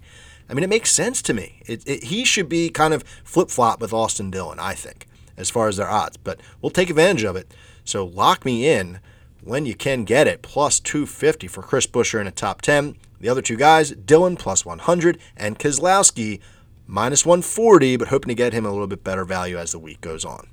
I 0.49 0.55
mean, 0.55 0.65
it 0.65 0.69
makes 0.71 0.91
sense 0.93 1.23
to 1.23 1.35
me. 1.35 1.63
It, 1.67 1.83
it, 1.87 2.05
he 2.05 2.25
should 2.25 2.49
be 2.49 2.69
kind 2.69 2.93
of 2.93 3.03
flip 3.25 3.51
flop 3.51 3.81
with 3.81 3.93
Austin 3.93 4.31
Dillon, 4.31 4.59
I 4.59 4.75
think, 4.75 5.07
as 5.37 5.49
far 5.51 5.69
as 5.69 5.77
their 5.79 5.89
odds. 5.89 6.17
But 6.19 6.41
we'll 6.61 6.71
take 6.71 6.91
advantage 6.91 7.25
of 7.25 7.37
it. 7.37 7.55
So 7.85 8.05
lock 8.05 8.45
me 8.45 8.69
in 8.69 9.01
when 9.43 9.65
you 9.65 9.75
can 9.75 10.05
get 10.05 10.27
it, 10.27 10.43
plus 10.43 10.81
250 10.81 11.47
for 11.49 11.63
Chris 11.63 11.87
Buescher 11.87 12.21
in 12.21 12.27
a 12.27 12.31
top 12.31 12.61
10. 12.63 12.97
The 13.21 13.29
other 13.31 13.43
two 13.43 13.57
guys, 13.57 13.91
Dillon 13.93 14.37
plus 14.37 14.67
100 14.67 15.19
and 15.37 15.59
Keselowski 15.59 16.41
minus 16.87 17.25
140, 17.25 17.97
but 17.97 18.09
hoping 18.09 18.29
to 18.29 18.35
get 18.35 18.53
him 18.53 18.67
a 18.67 18.71
little 18.71 18.87
bit 18.87 19.03
better 19.03 19.25
value 19.25 19.57
as 19.57 19.73
the 19.73 19.79
week 19.79 20.01
goes 20.03 20.25
on. 20.27 20.47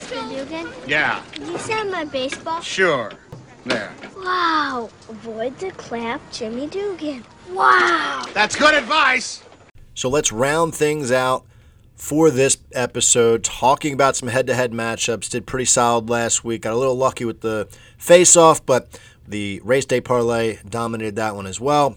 Dugan, 0.00 0.68
Yeah, 0.86 1.22
can 1.32 1.50
you 1.50 1.58
send 1.58 1.90
my 1.90 2.04
baseball? 2.04 2.60
sure. 2.60 3.12
There. 3.64 3.92
Wow, 4.28 4.90
avoid 5.08 5.58
the 5.58 5.70
clap, 5.70 6.20
Jimmy 6.30 6.66
Dugan. 6.66 7.24
Wow. 7.50 8.26
That's 8.34 8.56
good 8.56 8.74
advice. 8.74 9.42
So 9.94 10.10
let's 10.10 10.30
round 10.30 10.74
things 10.74 11.10
out 11.10 11.46
for 11.96 12.30
this 12.30 12.58
episode, 12.72 13.42
talking 13.42 13.94
about 13.94 14.16
some 14.16 14.28
head 14.28 14.46
to 14.48 14.54
head 14.54 14.72
matchups. 14.72 15.30
Did 15.30 15.46
pretty 15.46 15.64
solid 15.64 16.10
last 16.10 16.44
week. 16.44 16.60
Got 16.60 16.74
a 16.74 16.76
little 16.76 16.94
lucky 16.94 17.24
with 17.24 17.40
the 17.40 17.68
face 17.96 18.36
off, 18.36 18.64
but 18.66 19.00
the 19.26 19.62
race 19.64 19.86
day 19.86 20.02
parlay 20.02 20.58
dominated 20.68 21.16
that 21.16 21.34
one 21.34 21.46
as 21.46 21.58
well. 21.58 21.96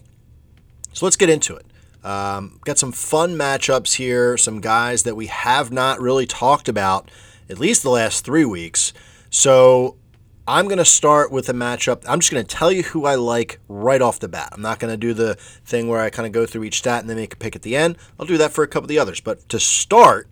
So 0.94 1.04
let's 1.04 1.16
get 1.16 1.28
into 1.28 1.54
it. 1.54 1.66
Um, 2.02 2.60
got 2.64 2.78
some 2.78 2.92
fun 2.92 3.36
matchups 3.36 3.96
here, 3.96 4.38
some 4.38 4.62
guys 4.62 5.02
that 5.02 5.16
we 5.16 5.26
have 5.26 5.70
not 5.70 6.00
really 6.00 6.24
talked 6.24 6.70
about 6.70 7.10
at 7.50 7.58
least 7.58 7.82
the 7.82 7.90
last 7.90 8.24
three 8.24 8.46
weeks. 8.46 8.94
So 9.28 9.96
I'm 10.46 10.64
going 10.64 10.78
to 10.78 10.84
start 10.84 11.30
with 11.30 11.48
a 11.48 11.52
matchup. 11.52 12.02
I'm 12.08 12.18
just 12.18 12.32
going 12.32 12.44
to 12.44 12.56
tell 12.56 12.72
you 12.72 12.82
who 12.82 13.04
I 13.04 13.14
like 13.14 13.60
right 13.68 14.02
off 14.02 14.18
the 14.18 14.26
bat. 14.26 14.48
I'm 14.50 14.60
not 14.60 14.80
going 14.80 14.92
to 14.92 14.96
do 14.96 15.14
the 15.14 15.36
thing 15.36 15.86
where 15.86 16.00
I 16.00 16.10
kind 16.10 16.26
of 16.26 16.32
go 16.32 16.46
through 16.46 16.64
each 16.64 16.78
stat 16.78 17.00
and 17.00 17.08
then 17.08 17.16
make 17.16 17.34
a 17.34 17.36
pick 17.36 17.54
at 17.54 17.62
the 17.62 17.76
end. 17.76 17.96
I'll 18.18 18.26
do 18.26 18.36
that 18.38 18.50
for 18.50 18.64
a 18.64 18.66
couple 18.66 18.86
of 18.86 18.88
the 18.88 18.98
others. 18.98 19.20
But 19.20 19.48
to 19.50 19.60
start, 19.60 20.28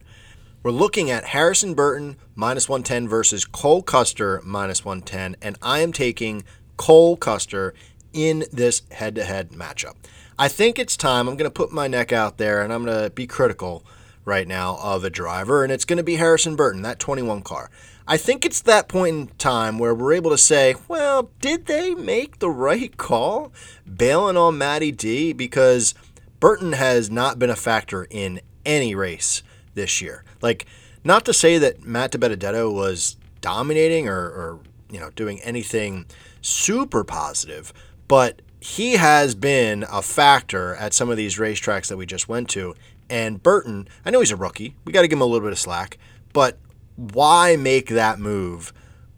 we're 0.64 0.72
looking 0.72 1.12
at 1.12 1.26
Harrison 1.26 1.74
Burton 1.74 2.16
minus 2.34 2.68
110 2.68 3.08
versus 3.08 3.44
Cole 3.44 3.82
Custer 3.82 4.42
minus 4.44 4.84
110. 4.84 5.36
And 5.40 5.56
I 5.62 5.78
am 5.78 5.92
taking 5.92 6.42
Cole 6.76 7.16
Custer 7.16 7.72
in 8.12 8.46
this 8.52 8.82
head 8.90 9.14
to 9.14 9.22
head 9.22 9.50
matchup. 9.50 9.94
I 10.36 10.48
think 10.48 10.80
it's 10.80 10.96
time. 10.96 11.28
I'm 11.28 11.36
going 11.36 11.48
to 11.48 11.54
put 11.54 11.70
my 11.70 11.86
neck 11.86 12.10
out 12.10 12.36
there 12.36 12.62
and 12.62 12.72
I'm 12.72 12.84
going 12.84 13.04
to 13.04 13.10
be 13.10 13.28
critical 13.28 13.84
right 14.24 14.46
now 14.46 14.78
of 14.82 15.02
a 15.02 15.10
driver, 15.10 15.64
and 15.64 15.72
it's 15.72 15.84
going 15.84 15.96
to 15.96 16.02
be 16.02 16.16
Harrison 16.16 16.54
Burton, 16.54 16.82
that 16.82 16.98
21 16.98 17.42
car. 17.42 17.70
I 18.10 18.16
think 18.16 18.44
it's 18.44 18.62
that 18.62 18.88
point 18.88 19.16
in 19.16 19.26
time 19.38 19.78
where 19.78 19.94
we're 19.94 20.14
able 20.14 20.32
to 20.32 20.36
say, 20.36 20.74
well, 20.88 21.30
did 21.40 21.66
they 21.66 21.94
make 21.94 22.40
the 22.40 22.50
right 22.50 22.96
call 22.96 23.52
bailing 23.86 24.36
on 24.36 24.58
Matty 24.58 24.90
D? 24.90 25.32
Because 25.32 25.94
Burton 26.40 26.72
has 26.72 27.08
not 27.08 27.38
been 27.38 27.50
a 27.50 27.54
factor 27.54 28.08
in 28.10 28.40
any 28.66 28.96
race 28.96 29.44
this 29.74 30.02
year. 30.02 30.24
Like, 30.42 30.66
not 31.04 31.24
to 31.26 31.32
say 31.32 31.56
that 31.58 31.84
Matt 31.84 32.10
DiBenedetto 32.10 32.74
was 32.74 33.14
dominating 33.40 34.08
or, 34.08 34.18
or 34.18 34.60
you 34.90 34.98
know 34.98 35.10
doing 35.10 35.38
anything 35.42 36.06
super 36.42 37.04
positive, 37.04 37.72
but 38.08 38.42
he 38.58 38.94
has 38.94 39.36
been 39.36 39.84
a 39.88 40.02
factor 40.02 40.74
at 40.74 40.94
some 40.94 41.10
of 41.10 41.16
these 41.16 41.38
racetracks 41.38 41.86
that 41.86 41.96
we 41.96 42.06
just 42.06 42.28
went 42.28 42.48
to. 42.50 42.74
And 43.08 43.40
Burton, 43.40 43.86
I 44.04 44.10
know 44.10 44.18
he's 44.18 44.32
a 44.32 44.36
rookie. 44.36 44.74
We 44.84 44.92
got 44.92 45.02
to 45.02 45.08
give 45.08 45.18
him 45.18 45.22
a 45.22 45.26
little 45.26 45.46
bit 45.46 45.52
of 45.52 45.60
slack, 45.60 45.96
but 46.32 46.58
why 47.00 47.56
make 47.56 47.88
that 47.88 48.18
move 48.18 48.72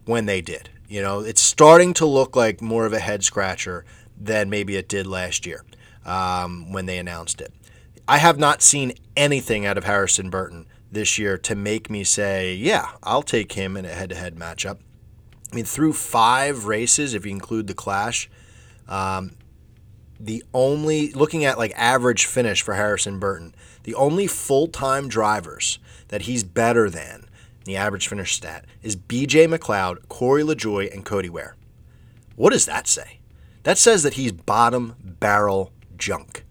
when 0.05 0.25
they 0.25 0.41
did? 0.41 0.69
You 0.87 1.01
know, 1.01 1.19
it's 1.19 1.41
starting 1.41 1.93
to 1.95 2.05
look 2.05 2.35
like 2.35 2.61
more 2.61 2.85
of 2.85 2.93
a 2.93 2.99
head 2.99 3.23
scratcher 3.23 3.83
than 4.17 4.49
maybe 4.49 4.77
it 4.77 4.87
did 4.87 5.05
last 5.05 5.45
year 5.45 5.65
um, 6.05 6.71
when 6.71 6.85
they 6.85 6.97
announced 6.97 7.41
it. 7.41 7.53
I 8.07 8.17
have 8.17 8.37
not 8.37 8.61
seen 8.61 8.93
anything 9.17 9.65
out 9.65 9.77
of 9.77 9.83
Harrison 9.83 10.29
Burton 10.29 10.65
this 10.91 11.17
year 11.17 11.37
to 11.39 11.55
make 11.55 11.89
me 11.89 12.03
say, 12.03 12.53
yeah, 12.53 12.91
I'll 13.01 13.23
take 13.23 13.53
him 13.53 13.75
in 13.75 13.85
a 13.85 13.89
head 13.89 14.09
to 14.09 14.15
head 14.15 14.35
matchup. 14.35 14.77
I 15.51 15.55
mean, 15.55 15.65
through 15.65 15.93
five 15.93 16.65
races, 16.65 17.13
if 17.13 17.25
you 17.25 17.31
include 17.31 17.67
the 17.67 17.73
Clash, 17.73 18.29
um, 18.87 19.31
the 20.19 20.43
only 20.53 21.11
looking 21.11 21.43
at 21.43 21.57
like 21.57 21.73
average 21.75 22.25
finish 22.25 22.61
for 22.61 22.75
Harrison 22.75 23.19
Burton, 23.19 23.53
the 23.83 23.95
only 23.95 24.27
full 24.27 24.67
time 24.67 25.07
drivers 25.07 25.79
that 26.07 26.23
he's 26.23 26.43
better 26.43 26.89
than 26.89 27.25
the 27.65 27.75
average 27.75 28.07
finish 28.07 28.35
stat 28.35 28.65
is 28.81 28.95
BJ 28.95 29.47
McLeod, 29.47 30.07
Corey 30.09 30.43
LaJoie, 30.43 30.93
and 30.93 31.05
Cody 31.05 31.29
Ware. 31.29 31.55
What 32.35 32.51
does 32.51 32.65
that 32.65 32.87
say? 32.87 33.19
That 33.63 33.77
says 33.77 34.03
that 34.03 34.15
he's 34.15 34.31
bottom 34.31 34.95
barrel 35.03 35.71
junk. 35.97 36.45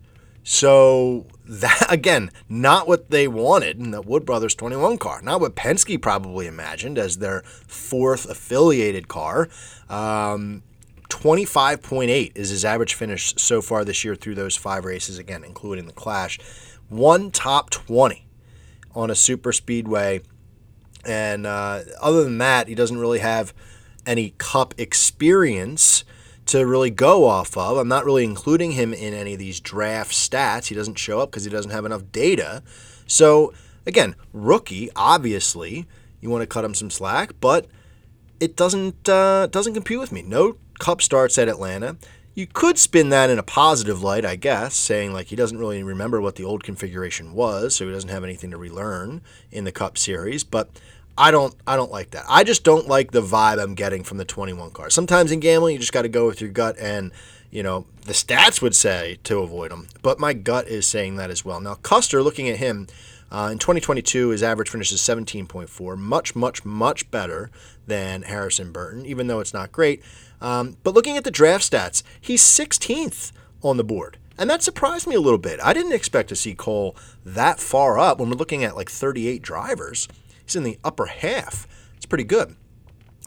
So 0.44 1.26
that 1.46 1.86
again, 1.90 2.30
not 2.48 2.88
what 2.88 3.10
they 3.10 3.28
wanted 3.28 3.78
in 3.78 3.90
the 3.90 4.02
Wood 4.02 4.24
Brothers 4.24 4.54
21 4.54 4.98
car, 4.98 5.20
not 5.22 5.40
what 5.40 5.56
Penske 5.56 6.00
probably 6.00 6.46
imagined 6.46 6.98
as 6.98 7.18
their 7.18 7.42
fourth 7.42 8.28
affiliated 8.28 9.08
car. 9.08 9.48
Um, 9.88 10.62
25.8 11.08 12.32
is 12.34 12.48
his 12.48 12.64
average 12.64 12.94
finish 12.94 13.34
so 13.36 13.60
far 13.60 13.84
this 13.84 14.02
year 14.02 14.14
through 14.14 14.34
those 14.34 14.56
five 14.56 14.86
races, 14.86 15.18
again, 15.18 15.44
including 15.44 15.86
the 15.86 15.92
Clash. 15.92 16.38
One 16.88 17.30
top 17.30 17.68
20 17.68 18.26
on 18.94 19.10
a 19.10 19.14
super 19.14 19.52
speedway. 19.52 20.22
And 21.04 21.46
uh, 21.46 21.80
other 22.00 22.24
than 22.24 22.38
that, 22.38 22.68
he 22.68 22.74
doesn't 22.74 22.98
really 22.98 23.18
have 23.18 23.52
any 24.06 24.34
cup 24.38 24.74
experience 24.78 26.04
to 26.46 26.66
really 26.66 26.90
go 26.90 27.24
off 27.24 27.56
of. 27.56 27.76
I'm 27.76 27.88
not 27.88 28.04
really 28.04 28.24
including 28.24 28.72
him 28.72 28.92
in 28.92 29.14
any 29.14 29.34
of 29.34 29.38
these 29.38 29.60
draft 29.60 30.12
stats. 30.12 30.66
He 30.66 30.74
doesn't 30.74 30.98
show 30.98 31.20
up 31.20 31.30
because 31.30 31.44
he 31.44 31.50
doesn't 31.50 31.70
have 31.70 31.84
enough 31.84 32.02
data. 32.12 32.62
So, 33.06 33.52
again, 33.86 34.16
rookie, 34.32 34.90
obviously, 34.96 35.86
you 36.20 36.30
want 36.30 36.42
to 36.42 36.46
cut 36.46 36.64
him 36.64 36.74
some 36.74 36.90
slack, 36.90 37.32
but 37.40 37.66
it 38.40 38.56
doesn't 38.56 39.08
uh, 39.08 39.46
doesn't 39.46 39.74
compute 39.74 40.00
with 40.00 40.12
me. 40.12 40.22
No 40.22 40.56
Cup 40.78 41.00
starts 41.00 41.38
at 41.38 41.48
Atlanta. 41.48 41.96
You 42.34 42.46
could 42.46 42.78
spin 42.78 43.10
that 43.10 43.28
in 43.28 43.38
a 43.38 43.42
positive 43.42 44.02
light, 44.02 44.24
I 44.24 44.36
guess, 44.36 44.74
saying 44.74 45.12
like 45.12 45.26
he 45.26 45.36
doesn't 45.36 45.58
really 45.58 45.82
remember 45.82 46.18
what 46.20 46.36
the 46.36 46.44
old 46.44 46.64
configuration 46.64 47.34
was, 47.34 47.76
so 47.76 47.86
he 47.86 47.92
doesn't 47.92 48.08
have 48.08 48.24
anything 48.24 48.50
to 48.52 48.56
relearn 48.56 49.20
in 49.50 49.64
the 49.64 49.72
Cup 49.72 49.98
series. 49.98 50.42
But 50.42 50.70
I 51.18 51.30
don't, 51.30 51.54
I 51.66 51.76
don't 51.76 51.90
like 51.90 52.12
that. 52.12 52.24
I 52.26 52.42
just 52.42 52.64
don't 52.64 52.88
like 52.88 53.10
the 53.10 53.20
vibe 53.20 53.62
I'm 53.62 53.74
getting 53.74 54.02
from 54.02 54.16
the 54.16 54.24
21 54.24 54.70
car. 54.70 54.88
Sometimes 54.88 55.30
in 55.30 55.40
gambling, 55.40 55.74
you 55.74 55.78
just 55.78 55.92
got 55.92 56.02
to 56.02 56.08
go 56.08 56.26
with 56.26 56.40
your 56.40 56.48
gut, 56.48 56.76
and 56.78 57.12
you 57.50 57.62
know 57.62 57.84
the 58.06 58.14
stats 58.14 58.62
would 58.62 58.74
say 58.74 59.18
to 59.24 59.40
avoid 59.40 59.70
them, 59.70 59.88
but 60.00 60.18
my 60.18 60.32
gut 60.32 60.68
is 60.68 60.86
saying 60.86 61.16
that 61.16 61.30
as 61.30 61.44
well. 61.44 61.60
Now 61.60 61.74
Custer, 61.74 62.22
looking 62.22 62.48
at 62.48 62.56
him. 62.56 62.86
Uh, 63.30 63.48
in 63.50 63.58
2022, 63.58 64.28
his 64.28 64.42
average 64.42 64.68
finish 64.68 64.92
is 64.92 65.00
17.4, 65.00 65.96
much, 65.96 66.36
much, 66.36 66.66
much 66.66 67.10
better 67.10 67.50
than 67.86 68.22
Harrison 68.22 68.72
Burton, 68.72 69.04
even 69.06 69.26
though 69.26 69.40
it's 69.40 69.54
not 69.54 69.72
great. 69.72 70.02
Um, 70.40 70.76
but 70.82 70.94
looking 70.94 71.16
at 71.16 71.24
the 71.24 71.30
draft 71.30 71.70
stats, 71.70 72.02
he's 72.20 72.42
16th 72.42 73.32
on 73.62 73.76
the 73.76 73.84
board. 73.84 74.18
And 74.38 74.48
that 74.50 74.62
surprised 74.62 75.06
me 75.06 75.14
a 75.14 75.20
little 75.20 75.38
bit. 75.38 75.60
I 75.62 75.72
didn't 75.72 75.92
expect 75.92 76.28
to 76.30 76.36
see 76.36 76.54
Cole 76.54 76.96
that 77.24 77.60
far 77.60 77.98
up 77.98 78.18
when 78.18 78.30
we're 78.30 78.36
looking 78.36 78.64
at 78.64 78.76
like 78.76 78.90
38 78.90 79.42
drivers. 79.42 80.08
He's 80.44 80.56
in 80.56 80.64
the 80.64 80.78
upper 80.82 81.06
half. 81.06 81.66
It's 81.96 82.06
pretty 82.06 82.24
good. 82.24 82.56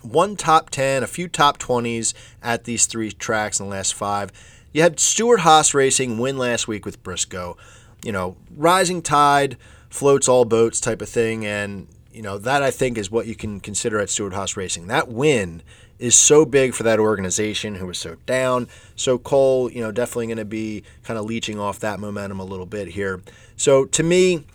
One 0.01 0.35
top 0.35 0.69
10, 0.69 1.03
a 1.03 1.07
few 1.07 1.27
top 1.27 1.57
20s 1.57 2.13
at 2.41 2.65
these 2.65 2.85
three 2.85 3.11
tracks 3.11 3.59
in 3.59 3.67
the 3.67 3.71
last 3.71 3.93
five. 3.93 4.31
You 4.73 4.81
had 4.81 4.99
Stewart-Haas 4.99 5.73
Racing 5.73 6.17
win 6.17 6.37
last 6.37 6.67
week 6.67 6.85
with 6.85 7.01
Briscoe. 7.01 7.55
You 8.03 8.11
know, 8.11 8.35
rising 8.55 9.01
tide 9.01 9.57
floats 9.89 10.27
all 10.27 10.45
boats 10.45 10.81
type 10.81 11.01
of 11.01 11.09
thing. 11.09 11.45
And, 11.45 11.87
you 12.15 12.21
know, 12.21 12.37
that 12.37 12.63
I 12.63 12.71
think 12.71 12.97
is 12.97 13.11
what 13.11 13.27
you 13.27 13.35
can 13.35 13.59
consider 13.59 13.99
at 13.99 14.09
Stewart-Haas 14.09 14.55
Racing. 14.55 14.87
That 14.87 15.09
win 15.09 15.61
is 15.99 16.15
so 16.15 16.45
big 16.45 16.73
for 16.73 16.83
that 16.83 16.97
organization 16.97 17.75
who 17.75 17.87
was 17.87 17.97
so 17.97 18.15
down. 18.25 18.69
So 18.95 19.17
Cole, 19.17 19.69
you 19.69 19.81
know, 19.81 19.91
definitely 19.91 20.27
going 20.27 20.37
to 20.37 20.45
be 20.45 20.83
kind 21.03 21.19
of 21.19 21.25
leeching 21.25 21.59
off 21.59 21.79
that 21.79 21.99
momentum 21.99 22.39
a 22.39 22.45
little 22.45 22.65
bit 22.65 22.87
here. 22.87 23.21
So 23.57 23.83
to 23.85 24.01
me, 24.03 24.45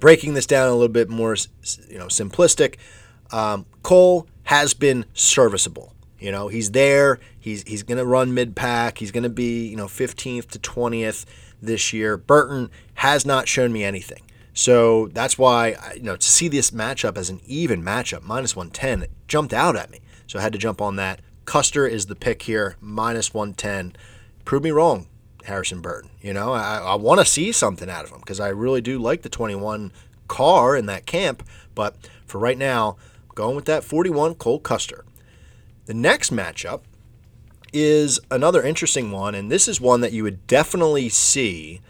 breaking 0.00 0.32
this 0.32 0.46
down 0.46 0.68
a 0.68 0.72
little 0.72 0.88
bit 0.88 1.10
more, 1.10 1.36
you 1.88 1.98
know, 1.98 2.06
simplistic, 2.06 2.76
um, 3.32 3.66
Cole 3.82 4.26
has 4.44 4.72
been 4.72 5.04
serviceable. 5.12 5.92
You 6.18 6.32
know, 6.32 6.48
he's 6.48 6.72
there. 6.72 7.20
He's 7.38 7.62
he's 7.62 7.82
going 7.82 7.98
to 7.98 8.04
run 8.04 8.34
mid 8.34 8.56
pack. 8.56 8.98
He's 8.98 9.12
going 9.12 9.22
to 9.22 9.28
be 9.28 9.68
you 9.68 9.76
know 9.76 9.86
15th 9.86 10.48
to 10.48 10.58
20th 10.58 11.26
this 11.62 11.92
year. 11.92 12.16
Burton 12.16 12.70
has 12.94 13.24
not 13.24 13.46
shown 13.46 13.72
me 13.72 13.84
anything. 13.84 14.22
So 14.58 15.06
that's 15.12 15.38
why 15.38 15.76
you 15.94 16.02
know 16.02 16.16
to 16.16 16.28
see 16.28 16.48
this 16.48 16.72
matchup 16.72 17.16
as 17.16 17.30
an 17.30 17.40
even 17.46 17.80
matchup, 17.80 18.24
minus 18.24 18.56
110, 18.56 19.04
it 19.04 19.10
jumped 19.28 19.52
out 19.52 19.76
at 19.76 19.88
me. 19.88 20.00
So 20.26 20.36
I 20.36 20.42
had 20.42 20.52
to 20.52 20.58
jump 20.58 20.82
on 20.82 20.96
that. 20.96 21.20
Custer 21.44 21.86
is 21.86 22.06
the 22.06 22.16
pick 22.16 22.42
here, 22.42 22.74
minus 22.80 23.32
110. 23.32 23.94
Prove 24.44 24.64
me 24.64 24.72
wrong, 24.72 25.06
Harrison 25.44 25.80
Burton. 25.80 26.10
You 26.20 26.32
know, 26.32 26.54
I, 26.54 26.78
I 26.78 26.94
want 26.96 27.20
to 27.20 27.24
see 27.24 27.52
something 27.52 27.88
out 27.88 28.04
of 28.04 28.10
him 28.10 28.18
because 28.18 28.40
I 28.40 28.48
really 28.48 28.80
do 28.80 28.98
like 28.98 29.22
the 29.22 29.28
21 29.28 29.92
car 30.26 30.76
in 30.76 30.86
that 30.86 31.06
camp. 31.06 31.44
But 31.76 31.94
for 32.26 32.38
right 32.38 32.58
now, 32.58 32.96
going 33.36 33.54
with 33.54 33.66
that 33.66 33.84
41 33.84 34.34
Cole 34.34 34.58
Custer. 34.58 35.04
The 35.86 35.94
next 35.94 36.32
matchup 36.32 36.80
is 37.72 38.18
another 38.28 38.64
interesting 38.64 39.12
one, 39.12 39.36
and 39.36 39.52
this 39.52 39.68
is 39.68 39.80
one 39.80 40.00
that 40.00 40.10
you 40.10 40.24
would 40.24 40.48
definitely 40.48 41.10
see 41.10 41.80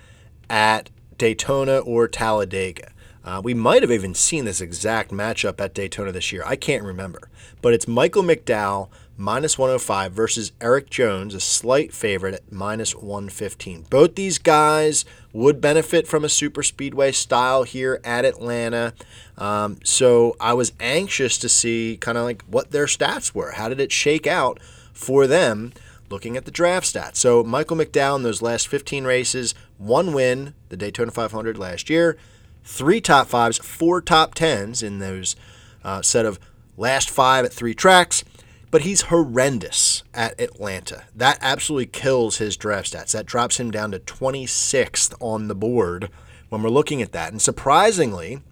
at 0.50 0.90
Daytona 1.18 1.78
or 1.78 2.08
Talladega. 2.08 2.92
Uh, 3.24 3.42
we 3.44 3.52
might 3.52 3.82
have 3.82 3.90
even 3.90 4.14
seen 4.14 4.46
this 4.46 4.60
exact 4.60 5.10
matchup 5.10 5.60
at 5.60 5.74
Daytona 5.74 6.12
this 6.12 6.32
year. 6.32 6.42
I 6.46 6.56
can't 6.56 6.82
remember. 6.82 7.28
But 7.60 7.74
it's 7.74 7.86
Michael 7.86 8.22
McDowell 8.22 8.88
minus 9.18 9.58
105 9.58 10.12
versus 10.12 10.52
Erik 10.60 10.88
Jones, 10.88 11.34
a 11.34 11.40
slight 11.40 11.92
favorite 11.92 12.34
at 12.34 12.52
minus 12.52 12.94
115. 12.94 13.86
Both 13.90 14.14
these 14.14 14.38
guys 14.38 15.04
would 15.32 15.60
benefit 15.60 16.06
from 16.06 16.24
a 16.24 16.28
super 16.28 16.62
speedway 16.62 17.12
style 17.12 17.64
here 17.64 18.00
at 18.04 18.24
Atlanta. 18.24 18.94
Um, 19.36 19.78
so 19.84 20.36
I 20.40 20.54
was 20.54 20.72
anxious 20.80 21.36
to 21.38 21.48
see 21.48 21.98
kind 22.00 22.16
of 22.16 22.24
like 22.24 22.42
what 22.44 22.70
their 22.70 22.86
stats 22.86 23.34
were. 23.34 23.52
How 23.52 23.68
did 23.68 23.80
it 23.80 23.92
shake 23.92 24.26
out 24.26 24.58
for 24.94 25.26
them 25.26 25.72
looking 26.10 26.36
at 26.36 26.44
the 26.44 26.50
draft 26.50 26.86
stats. 26.86 27.16
So 27.16 27.42
Michael 27.42 27.76
McDowell 27.76 28.16
in 28.16 28.22
those 28.22 28.42
last 28.42 28.68
15 28.68 29.04
races, 29.04 29.54
one 29.76 30.12
win, 30.12 30.54
the 30.68 30.76
Daytona 30.76 31.10
500 31.10 31.58
last 31.58 31.90
year, 31.90 32.16
three 32.64 33.00
top 33.00 33.28
fives, 33.28 33.58
four 33.58 34.00
top 34.00 34.34
tens 34.34 34.82
in 34.82 34.98
those 34.98 35.36
uh, 35.84 36.02
set 36.02 36.26
of 36.26 36.38
last 36.76 37.10
five 37.10 37.44
at 37.44 37.52
three 37.52 37.74
tracks. 37.74 38.24
But 38.70 38.82
he's 38.82 39.02
horrendous 39.02 40.02
at 40.12 40.38
Atlanta. 40.38 41.04
That 41.16 41.38
absolutely 41.40 41.86
kills 41.86 42.36
his 42.36 42.56
draft 42.56 42.92
stats. 42.92 43.12
That 43.12 43.24
drops 43.24 43.58
him 43.58 43.70
down 43.70 43.92
to 43.92 43.98
26th 43.98 45.14
on 45.20 45.48
the 45.48 45.54
board 45.54 46.10
when 46.50 46.62
we're 46.62 46.68
looking 46.68 47.00
at 47.00 47.12
that. 47.12 47.32
And 47.32 47.40
surprisingly, 47.40 48.42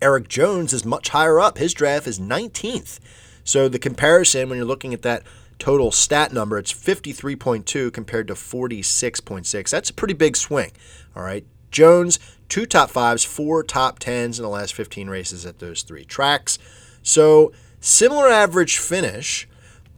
Erik 0.00 0.28
Jones 0.28 0.72
is 0.72 0.86
much 0.86 1.10
higher 1.10 1.38
up. 1.38 1.58
His 1.58 1.74
draft 1.74 2.06
is 2.06 2.18
19th. 2.18 3.00
So 3.44 3.68
the 3.68 3.78
comparison, 3.78 4.48
when 4.48 4.56
you're 4.56 4.66
looking 4.66 4.94
at 4.94 5.02
that 5.02 5.22
total 5.58 5.90
stat 5.90 6.32
number, 6.32 6.58
it's 6.58 6.72
53.2 6.72 7.92
compared 7.92 8.28
to 8.28 8.34
46.6. 8.34 9.70
That's 9.70 9.90
a 9.90 9.94
pretty 9.94 10.14
big 10.14 10.36
swing. 10.36 10.72
All 11.14 11.22
right. 11.22 11.44
Jones, 11.70 12.18
two 12.48 12.66
top 12.66 12.90
fives, 12.90 13.24
four 13.24 13.62
top 13.62 13.98
tens 13.98 14.38
in 14.38 14.44
the 14.44 14.48
last 14.48 14.74
15 14.74 15.08
races 15.08 15.44
at 15.44 15.58
those 15.58 15.82
three 15.82 16.04
tracks. 16.04 16.58
So 17.02 17.52
similar 17.80 18.28
average 18.28 18.78
finish, 18.78 19.48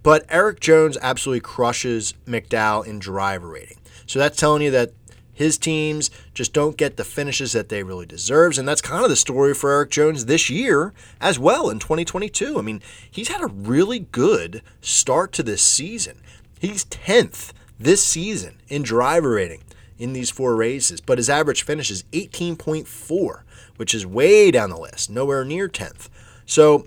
but 0.02 0.24
Erik 0.28 0.60
Jones 0.60 0.96
absolutely 1.02 1.40
crushes 1.40 2.14
McDowell 2.26 2.86
in 2.86 2.98
driver 2.98 3.48
rating. 3.48 3.78
So 4.06 4.18
that's 4.18 4.38
telling 4.38 4.62
you 4.62 4.70
that 4.70 4.92
his 5.36 5.58
teams 5.58 6.10
just 6.32 6.54
don't 6.54 6.78
get 6.78 6.96
the 6.96 7.04
finishes 7.04 7.52
that 7.52 7.68
they 7.68 7.82
really 7.82 8.06
deserves, 8.06 8.56
and 8.56 8.66
that's 8.66 8.80
kind 8.80 9.04
of 9.04 9.10
the 9.10 9.16
story 9.16 9.52
for 9.52 9.70
Erik 9.70 9.90
Jones 9.90 10.24
this 10.24 10.48
year 10.48 10.94
as 11.20 11.38
well 11.38 11.68
in 11.68 11.78
2022. 11.78 12.58
I 12.58 12.62
mean, 12.62 12.80
he's 13.08 13.28
had 13.28 13.42
a 13.42 13.46
really 13.46 13.98
good 13.98 14.62
start 14.80 15.32
to 15.32 15.42
this 15.42 15.60
season. 15.60 16.22
He's 16.58 16.86
10th 16.86 17.52
this 17.78 18.02
season 18.02 18.56
in 18.68 18.82
driver 18.82 19.32
rating 19.32 19.62
in 19.98 20.14
these 20.14 20.30
four 20.30 20.56
races, 20.56 21.02
but 21.02 21.18
his 21.18 21.28
average 21.28 21.64
finish 21.64 21.90
is 21.90 22.04
18.4, 22.12 23.42
which 23.76 23.94
is 23.94 24.06
way 24.06 24.50
down 24.50 24.70
the 24.70 24.80
list, 24.80 25.10
nowhere 25.10 25.44
near 25.44 25.68
10th. 25.68 26.08
So 26.46 26.86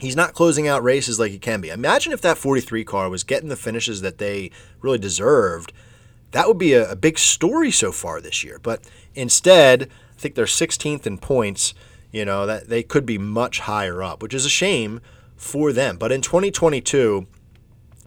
he's 0.00 0.16
not 0.16 0.34
closing 0.34 0.68
out 0.68 0.84
races 0.84 1.18
like 1.18 1.32
he 1.32 1.38
can 1.38 1.62
be. 1.62 1.70
Imagine 1.70 2.12
if 2.12 2.20
that 2.20 2.36
43 2.36 2.84
car 2.84 3.08
was 3.08 3.24
getting 3.24 3.48
the 3.48 3.56
finishes 3.56 4.02
that 4.02 4.18
they 4.18 4.50
really 4.82 4.98
deserved 4.98 5.72
that 6.32 6.46
would 6.46 6.58
be 6.58 6.72
a, 6.72 6.90
a 6.90 6.96
big 6.96 7.18
story 7.18 7.70
so 7.70 7.92
far 7.92 8.20
this 8.20 8.44
year. 8.44 8.58
But 8.62 8.82
instead, 9.14 9.84
I 9.84 10.20
think 10.20 10.34
they're 10.34 10.44
16th 10.44 11.06
in 11.06 11.18
points. 11.18 11.74
You 12.12 12.24
know 12.24 12.46
that 12.46 12.68
they 12.68 12.82
could 12.82 13.06
be 13.06 13.18
much 13.18 13.60
higher 13.60 14.02
up, 14.02 14.22
which 14.22 14.34
is 14.34 14.44
a 14.44 14.50
shame 14.50 15.00
for 15.36 15.72
them. 15.72 15.96
But 15.96 16.12
in 16.12 16.20
2022, 16.20 17.26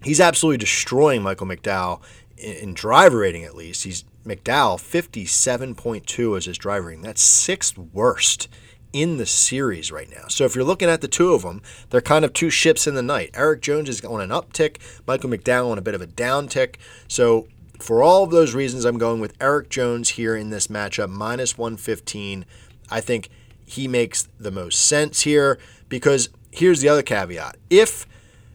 he's 0.03 0.19
absolutely 0.19 0.57
destroying 0.57 1.21
Michael 1.21 1.47
McDowell 1.47 2.01
in, 2.37 2.53
in 2.53 2.73
driver 2.73 3.19
rating. 3.19 3.43
At 3.43 3.55
least 3.55 3.83
he's 3.83 4.03
McDowell 4.25 4.77
57.2 4.77 6.37
as 6.37 6.45
his 6.45 6.57
driver 6.57 6.87
rating. 6.87 7.03
That's 7.03 7.21
sixth 7.21 7.77
worst 7.77 8.47
in 8.93 9.17
the 9.17 9.25
series 9.25 9.91
right 9.91 10.09
now. 10.09 10.27
So 10.27 10.45
if 10.45 10.53
you're 10.53 10.63
looking 10.63 10.89
at 10.89 11.01
the 11.01 11.07
two 11.07 11.33
of 11.33 11.41
them, 11.41 11.61
they're 11.89 11.99
kind 11.99 12.23
of 12.23 12.31
two 12.31 12.51
ships 12.51 12.85
in 12.85 12.93
the 12.93 13.01
night. 13.01 13.31
Erik 13.33 13.61
Jones 13.61 13.89
is 13.89 14.05
on 14.05 14.21
an 14.21 14.29
uptick, 14.29 14.77
Michael 15.07 15.31
McDowell 15.31 15.71
on 15.71 15.79
a 15.79 15.81
bit 15.81 15.95
of 15.95 16.01
a 16.01 16.07
downtick. 16.07 16.75
So 17.07 17.47
for 17.83 18.01
all 18.01 18.23
of 18.23 18.31
those 18.31 18.55
reasons, 18.55 18.85
I'm 18.85 18.97
going 18.97 19.19
with 19.19 19.35
Erik 19.41 19.69
Jones 19.69 20.09
here 20.09 20.35
in 20.35 20.49
this 20.49 20.67
matchup, 20.67 21.09
minus 21.09 21.57
115. 21.57 22.45
I 22.89 23.01
think 23.01 23.29
he 23.65 23.87
makes 23.87 24.27
the 24.39 24.51
most 24.51 24.85
sense 24.85 25.21
here 25.21 25.59
because 25.89 26.29
here's 26.51 26.81
the 26.81 26.89
other 26.89 27.03
caveat. 27.03 27.57
If 27.69 28.07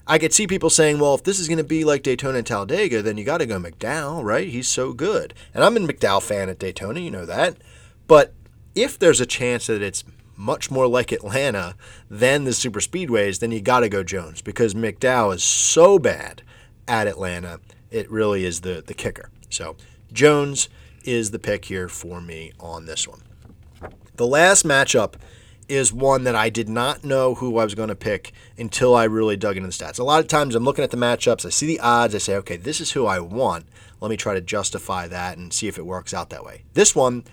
I 0.06 0.18
could 0.18 0.32
see 0.32 0.46
people 0.46 0.70
saying, 0.70 0.98
well, 0.98 1.14
if 1.14 1.24
this 1.24 1.38
is 1.38 1.46
going 1.46 1.58
to 1.58 1.64
be 1.64 1.84
like 1.84 2.02
Daytona 2.02 2.38
and 2.38 2.46
Talladega, 2.46 3.02
then 3.02 3.18
you 3.18 3.24
got 3.24 3.38
to 3.38 3.46
go 3.46 3.60
McDowell, 3.60 4.24
right? 4.24 4.48
He's 4.48 4.68
so 4.68 4.94
good. 4.94 5.34
And 5.52 5.62
I'm 5.62 5.76
a 5.76 5.80
McDowell 5.80 6.22
fan 6.22 6.48
at 6.48 6.58
Daytona, 6.58 7.00
you 7.00 7.10
know 7.10 7.26
that. 7.26 7.58
But 8.06 8.32
if 8.74 8.98
there's 8.98 9.20
a 9.20 9.26
chance 9.26 9.66
that 9.66 9.82
it's 9.82 10.04
much 10.36 10.70
more 10.70 10.86
like 10.86 11.12
Atlanta 11.12 11.74
than 12.08 12.44
the 12.44 12.54
super 12.54 12.80
speedways, 12.80 13.40
then 13.40 13.50
you 13.50 13.60
got 13.60 13.80
to 13.80 13.90
go 13.90 14.02
Jones 14.02 14.40
because 14.40 14.72
McDowell 14.72 15.34
is 15.34 15.44
so 15.44 15.98
bad 15.98 16.42
at 16.86 17.06
Atlanta 17.06 17.60
it 17.90 18.10
really 18.10 18.44
is 18.44 18.60
the, 18.60 18.82
the 18.86 18.94
kicker. 18.94 19.30
So 19.50 19.76
Jones 20.12 20.68
is 21.04 21.30
the 21.30 21.38
pick 21.38 21.66
here 21.66 21.88
for 21.88 22.20
me 22.20 22.52
on 22.60 22.86
this 22.86 23.06
one. 23.08 23.22
The 24.16 24.26
last 24.26 24.64
matchup 24.64 25.14
is 25.68 25.92
one 25.92 26.24
that 26.24 26.34
I 26.34 26.48
did 26.48 26.68
not 26.68 27.04
know 27.04 27.34
who 27.34 27.58
I 27.58 27.64
was 27.64 27.74
going 27.74 27.90
to 27.90 27.94
pick 27.94 28.32
until 28.56 28.94
I 28.94 29.04
really 29.04 29.36
dug 29.36 29.56
into 29.56 29.68
the 29.68 29.72
stats. 29.72 29.98
A 29.98 30.04
lot 30.04 30.20
of 30.20 30.26
times 30.26 30.54
I'm 30.54 30.64
looking 30.64 30.82
at 30.82 30.90
the 30.90 30.96
matchups, 30.96 31.44
I 31.44 31.50
see 31.50 31.66
the 31.66 31.80
odds, 31.80 32.14
I 32.14 32.18
say, 32.18 32.36
okay, 32.36 32.56
this 32.56 32.80
is 32.80 32.92
who 32.92 33.06
I 33.06 33.20
want. 33.20 33.66
Let 34.00 34.10
me 34.10 34.16
try 34.16 34.34
to 34.34 34.40
justify 34.40 35.06
that 35.08 35.36
and 35.36 35.52
see 35.52 35.68
if 35.68 35.78
it 35.78 35.86
works 35.86 36.14
out 36.14 36.30
that 36.30 36.44
way. 36.44 36.64
This 36.72 36.94
one, 36.94 37.24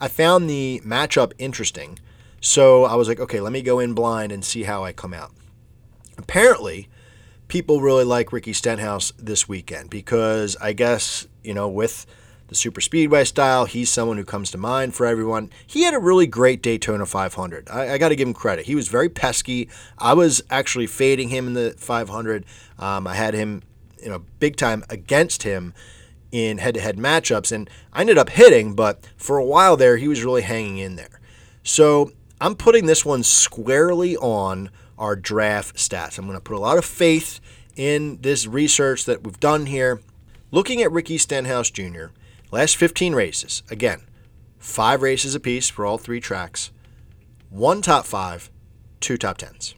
I 0.00 0.08
found 0.08 0.50
the 0.50 0.82
matchup 0.84 1.32
interesting. 1.38 1.98
So 2.40 2.84
I 2.84 2.96
was 2.96 3.08
like, 3.08 3.20
okay, 3.20 3.40
let 3.40 3.52
me 3.52 3.62
go 3.62 3.78
in 3.78 3.94
blind 3.94 4.32
and 4.32 4.44
see 4.44 4.64
how 4.64 4.84
I 4.84 4.92
come 4.92 5.14
out. 5.14 5.32
Apparently, 6.18 6.88
people 7.48 7.80
really 7.80 8.04
like 8.04 8.32
Ricky 8.32 8.52
Stenhouse 8.52 9.12
this 9.18 9.48
weekend 9.48 9.90
because 9.90 10.56
I 10.60 10.72
guess, 10.72 11.26
you 11.42 11.54
know, 11.54 11.68
with 11.68 12.06
the 12.48 12.54
super 12.54 12.80
speedway 12.80 13.24
style, 13.24 13.64
he's 13.64 13.90
someone 13.90 14.16
who 14.16 14.24
comes 14.24 14.50
to 14.52 14.58
mind 14.58 14.94
for 14.94 15.06
everyone. 15.06 15.50
He 15.66 15.82
had 15.82 15.94
a 15.94 15.98
really 15.98 16.26
great 16.26 16.62
Daytona 16.62 17.06
500. 17.06 17.68
I, 17.70 17.94
I 17.94 17.98
got 17.98 18.10
to 18.10 18.16
give 18.16 18.28
him 18.28 18.34
credit. 18.34 18.66
He 18.66 18.74
was 18.74 18.88
very 18.88 19.08
pesky. 19.08 19.68
I 19.98 20.14
was 20.14 20.42
actually 20.50 20.86
fading 20.86 21.28
him 21.28 21.48
in 21.48 21.54
the 21.54 21.74
500. 21.76 22.44
Um, 22.78 23.06
I 23.06 23.14
had 23.14 23.34
him, 23.34 23.62
you 24.02 24.08
know, 24.08 24.24
big 24.38 24.56
time 24.56 24.84
against 24.88 25.42
him 25.42 25.74
in 26.32 26.58
head 26.58 26.74
to 26.74 26.80
head 26.80 26.96
matchups, 26.98 27.52
and 27.52 27.70
I 27.92 28.00
ended 28.00 28.18
up 28.18 28.30
hitting, 28.30 28.74
but 28.74 29.06
for 29.16 29.38
a 29.38 29.44
while 29.44 29.76
there, 29.76 29.96
he 29.96 30.08
was 30.08 30.24
really 30.24 30.42
hanging 30.42 30.78
in 30.78 30.96
there. 30.96 31.20
So 31.62 32.12
I'm 32.40 32.54
putting 32.54 32.86
this 32.86 33.04
one 33.04 33.22
squarely 33.22 34.16
on 34.16 34.70
our 34.98 35.16
draft 35.16 35.76
stats. 35.76 36.18
I'm 36.18 36.26
going 36.26 36.36
to 36.36 36.40
put 36.40 36.56
a 36.56 36.60
lot 36.60 36.78
of 36.78 36.84
faith 36.84 37.40
in 37.76 38.18
this 38.22 38.46
research 38.46 39.04
that 39.04 39.22
we've 39.22 39.40
done 39.40 39.66
here. 39.66 40.00
Looking 40.50 40.82
at 40.82 40.92
Ricky 40.92 41.18
Stenhouse 41.18 41.70
Jr., 41.70 42.06
last 42.50 42.76
15 42.76 43.14
races, 43.14 43.62
again, 43.70 44.02
five 44.58 45.02
races 45.02 45.34
apiece 45.34 45.68
for 45.68 45.84
all 45.84 45.98
three 45.98 46.20
tracks, 46.20 46.70
one 47.50 47.82
top 47.82 48.06
five, 48.06 48.50
two 49.00 49.16
top 49.16 49.38
tens. 49.38 49.74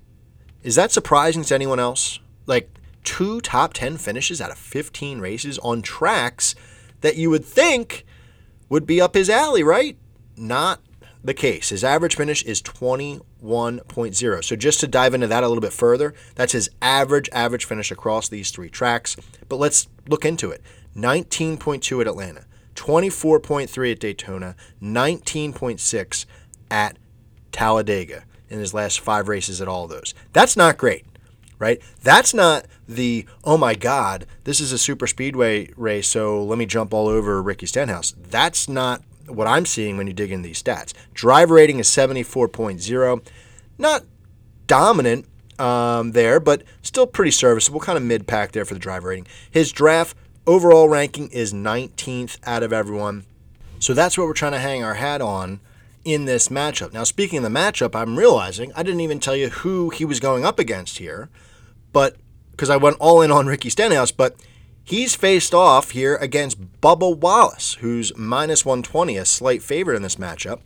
Is 0.62 0.74
that 0.74 0.92
surprising 0.92 1.44
to 1.44 1.54
anyone 1.54 1.80
else? 1.80 2.20
Like 2.46 2.70
two 3.04 3.40
top 3.40 3.72
10 3.72 3.96
finishes 3.96 4.40
out 4.40 4.50
of 4.50 4.58
15 4.58 5.20
races 5.20 5.58
on 5.60 5.82
tracks 5.82 6.54
that 7.00 7.16
you 7.16 7.30
would 7.30 7.44
think 7.44 8.04
would 8.68 8.86
be 8.86 9.00
up 9.00 9.14
his 9.14 9.30
alley, 9.30 9.62
right? 9.62 9.96
Not 10.36 10.80
the 11.22 11.34
case. 11.34 11.70
His 11.70 11.84
average 11.84 12.16
finish 12.16 12.42
is 12.44 12.62
21.0. 12.62 14.44
So 14.44 14.56
just 14.56 14.80
to 14.80 14.86
dive 14.86 15.14
into 15.14 15.26
that 15.26 15.42
a 15.42 15.48
little 15.48 15.62
bit 15.62 15.72
further, 15.72 16.14
that's 16.34 16.52
his 16.52 16.70
average 16.80 17.28
average 17.32 17.64
finish 17.64 17.90
across 17.90 18.28
these 18.28 18.50
three 18.50 18.70
tracks. 18.70 19.16
But 19.48 19.56
let's 19.56 19.88
look 20.08 20.24
into 20.24 20.50
it. 20.50 20.62
19.2 20.96 22.00
at 22.00 22.06
Atlanta, 22.06 22.44
24.3 22.74 23.92
at 23.92 24.00
Daytona, 24.00 24.56
19.6 24.82 26.26
at 26.70 26.98
Talladega 27.52 28.24
in 28.48 28.58
his 28.58 28.74
last 28.74 29.00
5 29.00 29.28
races 29.28 29.60
at 29.60 29.68
all 29.68 29.86
those. 29.86 30.14
That's 30.32 30.56
not 30.56 30.78
great 30.78 31.04
right? 31.58 31.80
That's 32.02 32.32
not 32.32 32.66
the, 32.86 33.26
oh 33.44 33.58
my 33.58 33.74
God, 33.74 34.26
this 34.44 34.60
is 34.60 34.72
a 34.72 34.78
super 34.78 35.06
speedway 35.06 35.72
race, 35.76 36.08
so 36.08 36.42
let 36.42 36.58
me 36.58 36.66
jump 36.66 36.94
all 36.94 37.08
over 37.08 37.42
Ricky 37.42 37.66
Stenhouse. 37.66 38.14
That's 38.16 38.68
not 38.68 39.02
what 39.28 39.46
I'm 39.46 39.66
seeing 39.66 39.96
when 39.96 40.06
you 40.06 40.12
dig 40.12 40.32
in 40.32 40.42
these 40.42 40.62
stats. 40.62 40.92
Drive 41.14 41.50
rating 41.50 41.78
is 41.78 41.88
74.0. 41.88 43.26
Not 43.78 44.04
dominant 44.66 45.26
um, 45.58 46.12
there, 46.12 46.40
but 46.40 46.62
still 46.82 47.06
pretty 47.06 47.30
serviceable, 47.30 47.80
kind 47.80 47.96
of 47.96 48.02
mid 48.02 48.26
pack 48.26 48.52
there 48.52 48.64
for 48.64 48.74
the 48.74 48.80
drive 48.80 49.04
rating. 49.04 49.26
His 49.50 49.72
draft 49.72 50.16
overall 50.46 50.88
ranking 50.88 51.28
is 51.28 51.52
19th 51.52 52.38
out 52.44 52.62
of 52.62 52.72
everyone. 52.72 53.24
So 53.78 53.94
that's 53.94 54.16
what 54.16 54.26
we're 54.26 54.34
trying 54.34 54.52
to 54.52 54.58
hang 54.58 54.82
our 54.82 54.94
hat 54.94 55.20
on 55.20 55.60
in 56.04 56.24
this 56.24 56.48
matchup. 56.48 56.92
Now, 56.92 57.04
speaking 57.04 57.38
of 57.38 57.44
the 57.44 57.58
matchup, 57.58 57.94
I'm 57.94 58.18
realizing 58.18 58.72
I 58.74 58.82
didn't 58.82 59.00
even 59.00 59.20
tell 59.20 59.36
you 59.36 59.50
who 59.50 59.90
he 59.90 60.04
was 60.04 60.20
going 60.20 60.44
up 60.44 60.58
against 60.58 60.98
here, 60.98 61.28
but 61.92 62.16
because 62.52 62.70
I 62.70 62.76
went 62.76 62.96
all 62.98 63.22
in 63.22 63.30
on 63.30 63.46
Ricky 63.46 63.70
Stenhouse, 63.70 64.10
but 64.10 64.36
He's 64.88 65.14
faced 65.14 65.52
off 65.52 65.90
here 65.90 66.16
against 66.16 66.80
Bubba 66.80 67.14
Wallace, 67.14 67.74
who's 67.80 68.16
minus 68.16 68.64
120, 68.64 69.18
a 69.18 69.26
slight 69.26 69.62
favorite 69.62 69.96
in 69.96 70.02
this 70.02 70.16
matchup. 70.16 70.60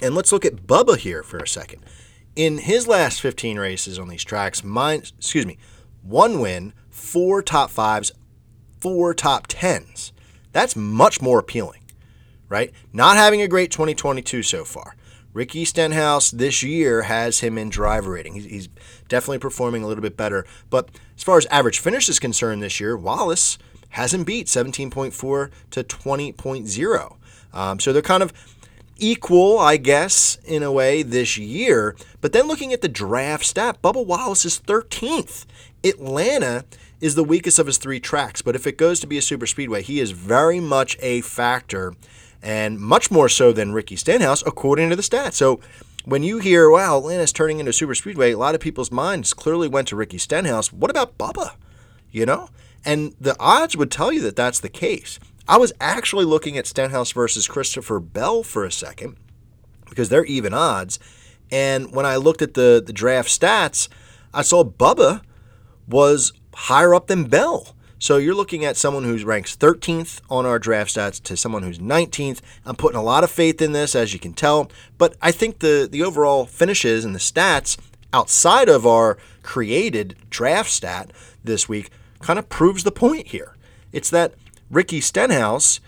And 0.00 0.14
let's 0.14 0.30
look 0.30 0.44
at 0.44 0.68
Bubba 0.68 0.96
here 0.96 1.24
for 1.24 1.38
a 1.38 1.48
second. 1.48 1.82
In 2.36 2.58
his 2.58 2.86
last 2.86 3.20
15 3.20 3.58
races 3.58 3.98
on 3.98 4.06
these 4.06 4.22
tracks, 4.22 4.62
mine, 4.62 5.02
excuse 5.18 5.46
me, 5.46 5.58
one 6.00 6.38
win, 6.38 6.74
four 6.90 7.42
top 7.42 7.70
fives, 7.70 8.12
four 8.78 9.14
top 9.14 9.48
tens. 9.48 10.12
That's 10.52 10.76
much 10.76 11.20
more 11.20 11.40
appealing, 11.40 11.82
right? 12.48 12.70
Not 12.92 13.16
having 13.16 13.42
a 13.42 13.48
great 13.48 13.72
2022 13.72 14.44
so 14.44 14.64
far. 14.64 14.94
Ricky 15.32 15.64
Stenhouse 15.64 16.30
this 16.30 16.62
year 16.62 17.02
has 17.02 17.40
him 17.40 17.58
in 17.58 17.68
driver 17.68 18.12
rating. 18.12 18.34
He's, 18.34 18.44
he's 18.44 18.68
definitely 19.08 19.38
performing 19.38 19.82
a 19.82 19.86
little 19.86 20.02
bit 20.02 20.16
better. 20.16 20.44
But 20.70 20.90
as 21.20 21.24
far 21.24 21.36
as 21.36 21.44
average 21.50 21.80
finish 21.80 22.08
is 22.08 22.18
concerned 22.18 22.62
this 22.62 22.80
year, 22.80 22.96
Wallace 22.96 23.58
has 23.90 24.14
him 24.14 24.24
beat 24.24 24.46
17.4 24.46 25.50
to 25.70 25.84
20.0. 25.84 27.16
Um, 27.52 27.78
so 27.78 27.92
they're 27.92 28.00
kind 28.00 28.22
of 28.22 28.32
equal, 28.96 29.58
I 29.58 29.76
guess, 29.76 30.38
in 30.46 30.62
a 30.62 30.72
way 30.72 31.02
this 31.02 31.36
year. 31.36 31.94
But 32.22 32.32
then 32.32 32.48
looking 32.48 32.72
at 32.72 32.80
the 32.80 32.88
draft 32.88 33.44
stat, 33.44 33.82
Bubba 33.82 34.06
Wallace 34.06 34.46
is 34.46 34.58
13th. 34.60 35.44
Atlanta 35.84 36.64
is 37.02 37.16
the 37.16 37.24
weakest 37.24 37.58
of 37.58 37.66
his 37.66 37.76
three 37.76 38.00
tracks, 38.00 38.40
but 38.40 38.56
if 38.56 38.66
it 38.66 38.78
goes 38.78 38.98
to 39.00 39.06
be 39.06 39.18
a 39.18 39.22
super 39.22 39.46
speedway, 39.46 39.82
he 39.82 40.00
is 40.00 40.12
very 40.12 40.58
much 40.58 40.96
a 41.02 41.20
factor 41.20 41.92
and 42.42 42.78
much 42.78 43.10
more 43.10 43.28
so 43.28 43.52
than 43.52 43.72
Ricky 43.72 43.96
Stenhouse, 43.96 44.42
according 44.46 44.88
to 44.88 44.96
the 44.96 45.02
stats. 45.02 45.34
So 45.34 45.60
when 46.04 46.22
you 46.22 46.38
hear, 46.38 46.70
wow, 46.70 46.98
Atlanta's 46.98 47.32
turning 47.32 47.60
into 47.60 47.72
super 47.72 47.94
speedway, 47.94 48.32
a 48.32 48.38
lot 48.38 48.54
of 48.54 48.60
people's 48.60 48.90
minds 48.90 49.34
clearly 49.34 49.68
went 49.68 49.88
to 49.88 49.96
Ricky 49.96 50.18
Stenhouse. 50.18 50.72
What 50.72 50.90
about 50.90 51.18
Bubba? 51.18 51.54
You 52.10 52.26
know? 52.26 52.48
And 52.84 53.14
the 53.20 53.36
odds 53.38 53.76
would 53.76 53.90
tell 53.90 54.10
you 54.10 54.20
that 54.22 54.36
that's 54.36 54.60
the 54.60 54.68
case. 54.68 55.18
I 55.46 55.58
was 55.58 55.72
actually 55.80 56.24
looking 56.24 56.56
at 56.56 56.66
Stenhouse 56.66 57.12
versus 57.12 57.48
Christopher 57.48 58.00
Bell 58.00 58.42
for 58.42 58.64
a 58.64 58.72
second 58.72 59.16
because 59.88 60.08
they're 60.08 60.24
even 60.24 60.54
odds. 60.54 60.98
And 61.50 61.94
when 61.94 62.06
I 62.06 62.16
looked 62.16 62.42
at 62.42 62.54
the, 62.54 62.82
the 62.84 62.92
draft 62.92 63.28
stats, 63.28 63.88
I 64.32 64.42
saw 64.42 64.64
Bubba 64.64 65.22
was 65.88 66.32
higher 66.54 66.94
up 66.94 67.08
than 67.08 67.24
Bell. 67.24 67.74
So 68.02 68.16
you're 68.16 68.34
looking 68.34 68.64
at 68.64 68.78
someone 68.78 69.04
who's 69.04 69.24
ranks 69.24 69.54
13th 69.54 70.22
on 70.30 70.46
our 70.46 70.58
draft 70.58 70.96
stats 70.96 71.22
to 71.24 71.36
someone 71.36 71.62
who's 71.62 71.78
19th. 71.78 72.40
I'm 72.64 72.74
putting 72.74 72.98
a 72.98 73.02
lot 73.02 73.24
of 73.24 73.30
faith 73.30 73.60
in 73.60 73.72
this, 73.72 73.94
as 73.94 74.14
you 74.14 74.18
can 74.18 74.32
tell. 74.32 74.70
But 74.96 75.16
I 75.20 75.32
think 75.32 75.58
the, 75.58 75.86
the 75.88 76.02
overall 76.02 76.46
finishes 76.46 77.04
and 77.04 77.14
the 77.14 77.18
stats 77.18 77.76
outside 78.14 78.70
of 78.70 78.86
our 78.86 79.18
created 79.42 80.16
draft 80.30 80.70
stat 80.70 81.10
this 81.44 81.68
week 81.68 81.90
kind 82.20 82.38
of 82.38 82.48
proves 82.48 82.84
the 82.84 82.90
point 82.90 83.26
here. 83.26 83.54
It's 83.92 84.08
that 84.08 84.32
Ricky 84.70 85.02
Stenhouse 85.02 85.78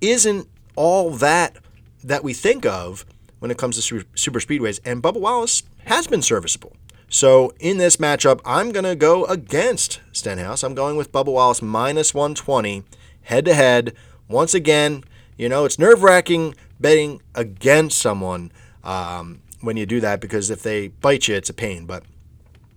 isn't 0.00 0.48
all 0.74 1.10
that 1.10 1.58
that 2.02 2.24
we 2.24 2.32
think 2.32 2.66
of 2.66 3.06
when 3.38 3.52
it 3.52 3.58
comes 3.58 3.76
to 3.76 4.04
super 4.16 4.40
speedways, 4.40 4.80
and 4.84 5.00
Bubba 5.00 5.20
Wallace 5.20 5.62
has 5.84 6.08
been 6.08 6.22
serviceable. 6.22 6.72
So 7.12 7.52
in 7.60 7.76
this 7.76 7.98
matchup, 7.98 8.40
I'm 8.42 8.72
going 8.72 8.86
to 8.86 8.96
go 8.96 9.26
against 9.26 10.00
Stenhouse. 10.12 10.62
I'm 10.62 10.74
going 10.74 10.96
with 10.96 11.12
Bubba 11.12 11.26
Wallace 11.26 11.60
minus 11.60 12.14
120 12.14 12.84
head 13.24 13.44
to 13.44 13.52
head. 13.52 13.94
Once 14.28 14.54
again, 14.54 15.04
you 15.36 15.46
know, 15.46 15.66
it's 15.66 15.78
nerve 15.78 16.02
wracking 16.02 16.54
betting 16.80 17.20
against 17.34 17.98
someone 17.98 18.50
um, 18.82 19.42
when 19.60 19.76
you 19.76 19.84
do 19.84 20.00
that 20.00 20.22
because 20.22 20.48
if 20.48 20.62
they 20.62 20.88
bite 20.88 21.28
you, 21.28 21.34
it's 21.34 21.50
a 21.50 21.54
pain. 21.54 21.84
But 21.84 22.02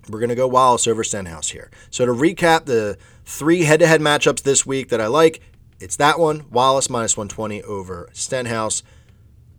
we're 0.09 0.19
going 0.19 0.27
to 0.27 0.35
go 0.35 0.49
Wallace 0.49 0.85
over 0.85 1.05
Stenhouse 1.05 1.51
here. 1.51 1.71
So 1.89 2.05
to 2.05 2.11
recap 2.11 2.65
the 2.65 2.97
three 3.23 3.63
head 3.63 3.79
to 3.79 3.87
head 3.87 4.01
matchups 4.01 4.43
this 4.43 4.65
week 4.65 4.89
that 4.89 4.99
I 4.99 5.07
like, 5.07 5.39
it's 5.79 5.95
that 5.95 6.19
one 6.19 6.43
Wallace 6.51 6.89
minus 6.89 7.15
120 7.15 7.63
over 7.63 8.09
Stenhouse. 8.11 8.83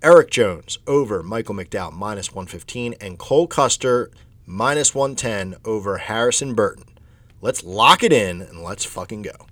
Erik 0.02 0.30
Jones 0.30 0.78
over 0.86 1.22
Michael 1.22 1.54
McDowell 1.54 1.94
minus 1.94 2.30
115, 2.30 2.94
and 3.00 3.18
Cole 3.18 3.46
Custer 3.46 4.10
minus 4.46 4.94
110 4.94 5.56
over 5.64 5.98
Harrison 5.98 6.54
Burton. 6.54 6.84
Let's 7.40 7.64
lock 7.64 8.02
it 8.02 8.12
in 8.12 8.40
and 8.40 8.62
let's 8.62 8.84
fucking 8.84 9.22
go. 9.22 9.46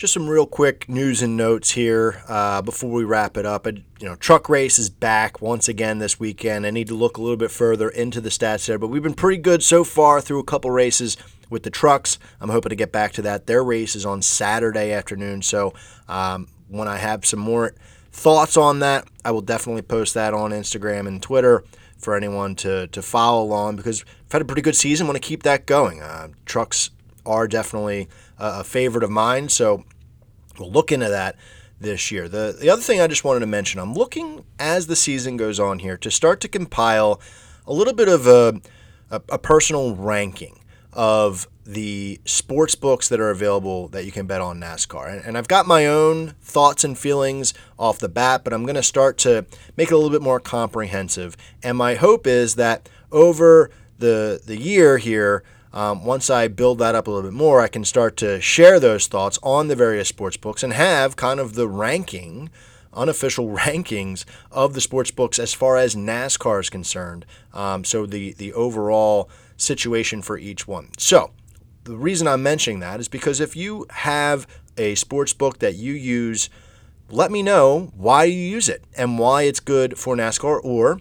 Just 0.00 0.14
some 0.14 0.28
real 0.30 0.46
quick 0.46 0.88
news 0.88 1.20
and 1.20 1.36
notes 1.36 1.72
here 1.72 2.22
uh, 2.26 2.62
before 2.62 2.90
we 2.90 3.04
wrap 3.04 3.36
it 3.36 3.44
up. 3.44 3.66
you 3.66 3.82
know, 4.00 4.14
truck 4.14 4.48
race 4.48 4.78
is 4.78 4.88
back 4.88 5.42
once 5.42 5.68
again 5.68 5.98
this 5.98 6.18
weekend. 6.18 6.66
I 6.66 6.70
need 6.70 6.88
to 6.88 6.94
look 6.94 7.18
a 7.18 7.20
little 7.20 7.36
bit 7.36 7.50
further 7.50 7.90
into 7.90 8.18
the 8.22 8.30
stats 8.30 8.66
there, 8.66 8.78
but 8.78 8.88
we've 8.88 9.02
been 9.02 9.12
pretty 9.12 9.42
good 9.42 9.62
so 9.62 9.84
far 9.84 10.22
through 10.22 10.38
a 10.38 10.44
couple 10.44 10.70
races 10.70 11.18
with 11.50 11.64
the 11.64 11.70
trucks. 11.70 12.18
I'm 12.40 12.48
hoping 12.48 12.70
to 12.70 12.76
get 12.76 12.92
back 12.92 13.12
to 13.12 13.22
that. 13.22 13.46
Their 13.46 13.62
race 13.62 13.94
is 13.94 14.06
on 14.06 14.22
Saturday 14.22 14.90
afternoon, 14.90 15.42
so 15.42 15.74
um, 16.08 16.48
when 16.70 16.88
I 16.88 16.96
have 16.98 17.26
some 17.26 17.40
more 17.40 17.74
thoughts 18.12 18.56
on 18.56 18.80
that, 18.80 19.06
I 19.24 19.30
will 19.30 19.42
definitely 19.42 19.82
post 19.82 20.14
that 20.14 20.34
on 20.34 20.50
Instagram 20.50 21.06
and 21.06 21.22
Twitter 21.22 21.64
for 21.98 22.16
anyone 22.16 22.54
to, 22.56 22.86
to 22.88 23.02
follow 23.02 23.42
along 23.42 23.76
because 23.76 24.04
I've 24.26 24.32
had 24.32 24.42
a 24.42 24.46
pretty 24.46 24.62
good 24.62 24.76
season. 24.76 25.06
Want 25.06 25.16
to 25.16 25.28
keep 25.28 25.42
that 25.42 25.66
going. 25.66 26.00
Uh, 26.00 26.28
trucks 26.46 26.90
are 27.26 27.46
definitely 27.46 28.08
a 28.38 28.64
favorite 28.64 29.04
of 29.04 29.10
mine. 29.10 29.48
So 29.48 29.84
we'll 30.58 30.72
look 30.72 30.90
into 30.92 31.08
that 31.08 31.36
this 31.78 32.10
year. 32.10 32.28
The, 32.28 32.56
the 32.58 32.70
other 32.70 32.82
thing 32.82 33.00
I 33.00 33.06
just 33.06 33.24
wanted 33.24 33.40
to 33.40 33.46
mention 33.46 33.80
I'm 33.80 33.94
looking 33.94 34.44
as 34.58 34.86
the 34.86 34.96
season 34.96 35.36
goes 35.36 35.60
on 35.60 35.80
here 35.80 35.96
to 35.98 36.10
start 36.10 36.40
to 36.40 36.48
compile 36.48 37.20
a 37.66 37.72
little 37.72 37.94
bit 37.94 38.08
of 38.08 38.26
a, 38.26 38.60
a, 39.10 39.22
a 39.30 39.38
personal 39.38 39.94
ranking 39.94 40.58
of 40.92 41.48
the 41.70 42.20
sports 42.24 42.74
books 42.74 43.08
that 43.08 43.20
are 43.20 43.30
available 43.30 43.86
that 43.88 44.04
you 44.04 44.10
can 44.10 44.26
bet 44.26 44.40
on 44.40 44.58
NASCAR. 44.58 45.08
And, 45.08 45.24
and 45.24 45.38
I've 45.38 45.46
got 45.46 45.68
my 45.68 45.86
own 45.86 46.34
thoughts 46.42 46.82
and 46.82 46.98
feelings 46.98 47.54
off 47.78 48.00
the 48.00 48.08
bat, 48.08 48.42
but 48.42 48.52
I'm 48.52 48.64
going 48.64 48.74
to 48.74 48.82
start 48.82 49.18
to 49.18 49.46
make 49.76 49.88
it 49.88 49.94
a 49.94 49.96
little 49.96 50.10
bit 50.10 50.22
more 50.22 50.40
comprehensive. 50.40 51.36
And 51.62 51.78
my 51.78 51.94
hope 51.94 52.26
is 52.26 52.56
that 52.56 52.88
over 53.12 53.70
the, 53.98 54.40
the 54.44 54.56
year 54.56 54.98
here, 54.98 55.44
um, 55.72 56.04
once 56.04 56.28
I 56.28 56.48
build 56.48 56.78
that 56.78 56.96
up 56.96 57.06
a 57.06 57.10
little 57.12 57.30
bit 57.30 57.36
more, 57.36 57.60
I 57.60 57.68
can 57.68 57.84
start 57.84 58.16
to 58.18 58.40
share 58.40 58.80
those 58.80 59.06
thoughts 59.06 59.38
on 59.40 59.68
the 59.68 59.76
various 59.76 60.08
sports 60.08 60.36
books 60.36 60.64
and 60.64 60.72
have 60.72 61.14
kind 61.14 61.38
of 61.38 61.54
the 61.54 61.68
ranking, 61.68 62.50
unofficial 62.92 63.48
rankings 63.56 64.24
of 64.50 64.74
the 64.74 64.80
sports 64.80 65.12
books 65.12 65.38
as 65.38 65.54
far 65.54 65.76
as 65.76 65.94
NASCAR 65.94 66.58
is 66.58 66.70
concerned. 66.70 67.24
Um, 67.54 67.84
so 67.84 68.06
the 68.06 68.32
the 68.32 68.52
overall 68.54 69.30
situation 69.56 70.22
for 70.22 70.36
each 70.36 70.66
one. 70.66 70.88
So 70.98 71.30
the 71.84 71.96
reason 71.96 72.26
I'm 72.26 72.42
mentioning 72.42 72.80
that 72.80 73.00
is 73.00 73.08
because 73.08 73.40
if 73.40 73.56
you 73.56 73.86
have 73.90 74.46
a 74.76 74.94
sports 74.94 75.32
book 75.32 75.58
that 75.58 75.76
you 75.76 75.92
use, 75.92 76.50
let 77.10 77.30
me 77.30 77.42
know 77.42 77.92
why 77.96 78.24
you 78.24 78.38
use 78.38 78.68
it 78.68 78.84
and 78.96 79.18
why 79.18 79.42
it's 79.42 79.60
good 79.60 79.98
for 79.98 80.16
NASCAR 80.16 80.60
or 80.62 81.00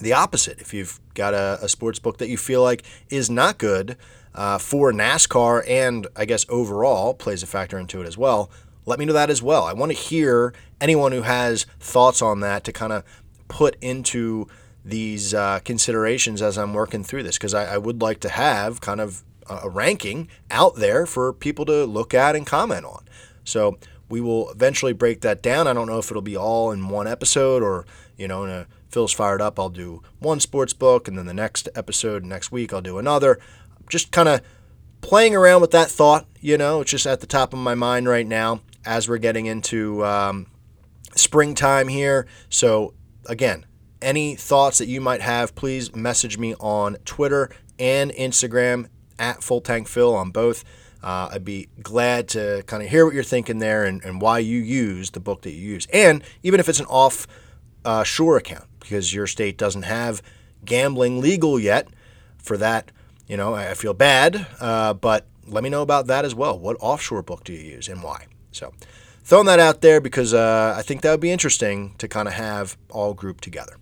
the 0.00 0.12
opposite. 0.12 0.60
If 0.60 0.74
you've 0.74 1.00
got 1.14 1.34
a, 1.34 1.58
a 1.62 1.68
sports 1.68 1.98
book 1.98 2.18
that 2.18 2.28
you 2.28 2.36
feel 2.36 2.62
like 2.62 2.82
is 3.10 3.30
not 3.30 3.58
good 3.58 3.96
uh, 4.34 4.58
for 4.58 4.92
NASCAR 4.92 5.64
and 5.68 6.06
I 6.16 6.24
guess 6.24 6.44
overall 6.48 7.14
plays 7.14 7.42
a 7.42 7.46
factor 7.46 7.78
into 7.78 8.00
it 8.02 8.06
as 8.06 8.18
well, 8.18 8.50
let 8.86 8.98
me 8.98 9.04
know 9.04 9.12
that 9.12 9.30
as 9.30 9.42
well. 9.42 9.64
I 9.64 9.72
want 9.72 9.92
to 9.92 9.98
hear 9.98 10.52
anyone 10.80 11.12
who 11.12 11.22
has 11.22 11.64
thoughts 11.80 12.20
on 12.20 12.40
that 12.40 12.64
to 12.64 12.72
kind 12.72 12.92
of 12.92 13.04
put 13.48 13.76
into 13.80 14.46
these 14.84 15.32
uh, 15.32 15.60
considerations 15.64 16.42
as 16.42 16.58
I'm 16.58 16.74
working 16.74 17.02
through 17.02 17.22
this 17.22 17.38
because 17.38 17.54
I, 17.54 17.74
I, 17.74 17.78
would 17.78 18.02
like 18.02 18.20
to 18.20 18.28
have 18.28 18.82
kind 18.82 19.00
of 19.00 19.24
a 19.48 19.68
ranking 19.68 20.28
out 20.50 20.76
there 20.76 21.06
for 21.06 21.32
people 21.32 21.64
to 21.66 21.84
look 21.84 22.14
at 22.14 22.36
and 22.36 22.46
comment 22.46 22.84
on. 22.84 23.04
So 23.44 23.78
we 24.08 24.20
will 24.20 24.50
eventually 24.50 24.92
break 24.92 25.20
that 25.22 25.42
down. 25.42 25.66
I 25.66 25.72
don't 25.72 25.86
know 25.86 25.98
if 25.98 26.10
it'll 26.10 26.22
be 26.22 26.36
all 26.36 26.72
in 26.72 26.88
one 26.88 27.06
episode 27.06 27.62
or, 27.62 27.84
you 28.16 28.28
know, 28.28 28.44
in 28.44 28.50
a 28.50 28.66
Phil's 28.94 29.12
fired 29.12 29.42
up, 29.42 29.58
I'll 29.58 29.70
do 29.70 30.02
one 30.20 30.38
sports 30.38 30.72
book, 30.72 31.08
and 31.08 31.18
then 31.18 31.26
the 31.26 31.34
next 31.34 31.68
episode 31.74 32.24
next 32.24 32.52
week 32.52 32.72
I'll 32.72 32.80
do 32.80 32.98
another. 32.98 33.40
Just 33.90 34.12
kind 34.12 34.28
of 34.28 34.40
playing 35.00 35.34
around 35.34 35.62
with 35.62 35.72
that 35.72 35.90
thought, 35.90 36.26
you 36.40 36.56
know, 36.56 36.80
it's 36.80 36.92
just 36.92 37.04
at 37.04 37.20
the 37.20 37.26
top 37.26 37.52
of 37.52 37.58
my 37.58 37.74
mind 37.74 38.06
right 38.06 38.26
now 38.26 38.60
as 38.86 39.08
we're 39.08 39.18
getting 39.18 39.46
into 39.46 40.04
um, 40.04 40.46
springtime 41.16 41.88
here. 41.88 42.28
So, 42.48 42.94
again, 43.26 43.66
any 44.00 44.36
thoughts 44.36 44.78
that 44.78 44.86
you 44.86 45.00
might 45.00 45.22
have, 45.22 45.56
please 45.56 45.94
message 45.96 46.38
me 46.38 46.54
on 46.60 46.96
Twitter 47.04 47.50
and 47.80 48.12
Instagram 48.12 48.86
at 49.18 49.42
Full 49.42 49.60
Tank 49.60 49.88
Phil 49.88 50.14
on 50.14 50.30
both. 50.30 50.64
Uh, 51.02 51.28
I'd 51.32 51.44
be 51.44 51.68
glad 51.82 52.28
to 52.28 52.62
kind 52.66 52.82
of 52.82 52.88
hear 52.88 53.04
what 53.04 53.14
you're 53.14 53.22
thinking 53.22 53.58
there 53.58 53.84
and, 53.84 54.02
and 54.02 54.22
why 54.22 54.38
you 54.38 54.58
use 54.58 55.10
the 55.10 55.20
book 55.20 55.42
that 55.42 55.50
you 55.52 55.60
use. 55.60 55.86
And 55.92 56.24
even 56.42 56.60
if 56.60 56.68
it's 56.68 56.80
an 56.80 56.86
off 56.86 57.26
uh, 57.84 58.04
account, 58.18 58.64
because 58.80 59.12
your 59.12 59.26
state 59.26 59.58
doesn't 59.58 59.82
have 59.82 60.22
gambling 60.64 61.20
legal 61.20 61.58
yet. 61.58 61.88
For 62.38 62.56
that, 62.58 62.92
you 63.26 63.36
know, 63.36 63.54
I 63.54 63.72
feel 63.74 63.94
bad, 63.94 64.46
uh, 64.60 64.92
but 64.94 65.26
let 65.46 65.64
me 65.64 65.70
know 65.70 65.82
about 65.82 66.06
that 66.08 66.24
as 66.24 66.34
well. 66.34 66.58
What 66.58 66.76
offshore 66.80 67.22
book 67.22 67.44
do 67.44 67.52
you 67.52 67.60
use 67.60 67.88
and 67.88 68.02
why? 68.02 68.26
So, 68.52 68.72
throwing 69.22 69.46
that 69.46 69.58
out 69.58 69.80
there 69.80 70.00
because 70.00 70.34
uh, 70.34 70.74
I 70.76 70.82
think 70.82 71.00
that 71.02 71.10
would 71.10 71.20
be 71.20 71.30
interesting 71.30 71.94
to 71.98 72.08
kind 72.08 72.28
of 72.28 72.34
have 72.34 72.76
all 72.90 73.14
grouped 73.14 73.42
together. 73.42 73.76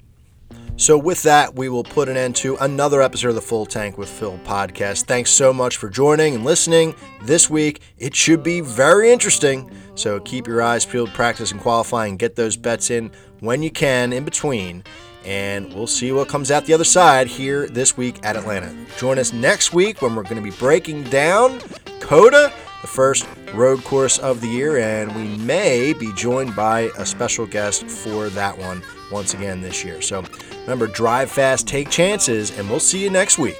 So, 0.77 0.99
with 0.99 1.23
that, 1.23 1.55
we 1.55 1.69
will 1.69 1.85
put 1.85 2.09
an 2.09 2.17
end 2.17 2.35
to 2.37 2.57
another 2.57 3.03
episode 3.03 3.29
of 3.29 3.35
the 3.35 3.41
Full 3.43 3.67
Tank 3.67 3.99
with 3.99 4.09
Phil 4.09 4.39
podcast. 4.39 5.05
Thanks 5.05 5.31
so 5.31 5.53
much 5.53 5.77
for 5.77 5.89
joining 5.89 6.35
and 6.35 6.45
listening 6.45 6.95
this 7.23 7.49
week. 7.49 7.83
It 7.99 8.17
should 8.17 8.43
be 8.43 8.63
very 8.63 9.13
interesting. 9.13 9.71
So, 9.95 10.19
keep 10.21 10.47
your 10.47 10.63
eyes 10.63 10.85
peeled, 10.85 11.11
practice 11.11 11.53
and 11.53 11.61
qualify, 11.61 12.07
and 12.07 12.19
get 12.19 12.35
those 12.35 12.57
bets 12.57 12.91
in 12.91 13.13
when 13.41 13.63
you 13.63 13.71
can 13.71 14.13
in 14.13 14.25
between. 14.25 14.83
And 15.25 15.73
we'll 15.73 15.87
see 15.87 16.11
what 16.11 16.29
comes 16.29 16.51
out 16.51 16.65
the 16.65 16.75
other 16.75 16.85
side 16.85 17.29
here 17.29 17.69
this 17.69 17.97
week 17.97 18.19
at 18.25 18.37
Atlanta. 18.37 18.75
Join 18.99 19.19
us 19.19 19.33
next 19.33 19.73
week 19.73 20.03
when 20.03 20.17
we're 20.17 20.25
going 20.25 20.37
to 20.37 20.43
be 20.43 20.57
breaking 20.57 21.05
down 21.05 21.61
COTA, 22.01 22.53
the 22.83 22.89
first 22.89 23.27
road 23.55 23.83
course 23.85 24.19
of 24.19 24.41
the 24.41 24.49
year, 24.49 24.79
and 24.79 25.15
we 25.15 25.37
may 25.45 25.95
be 25.95 26.13
joined 26.15 26.55
by 26.55 26.91
a 26.99 27.07
special 27.07 27.47
guest 27.47 27.85
for 27.87 28.29
that 28.31 28.59
one 28.59 28.83
once 29.11 29.33
again 29.35 29.63
this 29.63 29.85
year. 29.85 30.03
So 30.03 30.25
remember, 30.63 30.89
drive 30.89 31.31
fast, 31.31 31.67
take 31.67 31.89
chances, 31.89 32.57
and 32.59 32.69
we'll 32.69 32.81
see 32.81 33.03
you 33.03 33.09
next 33.09 33.39
week. 33.39 33.59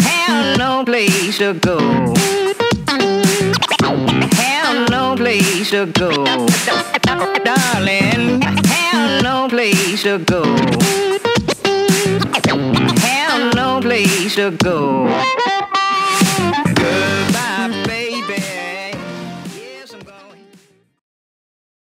Have 0.00 0.58
no 0.58 0.84
place 0.84 1.38
to 1.38 1.54
go. 1.54 1.78
Have 4.32 4.90
no 4.90 5.14
place 5.16 5.70
to 5.70 5.86
go. 5.86 6.24
Darling, 7.44 8.40
have 8.40 9.22
no 9.22 9.48
place 9.48 10.02
to 10.02 10.18
go. 10.18 10.44
Have 13.00 13.54
no 13.54 13.80
place 13.82 14.34
to 14.36 14.50
go. 14.52 15.53